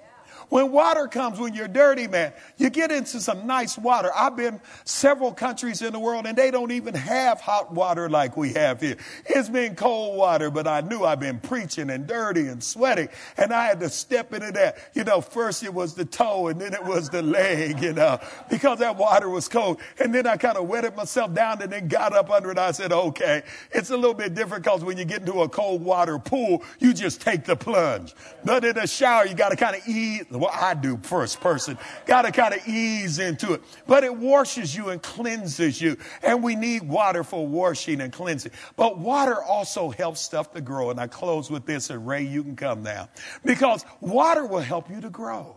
When 0.49 0.73
water 0.73 1.09
comes, 1.09 1.39
when 1.39 1.55
you're 1.55 1.69
dirty, 1.69 2.07
man, 2.07 2.33
you 2.57 2.71
get 2.71 2.91
into 2.91 3.21
some 3.21 3.47
nice 3.47 3.77
water. 3.77 4.11
I've 4.15 4.37
been 4.37 4.61
several 4.85 5.33
countries 5.33 5.83
in 5.83 5.93
the 5.93 5.99
world 5.99 6.27
and 6.27 6.37
they 6.37 6.51
don't 6.51 6.73
even 6.73 6.95
have 6.95 7.41
hot 7.41 7.73
water 7.73 8.09
like 8.09 8.37
we 8.37 8.55
have 8.55 8.81
here. 8.81 8.97
It's 9.27 9.51
been 9.51 9.75
cold 9.75 10.17
water, 10.17 10.51
but 10.51 10.67
I 10.67 10.81
knew 10.81 11.05
I've 11.05 11.21
been 11.21 11.39
preaching 11.39 11.91
and 11.91 12.07
dirty 12.07 12.49
and 12.49 12.63
sweaty 12.63 13.09
and 13.37 13.53
I 13.53 13.67
had 13.67 13.81
to 13.81 13.91
step 13.91 14.33
into 14.33 14.51
that. 14.53 14.79
You 14.95 15.05
know, 15.05 15.21
first 15.21 15.63
it 15.63 15.75
was 15.75 15.95
the 15.95 16.07
toe 16.07 16.49
and 16.49 16.59
then 16.59 16.73
it 16.73 16.85
was 16.85 17.11
the 17.11 17.21
leg, 17.21 17.83
you 17.83 17.93
know, 17.93 18.19
because 18.49 18.79
that 18.79 18.97
water 18.97 19.29
was 19.29 19.49
cold. 19.49 19.81
And 19.99 20.15
then 20.15 20.27
I 20.27 20.39
kind 20.39 20.57
of 20.57 20.67
wetted 20.67 20.97
myself 20.97 21.35
down 21.35 21.61
and 21.61 21.71
then 21.71 21.89
got 21.89 22.15
up 22.15 22.31
under 22.31 22.51
it. 22.51 22.59
I 22.59 22.71
said, 22.71 22.93
okay, 22.93 23.43
it's 23.71 23.91
a 23.91 23.97
little 23.97 24.15
bit 24.15 24.35
different 24.35 24.65
because 24.65 24.83
when 24.83 24.97
you 24.97 25.05
get 25.05 25.21
into 25.21 25.43
a 25.43 25.49
cold 25.49 25.83
water 25.83 26.19
pool, 26.19 26.65
you 26.79 26.95
just 26.95 27.21
take 27.21 27.45
the 27.45 27.57
plunge. 27.57 28.15
But 28.45 28.65
in 28.65 28.79
a 28.79 28.87
shower, 28.87 29.27
you 29.27 29.35
got 29.35 29.51
to 29.51 29.57
kind 29.57 29.77
of 29.77 29.87
eat 29.87 30.38
what 30.41 30.55
I 30.55 30.75
do 30.75 30.99
first 31.03 31.41
person. 31.41 31.79
Got 32.07 32.23
to 32.23 32.33
kind 32.33 32.55
of 32.55 32.67
ease 32.67 33.19
into 33.19 33.55
it. 33.55 33.63
But 33.87 34.05
it 34.05 34.15
washes 34.15 34.75
you 34.75 34.91
and 34.91 35.03
cleanses 35.03 35.81
you. 35.81 35.97
And 36.23 36.43
we 36.43 36.55
need 36.55 36.83
water 36.83 37.25
for 37.25 37.47
washing 37.47 38.01
and 38.01 38.13
cleansing. 38.13 38.53
But 38.77 38.99
water 38.99 39.43
also 39.43 39.91
helps 39.91 40.21
stuff 40.21 40.53
to 40.53 40.61
grow. 40.61 40.91
And 40.91 41.01
I 41.01 41.07
close 41.07 41.51
with 41.51 41.67
this, 41.67 41.91
and 41.91 42.07
Ray, 42.07 42.23
you 42.23 42.43
can 42.43 42.57
come 42.57 42.83
now. 42.83 43.09
Because 43.45 43.85
water 44.01 44.45
will 44.45 44.61
help 44.61 44.91
you 44.91 45.01
to 45.01 45.11
grow. 45.11 45.57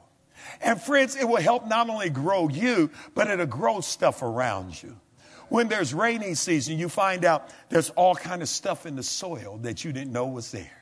And 0.62 0.82
friends, 0.82 1.16
it 1.16 1.28
will 1.28 1.42
help 1.42 1.68
not 1.68 1.90
only 1.90 2.10
grow 2.10 2.50
you, 2.50 2.90
but 3.14 3.30
it'll 3.30 3.46
grow 3.46 3.82
stuff 3.82 4.22
around 4.22 4.82
you 4.82 4.96
when 5.52 5.68
there's 5.68 5.94
rainy 5.94 6.34
season, 6.34 6.80
you 6.80 6.88
find 6.88 7.26
out 7.26 7.50
there's 7.68 7.90
all 7.92 8.16
kind 8.16 8.42
of 8.42 8.48
stuff 8.48 8.86
in 8.86 8.96
the 8.96 9.04
soil 9.04 9.60
that 9.64 9.84
you 9.84 9.92
didn't 9.92 10.14
know 10.14 10.28
was 10.28 10.50
there. 10.50 10.81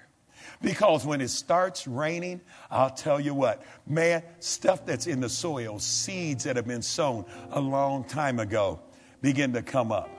Because 0.61 1.05
when 1.05 1.21
it 1.21 1.29
starts 1.29 1.87
raining, 1.87 2.41
I'll 2.69 2.89
tell 2.89 3.19
you 3.19 3.33
what, 3.33 3.63
man, 3.87 4.23
stuff 4.39 4.85
that's 4.85 5.07
in 5.07 5.21
the 5.21 5.29
soil, 5.29 5.79
seeds 5.79 6.43
that 6.43 6.57
have 6.57 6.67
been 6.67 6.81
sown 6.81 7.25
a 7.51 7.61
long 7.61 8.03
time 8.03 8.39
ago, 8.39 8.81
begin 9.21 9.53
to 9.53 9.61
come 9.61 9.91
up. 9.91 10.09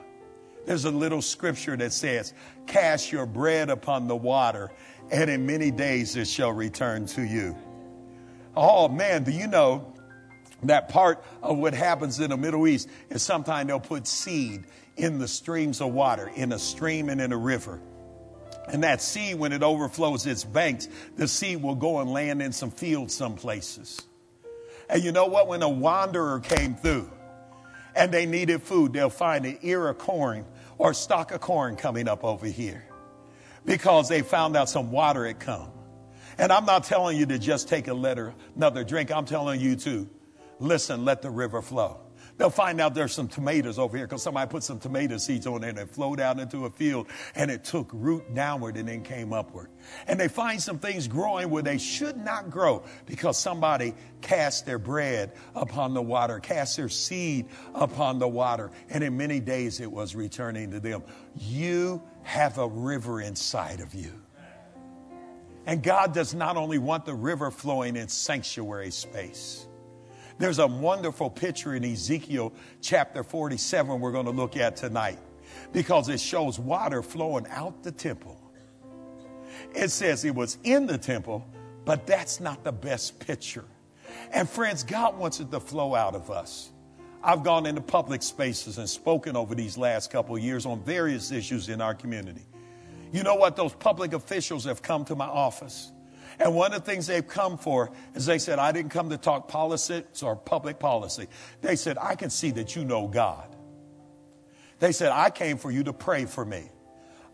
There's 0.65 0.87
a 0.87 0.91
little 0.91 1.21
scripture 1.21 1.77
that 1.77 1.93
says, 1.93 2.33
Cast 2.67 3.13
your 3.13 3.27
bread 3.27 3.71
upon 3.71 4.09
the 4.09 4.17
water, 4.17 4.71
and 5.11 5.29
in 5.29 5.45
many 5.45 5.71
days 5.71 6.17
it 6.17 6.27
shall 6.27 6.53
return 6.53 7.07
to 7.07 7.23
you. 7.23 7.57
Oh 8.57 8.89
man, 8.89 9.25
do 9.25 9.33
you 9.33 9.47
know 9.47 9.93
that 10.63 10.89
part 10.89 11.25
of 11.43 11.59
what 11.59 11.75
happens 11.75 12.21
in 12.21 12.31
the 12.31 12.37
Middle 12.37 12.67
East 12.67 12.89
is 13.09 13.23
sometimes 13.23 13.69
they'll 13.69 13.81
put 13.81 14.07
seed 14.07 14.65
in 14.97 15.19
the 15.19 15.29
streams 15.29 15.81
of 15.81 15.93
water, 15.93 16.31
in 16.35 16.53
a 16.53 16.59
stream 16.59 17.09
and 17.09 17.21
in 17.21 17.33
a 17.33 17.37
river. 17.37 17.81
And 18.69 18.85
that 18.85 19.03
sea, 19.03 19.35
when 19.35 19.53
it 19.53 19.63
overflows 19.63 20.27
its 20.27 20.45
banks, 20.45 20.89
the 21.17 21.27
sea 21.27 21.57
will 21.57 21.75
go 21.75 22.01
and 22.01 22.11
land 22.11 22.41
in 22.41 22.53
some 22.53 22.71
fields 22.71 23.15
some 23.15 23.35
places. 23.35 24.01
And 24.89 25.03
you 25.03 25.13
know 25.13 25.27
what? 25.27 25.49
When 25.49 25.63
a 25.63 25.69
wanderer 25.69 26.41
came 26.41 26.75
through 26.75 27.11
and 27.95 28.13
they 28.13 28.27
needed 28.27 28.63
food, 28.63 28.93
they'll 28.93 29.11
find 29.11 29.47
an 29.47 29.59
ear 29.63 29.89
of 29.89 29.99
corn 29.99 30.45
or 30.79 30.95
stalk 30.95 31.33
of 31.33 31.41
corn 31.41 31.77
coming 31.77 32.09
up 32.09 32.25
over 32.25 32.47
here 32.47 32.85
because 33.65 34.09
they 34.09 34.23
found 34.23 34.57
out 34.57 34.69
some 34.69 34.91
water 34.91 35.27
had 35.27 35.39
come. 35.39 35.71
And 36.39 36.51
I'm 36.51 36.65
not 36.65 36.85
telling 36.85 37.19
you 37.19 37.27
to 37.27 37.39
just 37.39 37.69
take 37.69 37.89
a 37.89 37.95
letter, 37.95 38.35
another 38.57 38.83
drink. 38.83 39.11
I'm 39.13 39.27
telling 39.27 39.61
you 39.61 39.77
to 39.77 40.09
listen, 40.59 41.05
let 41.05 41.23
the 41.23 41.31
river 41.31 41.61
flow. 41.61 42.01
They'll 42.41 42.49
find 42.49 42.81
out 42.81 42.95
there's 42.95 43.13
some 43.13 43.29
tomatoes 43.29 43.79
over 43.79 43.99
here 43.99 44.07
because 44.07 44.23
somebody 44.23 44.49
put 44.51 44.63
some 44.63 44.79
tomato 44.79 45.19
seeds 45.19 45.47
on 45.47 45.61
there 45.61 45.69
and 45.69 45.79
it 45.79 45.91
flowed 45.91 46.21
out 46.21 46.41
into 46.41 46.65
a 46.65 46.71
field 46.71 47.09
and 47.35 47.51
it 47.51 47.65
took 47.65 47.91
root 47.93 48.33
downward 48.33 48.79
and 48.79 48.89
then 48.89 49.03
came 49.03 49.35
upward. 49.35 49.69
And 50.07 50.19
they 50.19 50.29
find 50.29 50.59
some 50.59 50.79
things 50.79 51.07
growing 51.07 51.51
where 51.51 51.63
they 51.63 51.77
should 51.77 52.17
not 52.17 52.49
grow 52.49 52.83
because 53.05 53.37
somebody 53.37 53.93
cast 54.23 54.65
their 54.65 54.79
bread 54.79 55.33
upon 55.55 55.93
the 55.93 56.01
water, 56.01 56.41
cast 56.41 56.79
their 56.79 56.89
seed 56.89 57.47
upon 57.75 58.19
the 58.19 58.29
water, 58.29 58.71
and 58.89 59.05
in 59.05 59.19
many 59.19 59.39
days 59.39 59.79
it 59.79 59.93
was 59.93 60.15
returning 60.15 60.71
to 60.71 60.81
them. 60.81 61.03
You 61.37 62.03
have 62.23 62.57
a 62.57 62.67
river 62.67 63.21
inside 63.21 63.81
of 63.81 63.93
you. 63.93 64.15
And 65.67 65.83
God 65.83 66.15
does 66.15 66.33
not 66.33 66.57
only 66.57 66.79
want 66.79 67.05
the 67.05 67.15
river 67.15 67.51
flowing 67.51 67.97
in 67.97 68.09
sanctuary 68.09 68.93
space. 68.93 69.67
There's 70.41 70.59
a 70.59 70.67
wonderful 70.67 71.29
picture 71.29 71.75
in 71.75 71.85
Ezekiel 71.85 72.55
chapter 72.81 73.23
47 73.23 74.01
we're 74.01 74.11
going 74.11 74.25
to 74.25 74.31
look 74.31 74.57
at 74.57 74.75
tonight 74.75 75.19
because 75.71 76.09
it 76.09 76.19
shows 76.19 76.59
water 76.59 77.03
flowing 77.03 77.47
out 77.51 77.83
the 77.83 77.93
temple. 77.93 78.41
It 79.75 79.91
says 79.91 80.25
it 80.25 80.35
was 80.35 80.57
in 80.65 80.87
the 80.87 80.97
temple, 80.97 81.47
but 81.85 82.07
that's 82.07 82.41
not 82.41 82.65
the 82.65 82.73
best 82.73 83.21
picture. 83.21 83.67
And 84.33 84.49
friends, 84.49 84.83
God 84.83 85.19
wants 85.19 85.41
it 85.41 85.51
to 85.51 85.61
flow 85.61 85.95
out 85.95 86.15
of 86.15 86.31
us. 86.31 86.71
I've 87.23 87.45
gone 87.45 87.67
into 87.67 87.83
public 87.83 88.23
spaces 88.23 88.79
and 88.79 88.89
spoken 88.89 89.37
over 89.37 89.55
these 89.55 89.77
last 89.77 90.11
couple 90.11 90.39
years 90.39 90.65
on 90.65 90.83
various 90.83 91.33
issues 91.33 91.69
in 91.69 91.83
our 91.83 91.95
community. 91.95 92.47
You 93.13 93.25
know 93.25 93.35
what? 93.35 93.57
Those 93.57 93.75
public 93.75 94.15
officials 94.15 94.65
have 94.65 94.81
come 94.81 95.05
to 95.05 95.15
my 95.15 95.27
office 95.27 95.93
and 96.41 96.55
one 96.55 96.73
of 96.73 96.83
the 96.85 96.91
things 96.91 97.07
they've 97.07 97.27
come 97.27 97.59
for 97.59 97.93
is 98.15 98.25
they 98.25 98.39
said, 98.39 98.59
I 98.59 98.73
didn't 98.73 98.91
come 98.91 99.11
to 99.11 99.19
talk 99.19 99.47
politics 99.47 100.23
or 100.23 100.35
public 100.35 100.79
policy. 100.79 101.29
They 101.61 101.77
said, 101.77 101.99
I 102.01 102.15
can 102.15 102.31
see 102.31 102.51
that 102.53 102.75
you 102.75 102.85
know 102.85 103.07
God. 103.07 103.55
They 104.79 104.93
said, 104.93 105.13
I 105.13 105.29
came 105.29 105.59
for 105.59 105.71
you 105.71 105.85
to 105.85 105.93
pray 105.93 106.25
for 106.25 106.43
me. 106.43 106.71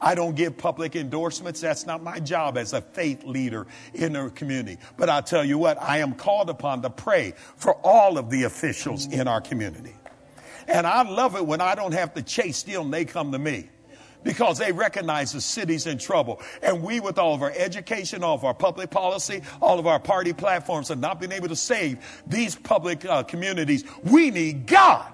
I 0.00 0.16
don't 0.16 0.34
give 0.34 0.58
public 0.58 0.96
endorsements. 0.96 1.60
That's 1.60 1.86
not 1.86 2.02
my 2.02 2.18
job 2.18 2.58
as 2.58 2.72
a 2.72 2.80
faith 2.80 3.22
leader 3.22 3.68
in 3.94 4.14
the 4.14 4.28
community. 4.30 4.78
But 4.96 5.08
I'll 5.08 5.22
tell 5.22 5.44
you 5.44 5.56
what, 5.56 5.80
I 5.80 5.98
am 5.98 6.14
called 6.14 6.50
upon 6.50 6.82
to 6.82 6.90
pray 6.90 7.34
for 7.56 7.74
all 7.86 8.18
of 8.18 8.28
the 8.28 8.42
officials 8.42 9.06
in 9.06 9.28
our 9.28 9.40
community. 9.40 9.94
And 10.66 10.84
I 10.84 11.08
love 11.08 11.36
it 11.36 11.46
when 11.46 11.60
I 11.60 11.76
don't 11.76 11.94
have 11.94 12.12
to 12.14 12.22
chase 12.22 12.64
them, 12.64 12.90
they 12.90 13.04
come 13.04 13.30
to 13.30 13.38
me 13.38 13.70
because 14.26 14.58
they 14.58 14.72
recognize 14.72 15.30
the 15.32 15.40
city's 15.40 15.86
in 15.86 15.98
trouble. 15.98 16.42
And 16.60 16.82
we, 16.82 16.98
with 16.98 17.16
all 17.16 17.32
of 17.32 17.42
our 17.42 17.52
education, 17.56 18.24
all 18.24 18.34
of 18.34 18.44
our 18.44 18.52
public 18.52 18.90
policy, 18.90 19.40
all 19.62 19.78
of 19.78 19.86
our 19.86 20.00
party 20.00 20.32
platforms, 20.32 20.88
have 20.88 20.98
not 20.98 21.20
been 21.20 21.30
able 21.30 21.46
to 21.46 21.56
save 21.56 21.98
these 22.26 22.56
public 22.56 23.04
uh, 23.04 23.22
communities. 23.22 23.84
We 24.02 24.32
need 24.32 24.66
God. 24.66 25.12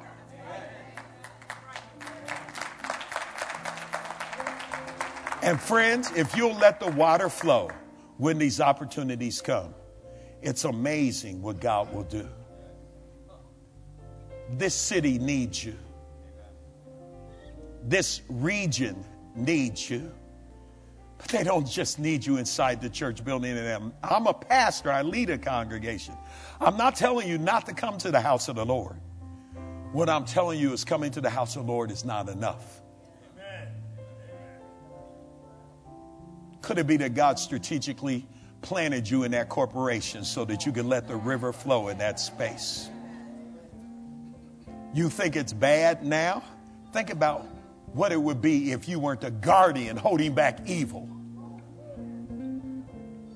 And 5.43 5.61
friends, 5.61 6.11
if 6.17 6.35
you'll 6.35 6.55
let 6.55 6.81
the 6.81 6.91
water 6.93 7.29
flow 7.29 7.71
when 8.17 8.39
these 8.39 8.61
opportunities 8.61 9.43
come, 9.43 9.75
it's 10.41 10.65
amazing 10.65 11.43
what 11.43 11.61
God 11.61 11.93
will 11.93 12.05
do. 12.05 12.27
This 14.53 14.75
city 14.75 15.19
needs 15.19 15.63
you. 15.63 15.77
This 17.83 18.23
region 18.29 19.05
needs 19.35 19.89
you. 19.91 20.13
But 21.19 21.29
they 21.29 21.45
don't 21.45 21.67
just 21.67 21.99
need 21.99 22.27
you 22.27 22.37
inside 22.37 22.81
the 22.81 22.91
church 22.91 23.25
building. 23.25 23.57
And 23.57 23.93
I'm 24.03 24.27
a 24.27 24.35
pastor, 24.35 24.91
I 24.91 25.03
lead 25.03 25.31
a 25.31 25.39
congregation. 25.39 26.15
I'm 26.61 26.77
not 26.77 26.97
telling 26.97 27.29
you 27.29 27.39
not 27.39 27.67
to 27.67 27.75
come 27.75 27.99
to 27.99 28.11
the 28.11 28.21
house 28.21 28.49
of 28.49 28.57
the 28.57 28.65
Lord. 28.67 28.97
What 29.93 30.09
I'm 30.09 30.25
telling 30.25 30.59
you 30.59 30.73
is 30.73 30.85
coming 30.85 31.11
to 31.13 31.21
the 31.21 31.31
house 31.31 31.55
of 31.57 31.67
the 31.67 31.73
Lord 31.73 31.91
is 31.91 32.05
not 32.05 32.29
enough. 32.29 32.81
Could 36.63 36.79
it 36.79 36.87
be 36.87 36.97
that 36.99 37.15
God 37.15 37.39
strategically 37.39 38.27
planted 38.63 39.11
you 39.11 39.25
in 39.25 39.33
that 39.33 39.49
corporation 39.49 40.25
so 40.25 40.45
that 40.45 40.65
you 40.65 40.73
can 40.73 40.89
let 40.89 41.09
the 41.09 41.17
river 41.17 41.53
flow 41.53 41.89
in 41.89 41.99
that 41.99 42.21
space? 42.21 42.89
You 44.95 45.09
think 45.09 45.37
it's 45.37 45.53
bad 45.53 46.05
now? 46.05 46.43
Think 46.93 47.11
about 47.11 47.47
what 47.93 48.13
it 48.13 48.21
would 48.21 48.41
be 48.41 48.73
if 48.73 48.89
you 48.89 48.99
weren't 48.99 49.25
a 49.25 49.31
guardian 49.31 49.97
holding 49.97 50.35
back 50.35 50.61
evil. 50.67 51.09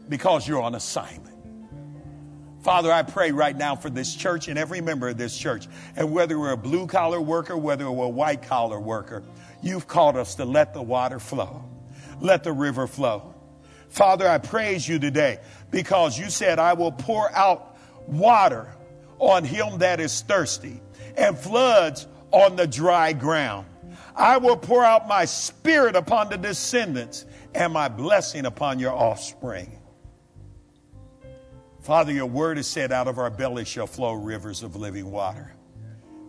because 0.09 0.47
you're 0.47 0.63
on 0.63 0.75
assignment. 0.75 1.35
Father, 2.63 2.93
I 2.93 3.03
pray 3.03 3.31
right 3.31 3.57
now 3.57 3.77
for 3.77 3.91
this 3.91 4.15
church 4.15 4.49
and 4.49 4.59
every 4.59 4.81
member 4.81 5.09
of 5.09 5.17
this 5.17 5.37
church. 5.37 5.69
And 5.95 6.13
whether 6.13 6.39
we're 6.39 6.53
a 6.53 6.57
blue 6.57 6.87
collar 6.87 7.21
worker, 7.21 7.57
whether 7.57 7.91
we're 7.91 8.07
a 8.07 8.09
white 8.09 8.43
collar 8.43 8.81
worker, 8.81 9.23
you've 9.63 9.87
called 9.87 10.17
us 10.17 10.35
to 10.37 10.45
let 10.45 10.75
the 10.75 10.83
water 10.83 11.21
flow, 11.21 11.65
let 12.21 12.43
the 12.43 12.53
river 12.53 12.87
flow. 12.87 13.35
Father, 13.89 14.29
I 14.29 14.39
praise 14.39 14.89
you 14.89 14.99
today 14.99 15.39
because 15.71 16.19
you 16.19 16.29
said, 16.29 16.59
I 16.59 16.73
will 16.73 16.93
pour 16.93 17.33
out 17.35 17.77
water 18.09 18.75
on 19.19 19.45
him 19.45 19.79
that 19.79 20.01
is 20.01 20.21
thirsty 20.23 20.81
and 21.17 21.39
floods 21.39 22.07
on 22.33 22.57
the 22.57 22.67
dry 22.67 23.13
ground. 23.13 23.67
I 24.17 24.39
will 24.39 24.57
pour 24.57 24.83
out 24.83 25.07
my 25.07 25.27
spirit 25.27 25.95
upon 25.95 26.31
the 26.31 26.39
descendants 26.39 27.27
and 27.55 27.73
my 27.73 27.89
blessing 27.89 28.47
upon 28.47 28.79
your 28.79 28.93
offspring. 28.93 29.79
Father, 31.83 32.13
your 32.13 32.27
word 32.27 32.59
is 32.59 32.67
said, 32.67 32.93
out 32.93 33.09
of 33.09 33.19
our 33.19 33.31
belly 33.31 33.65
shall 33.65 33.87
flow 33.87 34.15
rivers 34.15 34.63
of 34.63 34.75
living 34.75 35.11
water. 35.11 35.55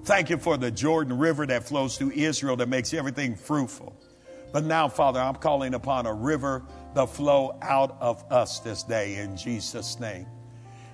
Thank 0.04 0.30
you 0.30 0.38
for 0.38 0.58
the 0.58 0.70
Jordan 0.70 1.18
River 1.18 1.46
that 1.48 1.68
flows 1.68 1.98
through 1.98 2.12
Israel 2.12 2.56
that 2.58 2.70
makes 2.70 2.94
everything 2.94 3.36
fruitful. 3.36 4.00
But 4.54 4.66
now, 4.66 4.88
Father, 4.88 5.20
I'm 5.20 5.36
calling 5.36 5.74
upon 5.74 6.06
a 6.06 6.14
river 6.14 6.64
to 6.96 7.08
flow 7.08 7.58
out 7.62 7.98
of 8.00 8.24
us 8.32 8.60
this 8.60 8.84
day 8.84 9.16
in 9.16 9.36
Jesus' 9.36 10.00
name. 10.00 10.28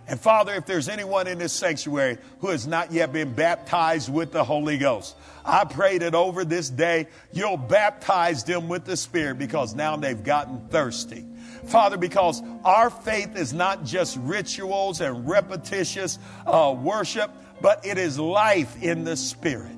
And 0.05 0.19
Father, 0.19 0.53
if 0.53 0.65
there's 0.65 0.89
anyone 0.89 1.27
in 1.27 1.37
this 1.37 1.53
sanctuary 1.53 2.17
who 2.39 2.49
has 2.49 2.67
not 2.67 2.91
yet 2.91 3.13
been 3.13 3.33
baptized 3.33 4.11
with 4.11 4.33
the 4.33 4.43
Holy 4.43 4.77
Ghost, 4.77 5.15
I 5.45 5.63
pray 5.63 5.97
that 5.99 6.13
over 6.13 6.43
this 6.43 6.69
day 6.69 7.07
you'll 7.31 7.57
baptize 7.57 8.43
them 8.43 8.67
with 8.67 8.83
the 8.83 8.97
Spirit 8.97 9.39
because 9.39 9.75
now 9.75 9.95
they've 9.95 10.21
gotten 10.21 10.67
thirsty. 10.67 11.25
Father, 11.67 11.95
because 11.95 12.41
our 12.65 12.89
faith 12.89 13.37
is 13.37 13.53
not 13.53 13.85
just 13.85 14.17
rituals 14.17 14.99
and 14.99 15.27
repetitious 15.27 16.19
uh, 16.45 16.75
worship, 16.77 17.31
but 17.61 17.85
it 17.85 17.97
is 17.97 18.19
life 18.19 18.81
in 18.83 19.05
the 19.05 19.15
Spirit. 19.15 19.71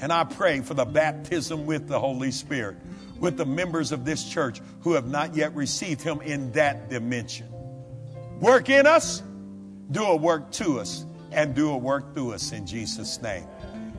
And 0.00 0.10
I 0.12 0.24
pray 0.24 0.60
for 0.60 0.74
the 0.74 0.86
baptism 0.86 1.66
with 1.66 1.86
the 1.86 2.00
Holy 2.00 2.30
Spirit, 2.30 2.78
with 3.18 3.36
the 3.36 3.44
members 3.44 3.92
of 3.92 4.06
this 4.06 4.24
church 4.24 4.60
who 4.80 4.94
have 4.94 5.06
not 5.06 5.36
yet 5.36 5.54
received 5.54 6.00
Him 6.00 6.22
in 6.22 6.52
that 6.52 6.88
dimension. 6.88 7.53
Work 8.40 8.68
in 8.68 8.86
us, 8.86 9.22
do 9.90 10.04
a 10.04 10.16
work 10.16 10.50
to 10.52 10.80
us, 10.80 11.06
and 11.32 11.54
do 11.54 11.70
a 11.70 11.76
work 11.76 12.14
through 12.14 12.32
us 12.32 12.52
in 12.52 12.66
Jesus' 12.66 13.20
name. 13.22 13.46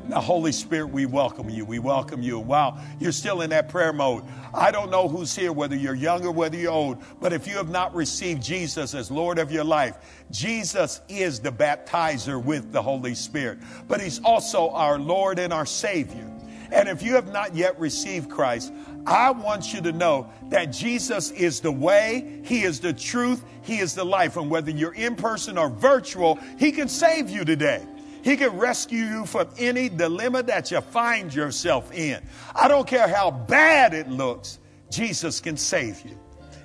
Now, 0.07 0.21
Holy 0.21 0.51
Spirit, 0.51 0.87
we 0.87 1.07
welcome 1.07 1.49
you. 1.49 1.65
We 1.65 1.79
welcome 1.79 2.21
you. 2.21 2.37
Wow, 2.37 2.79
you're 2.99 3.11
still 3.11 3.41
in 3.41 3.49
that 3.49 3.69
prayer 3.69 3.91
mode. 3.91 4.23
I 4.53 4.69
don't 4.69 4.91
know 4.91 5.07
who's 5.07 5.35
here, 5.35 5.51
whether 5.51 5.75
you're 5.75 5.95
young 5.95 6.23
or 6.25 6.31
whether 6.31 6.57
you're 6.57 6.71
old, 6.71 7.01
but 7.19 7.33
if 7.33 7.47
you 7.47 7.55
have 7.57 7.69
not 7.69 7.95
received 7.95 8.43
Jesus 8.43 8.93
as 8.93 9.09
Lord 9.09 9.39
of 9.39 9.51
your 9.51 9.63
life, 9.63 9.97
Jesus 10.29 11.01
is 11.09 11.39
the 11.39 11.51
baptizer 11.51 12.43
with 12.43 12.71
the 12.71 12.81
Holy 12.81 13.15
Spirit, 13.15 13.57
but 13.87 13.99
He's 13.99 14.19
also 14.19 14.69
our 14.69 14.99
Lord 14.99 15.39
and 15.39 15.51
our 15.51 15.65
Savior. 15.65 16.31
And 16.71 16.89
if 16.89 17.03
you 17.03 17.13
have 17.15 17.31
not 17.31 17.55
yet 17.55 17.79
received 17.79 18.29
Christ, 18.29 18.71
I 19.05 19.31
want 19.31 19.73
you 19.73 19.81
to 19.81 19.91
know 19.91 20.29
that 20.49 20.65
Jesus 20.65 21.31
is 21.31 21.59
the 21.59 21.71
way, 21.71 22.41
He 22.43 22.63
is 22.63 22.79
the 22.79 22.93
truth, 22.93 23.43
He 23.61 23.79
is 23.79 23.93
the 23.93 24.03
life. 24.03 24.37
And 24.37 24.49
whether 24.49 24.71
you're 24.71 24.93
in 24.93 25.15
person 25.15 25.57
or 25.57 25.69
virtual, 25.69 26.39
He 26.57 26.71
can 26.71 26.87
save 26.87 27.29
you 27.29 27.45
today. 27.45 27.85
He 28.23 28.37
can 28.37 28.57
rescue 28.57 29.03
you 29.03 29.25
from 29.27 29.47
any 29.59 29.87
dilemma 29.87 30.41
that 30.43 30.71
you 30.71 30.81
find 30.81 31.33
yourself 31.33 31.93
in. 31.93 32.23
I 32.55 32.67
don't 32.67 32.87
care 32.87 33.07
how 33.07 33.29
bad 33.29 33.93
it 33.93 34.09
looks, 34.09 34.57
Jesus 34.89 35.39
can 35.39 35.57
save 35.57 36.03
you. 36.03 36.17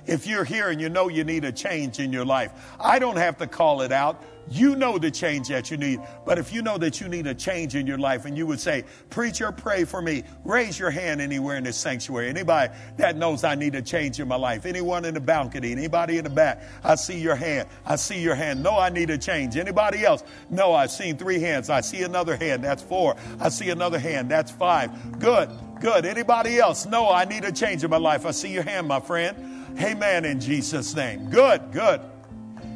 If 0.05 0.25
you're 0.25 0.43
here 0.43 0.69
and 0.69 0.81
you 0.81 0.89
know 0.89 1.07
you 1.07 1.23
need 1.23 1.45
a 1.45 1.51
change 1.51 1.99
in 1.99 2.11
your 2.11 2.25
life, 2.25 2.51
I 2.79 2.99
don't 2.99 3.17
have 3.17 3.37
to 3.37 3.47
call 3.47 3.81
it 3.81 3.91
out. 3.91 4.23
You 4.49 4.75
know 4.75 4.97
the 4.97 5.11
change 5.11 5.47
that 5.49 5.71
you 5.71 5.77
need. 5.77 6.01
But 6.25 6.37
if 6.37 6.51
you 6.51 6.61
know 6.61 6.77
that 6.77 6.99
you 6.99 7.07
need 7.07 7.27
a 7.27 7.33
change 7.33 7.75
in 7.75 7.85
your 7.87 7.97
life 7.97 8.25
and 8.25 8.37
you 8.37 8.45
would 8.47 8.59
say, 8.59 8.83
Preacher, 9.09 9.51
pray 9.51 9.85
for 9.85 10.01
me, 10.01 10.23
raise 10.43 10.79
your 10.79 10.89
hand 10.89 11.21
anywhere 11.21 11.57
in 11.57 11.63
this 11.63 11.77
sanctuary. 11.77 12.27
Anybody 12.27 12.73
that 12.97 13.15
knows 13.15 13.43
I 13.43 13.55
need 13.55 13.75
a 13.75 13.81
change 13.81 14.19
in 14.19 14.27
my 14.27 14.35
life. 14.35 14.65
Anyone 14.65 15.05
in 15.05 15.13
the 15.13 15.21
balcony, 15.21 15.71
anybody 15.71 16.17
in 16.17 16.23
the 16.23 16.29
back, 16.29 16.63
I 16.83 16.95
see 16.95 17.19
your 17.19 17.35
hand. 17.35 17.69
I 17.85 17.95
see 17.95 18.19
your 18.19 18.35
hand. 18.35 18.61
No, 18.63 18.77
I 18.77 18.89
need 18.89 19.09
a 19.09 19.17
change. 19.17 19.55
Anybody 19.57 20.03
else? 20.03 20.23
No, 20.49 20.73
I've 20.73 20.91
seen 20.91 21.17
three 21.17 21.39
hands. 21.39 21.69
I 21.69 21.81
see 21.81 22.03
another 22.03 22.35
hand. 22.35 22.63
That's 22.63 22.83
four. 22.83 23.15
I 23.39 23.49
see 23.49 23.69
another 23.69 23.99
hand. 23.99 24.29
That's 24.29 24.51
five. 24.51 25.19
Good, 25.19 25.49
good. 25.79 26.05
Anybody 26.05 26.59
else? 26.59 26.85
No, 26.85 27.09
I 27.09 27.25
need 27.25 27.45
a 27.45 27.51
change 27.51 27.83
in 27.83 27.89
my 27.89 27.97
life. 27.97 28.25
I 28.25 28.31
see 28.31 28.51
your 28.51 28.63
hand, 28.63 28.87
my 28.87 28.99
friend. 28.99 29.60
Amen 29.79 30.25
in 30.25 30.39
Jesus' 30.39 30.95
name. 30.95 31.29
Good, 31.29 31.71
good. 31.71 32.01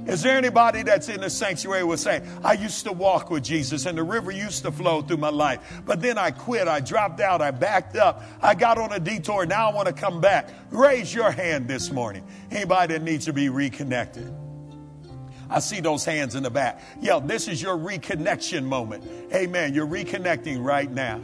Is 0.08 0.22
there 0.22 0.38
anybody 0.38 0.84
that's 0.84 1.10
in 1.10 1.22
the 1.22 1.30
sanctuary 1.32 1.84
will 1.84 1.98
say, 1.98 2.22
I 2.44 2.54
used 2.54 2.86
to 2.86 2.92
walk 2.92 3.32
with 3.32 3.44
Jesus 3.44 3.88
and 3.88 3.98
the 3.98 4.04
river 4.04 4.30
used 4.30 4.64
to 4.64 4.72
flow 4.72 5.02
through 5.02 5.18
my 5.18 5.30
life, 5.30 5.82
but 5.84 6.00
then 6.00 6.20
I 6.20 6.30
quit, 6.30 6.68
I 6.68 6.80
dropped 6.80 7.20
out, 7.20 7.42
I 7.42 7.50
backed 7.50 7.96
up, 7.96 8.22
I 8.40 8.54
got 8.54 8.78
on 8.78 8.92
a 8.92 9.00
detour, 9.00 9.48
now 9.48 9.70
I 9.70 9.74
want 9.74 9.88
to 9.88 9.94
come 9.94 10.22
back. 10.22 10.50
Raise 10.70 11.14
your 11.14 11.32
hand 11.32 11.68
this 11.68 11.92
morning. 11.92 12.24
Anybody 12.52 12.94
that 12.94 13.04
needs 13.04 13.26
to 13.26 13.34
be 13.34 13.50
reconnected. 13.50 14.32
I 15.50 15.60
see 15.60 15.80
those 15.80 16.06
hands 16.06 16.36
in 16.36 16.44
the 16.44 16.50
back. 16.50 16.82
Yeah, 17.02 17.20
this 17.20 17.48
is 17.48 17.62
your 17.62 17.78
reconnection 17.78 18.64
moment. 18.64 19.04
Amen. 19.34 19.74
You're 19.74 19.88
reconnecting 19.88 20.64
right 20.64 20.92
now. 20.92 21.22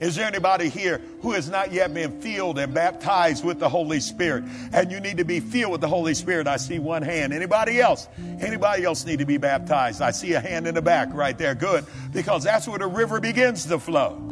Is 0.00 0.14
there 0.14 0.26
anybody 0.26 0.68
here 0.68 1.00
who 1.22 1.32
has 1.32 1.48
not 1.48 1.72
yet 1.72 1.92
been 1.94 2.20
filled 2.20 2.58
and 2.58 2.74
baptized 2.74 3.44
with 3.44 3.58
the 3.58 3.68
Holy 3.68 4.00
Spirit? 4.00 4.44
And 4.72 4.90
you 4.90 5.00
need 5.00 5.16
to 5.16 5.24
be 5.24 5.40
filled 5.40 5.72
with 5.72 5.80
the 5.80 5.88
Holy 5.88 6.14
Spirit. 6.14 6.46
I 6.46 6.58
see 6.58 6.78
one 6.78 7.02
hand. 7.02 7.32
Anybody 7.32 7.80
else? 7.80 8.08
Anybody 8.40 8.84
else 8.84 9.06
need 9.06 9.20
to 9.20 9.26
be 9.26 9.38
baptized? 9.38 10.02
I 10.02 10.10
see 10.10 10.34
a 10.34 10.40
hand 10.40 10.66
in 10.66 10.74
the 10.74 10.82
back 10.82 11.08
right 11.12 11.36
there. 11.36 11.54
Good. 11.54 11.86
Because 12.12 12.44
that's 12.44 12.68
where 12.68 12.78
the 12.78 12.86
river 12.86 13.20
begins 13.20 13.64
to 13.66 13.78
flow. 13.78 14.22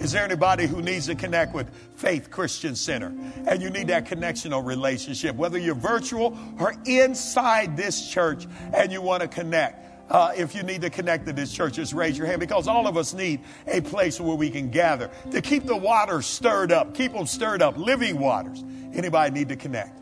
Is 0.00 0.12
there 0.12 0.24
anybody 0.24 0.66
who 0.66 0.82
needs 0.82 1.06
to 1.06 1.14
connect 1.14 1.54
with 1.54 1.68
Faith 1.96 2.30
Christian 2.30 2.74
Center? 2.74 3.14
And 3.46 3.62
you 3.62 3.70
need 3.70 3.88
that 3.88 4.06
connection 4.06 4.52
or 4.52 4.62
relationship, 4.62 5.36
whether 5.36 5.56
you're 5.56 5.74
virtual 5.74 6.36
or 6.58 6.74
inside 6.84 7.76
this 7.76 8.10
church 8.10 8.46
and 8.74 8.90
you 8.90 9.00
want 9.00 9.22
to 9.22 9.28
connect. 9.28 9.93
Uh, 10.10 10.32
if 10.36 10.54
you 10.54 10.62
need 10.62 10.82
to 10.82 10.90
connect 10.90 11.26
to 11.26 11.32
this 11.32 11.52
church, 11.52 11.74
just 11.74 11.94
raise 11.94 12.18
your 12.18 12.26
hand 12.26 12.38
because 12.38 12.68
all 12.68 12.86
of 12.86 12.96
us 12.96 13.14
need 13.14 13.40
a 13.66 13.80
place 13.80 14.20
where 14.20 14.36
we 14.36 14.50
can 14.50 14.70
gather 14.70 15.10
to 15.30 15.40
keep 15.40 15.64
the 15.64 15.76
waters 15.76 16.26
stirred 16.26 16.70
up, 16.70 16.94
keep 16.94 17.12
them 17.12 17.26
stirred 17.26 17.62
up, 17.62 17.76
living 17.78 18.18
waters. 18.18 18.62
Anybody 18.92 19.32
need 19.32 19.48
to 19.48 19.56
connect? 19.56 19.98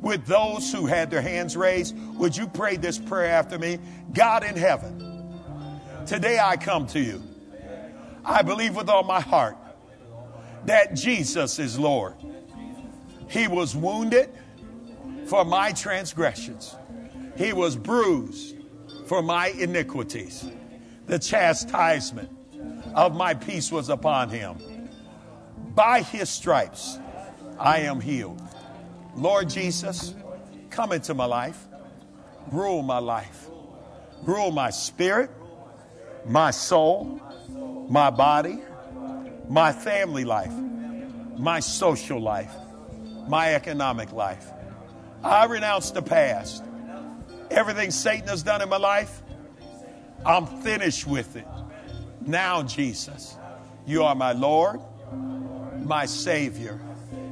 With 0.00 0.26
those 0.26 0.72
who 0.72 0.86
had 0.86 1.10
their 1.10 1.20
hands 1.20 1.56
raised, 1.56 1.96
would 2.14 2.36
you 2.36 2.48
pray 2.48 2.76
this 2.76 2.98
prayer 2.98 3.30
after 3.30 3.58
me? 3.58 3.78
God 4.12 4.42
in 4.42 4.56
heaven, 4.56 5.40
today 6.06 6.38
I 6.42 6.56
come 6.56 6.86
to 6.88 7.00
you. 7.00 7.22
I 8.24 8.42
believe 8.42 8.74
with 8.74 8.88
all 8.88 9.04
my 9.04 9.20
heart 9.20 9.56
that 10.64 10.94
Jesus 10.94 11.58
is 11.58 11.78
Lord. 11.78 12.14
He 13.28 13.48
was 13.48 13.76
wounded 13.76 14.30
for 15.26 15.44
my 15.44 15.72
transgressions. 15.72 16.74
He 17.36 17.52
was 17.52 17.76
bruised 17.76 18.56
for 19.12 19.20
my 19.20 19.48
iniquities. 19.48 20.48
The 21.04 21.18
chastisement 21.18 22.30
of 22.94 23.14
my 23.14 23.34
peace 23.34 23.70
was 23.70 23.90
upon 23.90 24.30
him. 24.30 24.56
By 25.74 26.00
his 26.00 26.30
stripes, 26.30 26.98
I 27.58 27.80
am 27.80 28.00
healed. 28.00 28.40
Lord 29.14 29.50
Jesus, 29.50 30.14
come 30.70 30.92
into 30.92 31.12
my 31.12 31.26
life, 31.26 31.62
rule 32.50 32.82
my 32.82 33.00
life, 33.00 33.50
rule 34.22 34.50
my 34.50 34.70
spirit, 34.70 35.28
my 36.24 36.50
soul, 36.50 37.20
my 37.90 38.08
body, 38.08 38.60
my 39.46 39.72
family 39.72 40.24
life, 40.24 40.54
my 41.36 41.60
social 41.60 42.18
life, 42.18 42.54
my 43.28 43.54
economic 43.54 44.10
life. 44.12 44.46
I 45.22 45.44
renounce 45.44 45.90
the 45.90 46.00
past 46.00 46.64
Everything 47.52 47.90
Satan 47.90 48.28
has 48.28 48.42
done 48.42 48.62
in 48.62 48.68
my 48.68 48.78
life, 48.78 49.22
I'm 50.24 50.46
finished 50.62 51.06
with 51.06 51.36
it. 51.36 51.46
Now, 52.22 52.62
Jesus, 52.62 53.36
you 53.86 54.04
are 54.04 54.14
my 54.14 54.32
Lord, 54.32 54.80
my 55.84 56.06
Savior, 56.06 56.80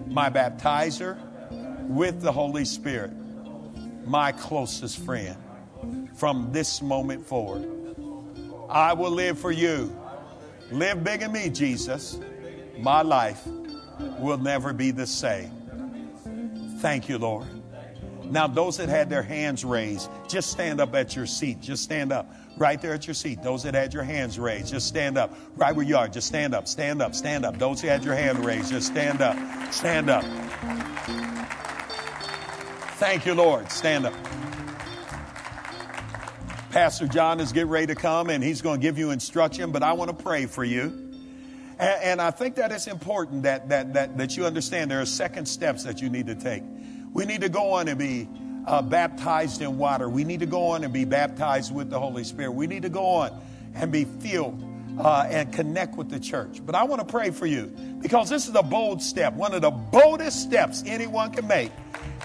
my 0.06 0.28
baptizer 0.28 1.18
with 1.88 2.20
the 2.20 2.32
Holy 2.32 2.64
Spirit, 2.64 3.12
my 4.04 4.32
closest 4.32 4.98
friend. 4.98 5.36
From 6.14 6.52
this 6.52 6.82
moment 6.82 7.26
forward, 7.26 7.66
I 8.68 8.92
will 8.92 9.10
live 9.10 9.38
for 9.38 9.52
you. 9.52 9.96
Live 10.70 11.02
big 11.02 11.22
in 11.22 11.32
me, 11.32 11.48
Jesus. 11.48 12.18
My 12.78 13.02
life 13.02 13.46
will 14.18 14.38
never 14.38 14.72
be 14.72 14.90
the 14.90 15.06
same. 15.06 15.50
Thank 16.80 17.08
you, 17.08 17.18
Lord. 17.18 17.59
Now, 18.30 18.46
those 18.46 18.76
that 18.76 18.88
had 18.88 19.10
their 19.10 19.22
hands 19.22 19.64
raised, 19.64 20.08
just 20.28 20.50
stand 20.50 20.80
up 20.80 20.94
at 20.94 21.16
your 21.16 21.26
seat. 21.26 21.60
Just 21.60 21.82
stand 21.82 22.12
up 22.12 22.32
right 22.56 22.80
there 22.80 22.94
at 22.94 23.06
your 23.06 23.14
seat. 23.14 23.42
Those 23.42 23.64
that 23.64 23.74
had 23.74 23.92
your 23.92 24.04
hands 24.04 24.38
raised, 24.38 24.68
just 24.72 24.86
stand 24.86 25.18
up 25.18 25.34
right 25.56 25.74
where 25.74 25.84
you 25.84 25.96
are. 25.96 26.06
Just 26.06 26.28
stand 26.28 26.54
up, 26.54 26.68
stand 26.68 27.02
up, 27.02 27.14
stand 27.14 27.44
up. 27.44 27.58
Those 27.58 27.80
who 27.80 27.88
had 27.88 28.04
your 28.04 28.14
hand 28.14 28.44
raised, 28.44 28.70
just 28.70 28.86
stand 28.86 29.20
up, 29.20 29.36
stand 29.72 30.08
up. 30.08 30.24
Thank 32.98 33.26
you, 33.26 33.34
Lord. 33.34 33.70
Stand 33.72 34.06
up. 34.06 34.14
Pastor 36.70 37.08
John 37.08 37.40
is 37.40 37.50
getting 37.50 37.68
ready 37.68 37.88
to 37.88 37.96
come 37.96 38.30
and 38.30 38.44
he's 38.44 38.62
going 38.62 38.78
to 38.78 38.82
give 38.82 38.96
you 38.96 39.10
instruction, 39.10 39.72
but 39.72 39.82
I 39.82 39.94
want 39.94 40.16
to 40.16 40.22
pray 40.22 40.46
for 40.46 40.62
you. 40.62 41.08
And, 41.80 42.20
I 42.20 42.30
think 42.30 42.56
that 42.56 42.72
it's 42.72 42.86
important 42.86 43.44
that, 43.44 43.70
that, 43.70 43.94
that, 43.94 44.18
that 44.18 44.36
you 44.36 44.44
understand 44.44 44.90
there 44.90 45.00
are 45.00 45.06
second 45.06 45.46
steps 45.46 45.82
that 45.84 46.02
you 46.02 46.10
need 46.10 46.26
to 46.26 46.34
take. 46.34 46.62
We 47.12 47.24
need 47.24 47.40
to 47.40 47.48
go 47.48 47.72
on 47.72 47.88
and 47.88 47.98
be 47.98 48.28
uh, 48.66 48.82
baptized 48.82 49.62
in 49.62 49.78
water. 49.78 50.08
We 50.08 50.24
need 50.24 50.40
to 50.40 50.46
go 50.46 50.68
on 50.68 50.84
and 50.84 50.92
be 50.92 51.04
baptized 51.04 51.74
with 51.74 51.90
the 51.90 51.98
Holy 51.98 52.24
Spirit. 52.24 52.52
We 52.52 52.66
need 52.66 52.82
to 52.82 52.88
go 52.88 53.04
on 53.04 53.40
and 53.74 53.90
be 53.90 54.04
filled 54.04 54.64
uh, 54.98 55.26
and 55.28 55.52
connect 55.52 55.96
with 55.96 56.10
the 56.10 56.20
church. 56.20 56.64
But 56.64 56.74
I 56.74 56.84
want 56.84 57.00
to 57.00 57.10
pray 57.10 57.30
for 57.30 57.46
you 57.46 57.66
because 58.00 58.28
this 58.28 58.48
is 58.48 58.54
a 58.54 58.62
bold 58.62 59.02
step. 59.02 59.34
One 59.34 59.54
of 59.54 59.62
the 59.62 59.70
boldest 59.70 60.42
steps 60.42 60.82
anyone 60.86 61.32
can 61.32 61.46
make 61.46 61.72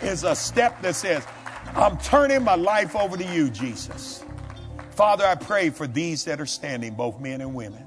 is 0.01 0.23
a 0.23 0.35
step 0.35 0.81
that 0.81 0.95
says, 0.95 1.25
I'm 1.75 1.97
turning 1.97 2.43
my 2.43 2.55
life 2.55 2.95
over 2.95 3.17
to 3.17 3.25
you, 3.33 3.49
Jesus. 3.49 4.23
Father, 4.91 5.25
I 5.25 5.35
pray 5.35 5.69
for 5.69 5.87
these 5.87 6.23
that 6.25 6.39
are 6.39 6.45
standing, 6.45 6.93
both 6.93 7.19
men 7.19 7.41
and 7.41 7.53
women. 7.53 7.85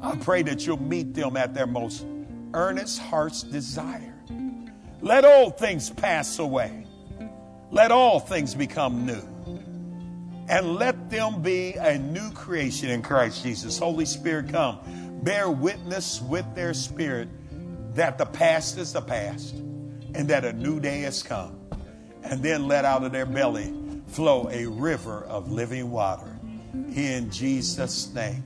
I 0.00 0.16
pray 0.16 0.42
that 0.42 0.66
you'll 0.66 0.82
meet 0.82 1.14
them 1.14 1.36
at 1.36 1.54
their 1.54 1.66
most 1.66 2.06
earnest 2.54 2.98
heart's 2.98 3.42
desire. 3.42 4.17
Let 5.00 5.24
old 5.24 5.58
things 5.58 5.90
pass 5.90 6.38
away. 6.38 6.86
Let 7.70 7.92
all 7.92 8.18
things 8.18 8.54
become 8.54 9.06
new. 9.06 9.22
And 10.48 10.76
let 10.76 11.10
them 11.10 11.42
be 11.42 11.74
a 11.74 11.98
new 11.98 12.30
creation 12.32 12.88
in 12.88 13.02
Christ 13.02 13.42
Jesus. 13.42 13.78
Holy 13.78 14.06
Spirit, 14.06 14.48
come. 14.48 14.78
Bear 15.22 15.50
witness 15.50 16.22
with 16.22 16.46
their 16.54 16.72
spirit 16.72 17.28
that 17.94 18.16
the 18.16 18.26
past 18.26 18.78
is 18.78 18.92
the 18.92 19.02
past 19.02 19.54
and 20.14 20.28
that 20.28 20.44
a 20.44 20.52
new 20.52 20.80
day 20.80 21.00
has 21.02 21.22
come. 21.22 21.58
And 22.22 22.42
then 22.42 22.66
let 22.66 22.84
out 22.84 23.04
of 23.04 23.12
their 23.12 23.26
belly 23.26 23.74
flow 24.08 24.48
a 24.50 24.66
river 24.66 25.24
of 25.24 25.52
living 25.52 25.90
water. 25.90 26.38
In 26.72 27.30
Jesus' 27.30 28.12
name. 28.14 28.42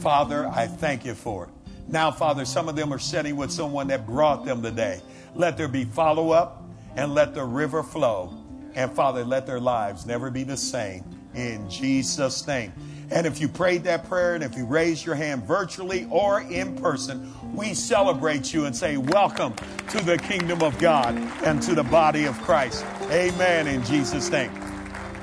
Father, 0.00 0.48
I 0.48 0.66
thank 0.66 1.04
you 1.04 1.14
for 1.14 1.44
it. 1.44 1.50
Now, 1.88 2.10
Father, 2.10 2.44
some 2.44 2.68
of 2.68 2.76
them 2.76 2.92
are 2.92 2.98
sitting 2.98 3.36
with 3.36 3.50
someone 3.50 3.88
that 3.88 4.06
brought 4.06 4.44
them 4.44 4.62
today. 4.62 5.00
Let 5.36 5.58
there 5.58 5.68
be 5.68 5.84
follow 5.84 6.30
up 6.30 6.64
and 6.96 7.12
let 7.12 7.34
the 7.34 7.44
river 7.44 7.82
flow. 7.82 8.32
And 8.74 8.90
Father, 8.90 9.22
let 9.22 9.46
their 9.46 9.60
lives 9.60 10.06
never 10.06 10.30
be 10.30 10.44
the 10.44 10.56
same. 10.56 11.04
In 11.34 11.68
Jesus' 11.68 12.46
name. 12.46 12.72
And 13.10 13.26
if 13.26 13.38
you 13.38 13.46
prayed 13.46 13.84
that 13.84 14.08
prayer 14.08 14.34
and 14.34 14.42
if 14.42 14.56
you 14.56 14.64
raised 14.64 15.04
your 15.04 15.14
hand 15.14 15.44
virtually 15.44 16.08
or 16.10 16.40
in 16.40 16.74
person, 16.76 17.34
we 17.54 17.74
celebrate 17.74 18.54
you 18.54 18.64
and 18.64 18.74
say, 18.74 18.96
Welcome 18.96 19.54
to 19.90 20.02
the 20.02 20.16
kingdom 20.16 20.62
of 20.62 20.78
God 20.78 21.14
and 21.44 21.62
to 21.62 21.74
the 21.74 21.84
body 21.84 22.24
of 22.24 22.40
Christ. 22.40 22.84
Amen. 23.10 23.66
In 23.66 23.84
Jesus' 23.84 24.30
name. 24.30 24.50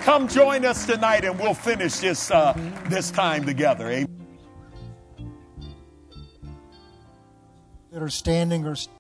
Come 0.02 0.28
join 0.28 0.64
us 0.64 0.86
tonight 0.86 1.26
and 1.26 1.40
we'll 1.40 1.56
finish 1.56 1.96
this, 1.96 2.30
uh, 2.30 2.54
this 2.88 3.10
time 3.10 3.46
together. 3.46 3.90
Amen. 3.90 4.08
That 7.92 8.04
are 8.04 8.10
standing 8.10 8.66
or 8.66 8.76